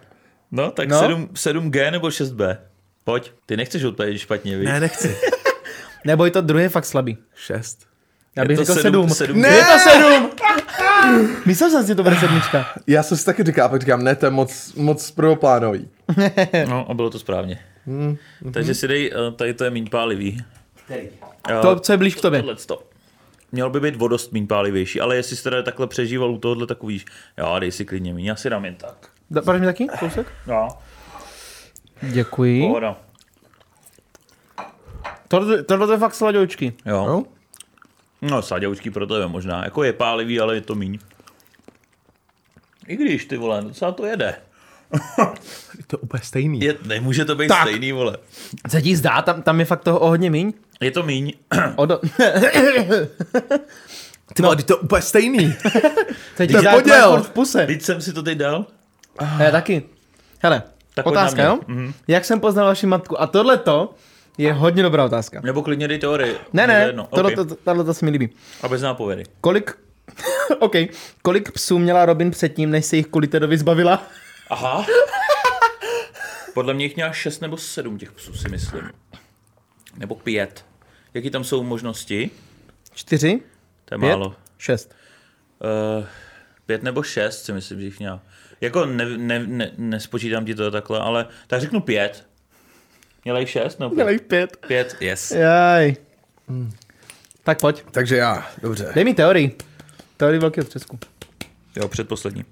[0.51, 0.95] No, tak No.
[0.95, 1.01] no.
[1.07, 2.57] 7, 7G nebo 6B.
[3.03, 4.65] Pojď, ty nechceš odpovědět špatně, víš?
[4.69, 5.15] Ne, nechci.
[6.05, 7.17] Nebo i to druhé je fakt slabý.
[7.35, 7.79] 6.
[8.35, 9.41] Já Je bych to řekl sedm- sedm.
[9.41, 9.47] Ne!
[9.49, 10.29] Je to sedm!
[11.45, 12.65] Myslel jsem si, to bude sedmička.
[12.87, 15.89] Já jsem si taky říkal, pak říkám, ne, to je moc, moc prvoplánový.
[16.69, 17.59] No, a bylo to správně.
[17.87, 18.17] Hmm.
[18.53, 20.43] Takže si dej, eh, tady to je míň pálivý.
[20.85, 21.09] Který?
[21.49, 22.39] Jo, To, co je blíž k tobě.
[22.39, 22.83] Tohleto.
[23.51, 26.83] Mělo by být vodost míň pálivější, ale jestli jsi teda takhle přežíval u tohohle, tak
[26.83, 27.05] víš.
[27.37, 29.09] Jo, dej si klidně míň, já si dám jen tak.
[29.31, 30.27] Da- Dáš mi taky kousek?
[30.47, 30.67] Jo,
[32.01, 32.67] Děkuji.
[32.67, 32.97] pohoda.
[35.33, 36.73] Tohle, tohle je fakt sladěčky.
[36.85, 37.05] Jo.
[37.07, 37.23] No?
[38.21, 39.63] No, saděučký pro tebe možná.
[39.63, 40.99] Jako je pálivý, ale je to míň.
[42.87, 44.35] I když, ty vole, docela to jede.
[45.77, 46.59] Je to úplně stejný.
[46.59, 47.61] Je, nemůže to být Tak.
[47.61, 48.17] stejný, vole.
[48.69, 49.21] Co ti zdá?
[49.21, 50.53] Tam, tam je fakt toho o hodně míň.
[50.81, 51.33] Je to míň.
[51.75, 51.97] O do...
[54.33, 54.63] Ty vole, no.
[54.65, 55.55] to je úplně stejný.
[56.37, 57.23] To je poděl.
[57.23, 57.65] v puse.
[57.65, 58.65] Teď jsem si to teď dal.
[59.39, 59.83] Já taky.
[60.39, 61.59] Hele, Tak otázka, jo?
[61.67, 61.93] Mhm.
[62.07, 63.21] Jak jsem poznal vaši matku?
[63.21, 63.93] A tohle to
[64.37, 65.41] je hodně dobrá otázka.
[65.43, 66.37] Nebo klidně dej teorii.
[66.53, 67.45] Ne, To ne, tohle, Okay.
[67.45, 68.29] to, tohle to se mi líbí.
[68.61, 69.23] A bez nápovědy.
[69.41, 69.77] Kolik...
[70.59, 70.73] OK.
[71.21, 74.03] Kolik psů měla Robin předtím, než se jich kvůli Tedovi zbavila?
[74.49, 74.85] Aha.
[76.53, 78.89] Podle mě jich měla šest nebo sedm těch psů, si myslím.
[79.97, 80.65] Nebo pět.
[81.13, 82.29] Jaký tam jsou možnosti?
[82.93, 83.41] Čtyři?
[83.85, 84.09] To je Pět?
[84.09, 84.35] málo.
[84.57, 84.95] Šest.
[85.99, 86.05] Uh,
[86.65, 88.21] pět nebo šest si myslím, že jich měla.
[88.61, 92.25] Jako ne, ne, ne, nespočítám ti to takhle, ale tak řeknu pět.
[93.23, 93.79] Měla jich šest?
[93.79, 94.13] No, Měla pět.
[94.13, 94.57] jich pět.
[94.67, 95.31] pět, yes.
[95.31, 95.95] Jaj.
[97.43, 97.83] Tak pojď.
[97.91, 98.91] Takže já, dobře.
[98.95, 99.57] Dej mi teorii.
[100.17, 100.99] Teorii velkého třesku.
[101.75, 102.45] Jo, předposlední.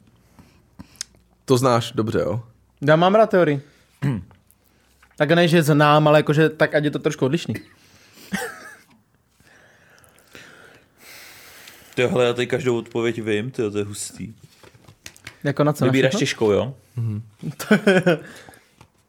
[1.46, 2.44] To znáš dobře, jo?
[2.82, 3.62] Já mám rád teorii.
[5.18, 7.54] tak ne, že znám, ale jakože tak ať je to trošku odlišný.
[11.96, 14.34] Tyhle, já tady každou odpověď vím, tyjo, to je hustý.
[15.44, 15.86] Jako na co?
[15.86, 16.76] Vybíráš těžkou, jo?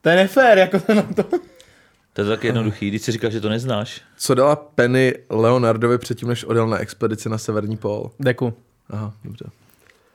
[0.03, 1.25] To je nefér, jako to na to.
[2.13, 4.01] To je tak jednoduchý, když si říkáš, že to neznáš.
[4.17, 8.11] Co dala Penny Leonardovi předtím, než odjel na expedici na severní pól?
[8.21, 8.55] Deku.
[8.91, 9.45] Aha, dobře.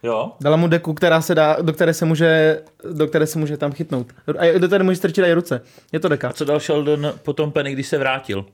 [0.04, 0.32] Jo?
[0.42, 2.62] Dala mu deku, která se dá, do které se může,
[2.92, 4.08] do které se může tam chytnout.
[4.40, 5.62] A do které může strčit i ruce.
[5.92, 6.30] Je to deka.
[6.30, 8.46] A co dal Sheldon potom Penny, když se vrátil?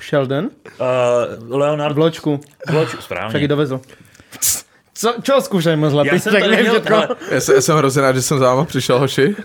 [0.00, 0.44] Sheldon?
[0.44, 2.40] Uh, Leonard V ločku.
[2.70, 3.48] Vloč, Však ji správně.
[3.48, 3.80] dovezl.
[4.94, 6.08] Co, čo zkoušej moc zlatý?
[6.12, 8.44] Já jsem Tak to neměl, hele, Já jsem, já jsem hrozně rád, že jsem za
[8.46, 9.36] váma přišel, hoši.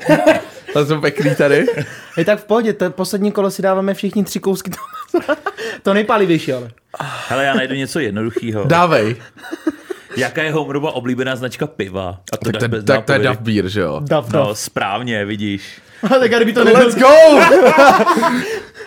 [0.76, 1.66] Ale jsem pěkný tady.
[2.18, 4.72] Je tak v pohodě, to poslední kolo si dáváme všichni tři kousky.
[5.84, 6.72] to nejpálivější, ale.
[7.28, 8.64] hele, já najdu něco jednoduchého.
[8.64, 9.16] Dávej.
[10.18, 12.20] Jaká je Homerova oblíbená značka piva?
[12.34, 13.20] A to Tak, to, bez tak to je.
[13.20, 14.00] Duff Beer, že jo?
[14.04, 14.60] Dav, No, dav.
[14.60, 15.82] správně, vidíš.
[16.10, 17.08] tak a kdyby to nebyl, Let's go!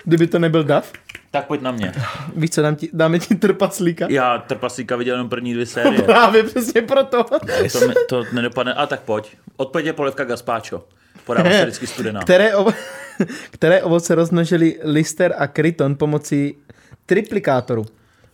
[0.05, 0.93] kdyby to nebyl dav,
[1.31, 1.93] Tak pojď na mě.
[2.37, 4.07] víš co, dám ti, dáme ti trpaslíka.
[4.11, 6.03] Já Trpaslíka viděl jenom první dvě série.
[6.03, 7.25] Právě přesně proto.
[7.73, 8.75] To, mi- to nedopadne.
[8.75, 9.37] A tak pojď.
[9.57, 10.85] Odpověď je polivka gazpacho.
[11.27, 12.21] Podává se vždycky studená.
[12.21, 12.75] Které, ovo-
[13.51, 16.55] které ovoce rozmnožili Lister a Kryton pomocí
[17.07, 17.87] triplikátoru?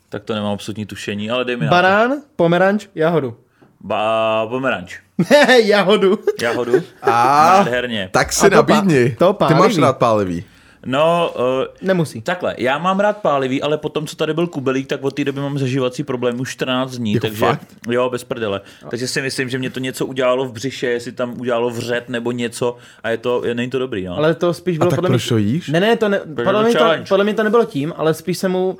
[0.08, 1.66] Tak to nemám absolutní tušení, ale dej mi.
[1.68, 3.36] Banán, pomeranč, jahodu.
[3.80, 4.98] Ba, pomeranč.
[5.30, 6.18] Ne, jahodu.
[6.42, 6.72] Jahodu.
[7.02, 7.10] A
[7.58, 8.08] Nádherně.
[8.12, 9.10] tak si A to nabídni.
[9.18, 9.58] to Ty pálivý.
[9.60, 10.44] máš rád pálivý.
[10.86, 11.42] No, uh,
[11.82, 12.22] Nemusí.
[12.22, 15.40] Takhle, já mám rád pálivý, ale potom, co tady byl kubelík, tak od té doby
[15.40, 17.66] mám zažívací problém už 14 dní, Jako takže fakt?
[17.90, 18.60] jo, bez prdele.
[18.90, 22.32] Takže si myslím, že mě to něco udělalo v břiše, jestli tam udělalo vřet nebo
[22.32, 24.16] něco a je to, je, není to dobrý, no.
[24.16, 25.18] Ale to spíš bylo tak podle mě...
[25.18, 25.68] proč to jíš?
[25.68, 28.38] Ne, ne, to ne, podle, to mě to, podle mě to nebylo tím, ale spíš
[28.38, 28.78] se mu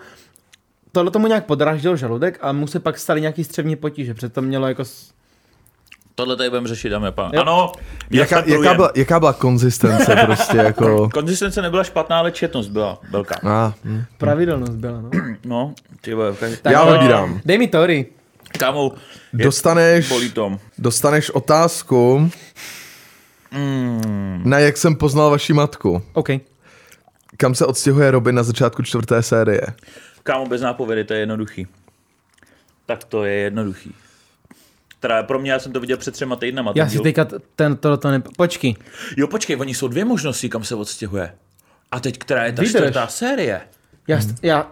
[0.93, 4.43] tohle tomu nějak podráždil žaludek a mu se pak staly nějaký střevní potíže, protože to
[4.43, 4.85] mělo jako...
[6.19, 7.37] Tohle tady budeme řešit, dámy a pánové.
[7.37, 7.43] Jo.
[7.43, 7.73] Ano,
[8.11, 11.09] Jaká, jaká, byla, jaká byla konzistence prostě jako...
[11.09, 13.35] Konzistence nebyla špatná, ale četnost byla velká.
[13.49, 14.05] A, hm.
[14.19, 15.11] Pravidelnost byla, no.
[15.45, 16.57] No, ty vole, každý...
[16.57, 16.93] Tak Já jo.
[16.93, 17.41] vybírám.
[17.45, 18.13] Dej mi teorii.
[18.59, 18.93] Kámou,
[19.39, 20.59] je, Dostaneš, bolí tom.
[20.79, 22.31] dostaneš otázku,
[23.51, 26.03] Mm, na jak jsem poznal vaši matku.
[26.13, 26.29] OK.
[27.37, 29.61] Kam se odstěhuje Robin na začátku čtvrté série?
[30.23, 31.67] kámo, bez nápovědy, to je jednoduchý.
[32.87, 33.95] Tak to je jednoduchý.
[35.01, 36.73] Teda pro mě, já jsem to viděl před třema týdnama.
[36.75, 38.23] Já si teďka ten, to, to ne...
[38.37, 38.77] Počkej.
[39.17, 41.33] Jo, počkej, oni jsou dvě možnosti, kam se odstěhuje.
[41.91, 42.81] A teď, která je ta Vydrž.
[42.81, 43.61] čtvrtá série?
[44.09, 44.37] Já, hmm.
[44.43, 44.71] já...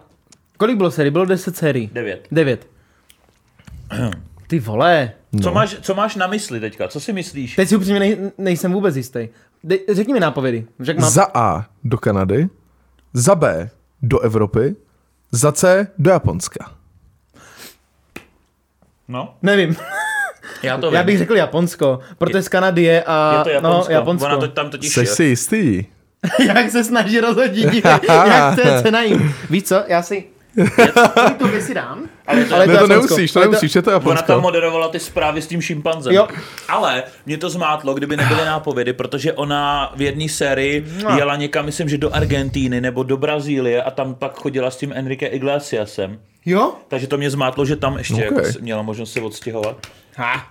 [0.57, 1.11] Kolik bylo sérií?
[1.11, 1.89] Bylo 10 sérií.
[1.93, 2.27] Devět.
[2.31, 2.67] Devět.
[4.47, 5.11] Ty vole.
[5.31, 5.41] No.
[5.41, 6.87] Co, máš, co máš na mysli teďka?
[6.87, 7.55] Co si myslíš?
[7.55, 9.27] Teď si upřímně nej, nejsem vůbec jistý.
[9.63, 10.65] Dej, řekni mi nápovědy.
[10.79, 11.09] Řekl mám...
[11.09, 12.49] Za A do Kanady,
[13.13, 13.69] za B
[14.01, 14.75] do Evropy,
[15.31, 16.71] za C do Japonska.
[19.07, 19.75] No, Nevím.
[20.63, 21.05] Já to Já vím.
[21.05, 23.91] bych řekl Japonsko, protože z Kanady je a je to Japonsko.
[23.91, 24.25] no, Japonsko.
[24.27, 25.85] Ona to tam totiž Jsi si jistý?
[26.47, 29.33] jak se snaží rozhodit, jak to je cena jim.
[29.49, 30.23] Víš co, já si...
[31.37, 32.09] to by si dám.
[32.27, 32.93] Ale to, Ale Ne, je to Japonsko.
[33.15, 34.41] nemusíš, to to- nemusíš, je to Ona tam Japonsko.
[34.41, 36.13] moderovala ty zprávy s tím šimpanzem.
[36.13, 36.27] Jo.
[36.69, 41.17] Ale mě to zmátlo, kdyby nebyly nápovědy, protože ona v jedné sérii No.
[41.17, 44.93] jela někam, myslím, že do Argentíny nebo do Brazílie a tam pak chodila s tím
[44.95, 46.19] Enrique Iglesiasem.
[46.45, 46.73] Jo?
[46.87, 48.21] Takže to mě zmátlo, že tam ještě Ok.
[48.21, 49.77] jako měla možnost se odstěhovat.
[50.17, 50.43] Ha.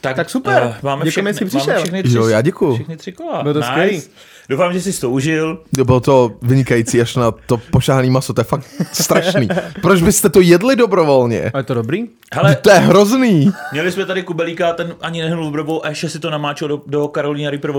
[0.00, 0.62] Tak, Tak super.
[0.62, 1.82] eh, máme Děkujeme, všechny, že jsi máme přišel.
[1.82, 2.74] všechny tři, Jo, já děkuju.
[2.74, 3.42] všechny tři kola.
[3.42, 3.70] Bylo to nice.
[3.70, 4.02] skvělý.
[4.48, 5.58] Doufám, že jsi to užil.
[5.84, 9.48] Bylo to vynikající až na to pošáhaný maso, to je fakt strašný.
[9.82, 11.50] Proč byste to jedli dobrovolně?
[11.54, 12.04] A je to dobrý?
[12.34, 13.52] Hele, To je hrozný.
[13.72, 17.08] měli jsme tady Kubelíka, ten ani nehnul brobou a ještě si to namáčil do, do
[17.08, 17.70] Karolína Reaper.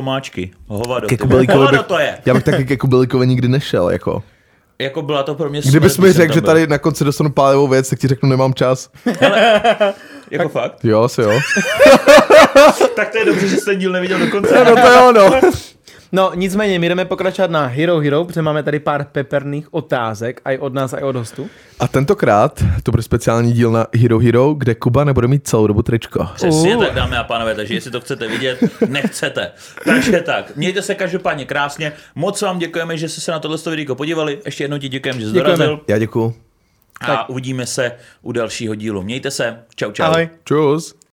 [0.68, 1.08] Hovado.
[1.08, 1.18] Ke.
[1.18, 2.18] Kubelíkovi Hovado bych, to je.
[2.26, 4.24] já bych taky ke Kubelíkovi nikdy nešel, jako.
[4.80, 7.68] Jako byla to pro mě Kdybys smrt, mi řekl, že tady na konci dostanu pálivou
[7.68, 8.90] věc, tak ti řeknu, nemám čas.
[10.32, 10.86] Jako fakt?
[10.86, 11.32] Jo, asi jo.
[12.96, 14.64] Tak to je dobře, že jsi ten díl neviděl do konce.
[14.66, 15.42] No to jo, no.
[16.18, 20.58] No, nicméně, my jdeme pokračovat na Hero Hero, protože máme tady pár peperných otázek, aj
[20.58, 21.50] od nás, aj od hostů.
[21.80, 25.82] A tentokrát to bude speciální díl na Hero Hero, kde Kuba nebude mít celou dobu
[25.82, 26.28] tričko.
[26.36, 26.86] Přesně Uh.
[26.86, 29.52] tak, dámy a pánové, takže jestli to chcete vidět, nechcete.
[29.86, 31.94] Takže tak, mějte se každopádně krásně.
[32.16, 34.40] Moc vám děkujeme, že jste se na tohle videjko podívali.
[34.46, 35.58] Ještě jednou ti děkujeme, že jsi Děkujeme.
[35.58, 35.80] dorazil.
[35.88, 36.34] Já děkuju.
[37.02, 37.92] A uvidíme se
[38.22, 39.04] u dalšího dílu.
[39.04, 39.60] Mějte se.
[39.76, 40.04] Čau, čau.
[40.04, 40.30] Ahoj.
[40.44, 40.96] Čus.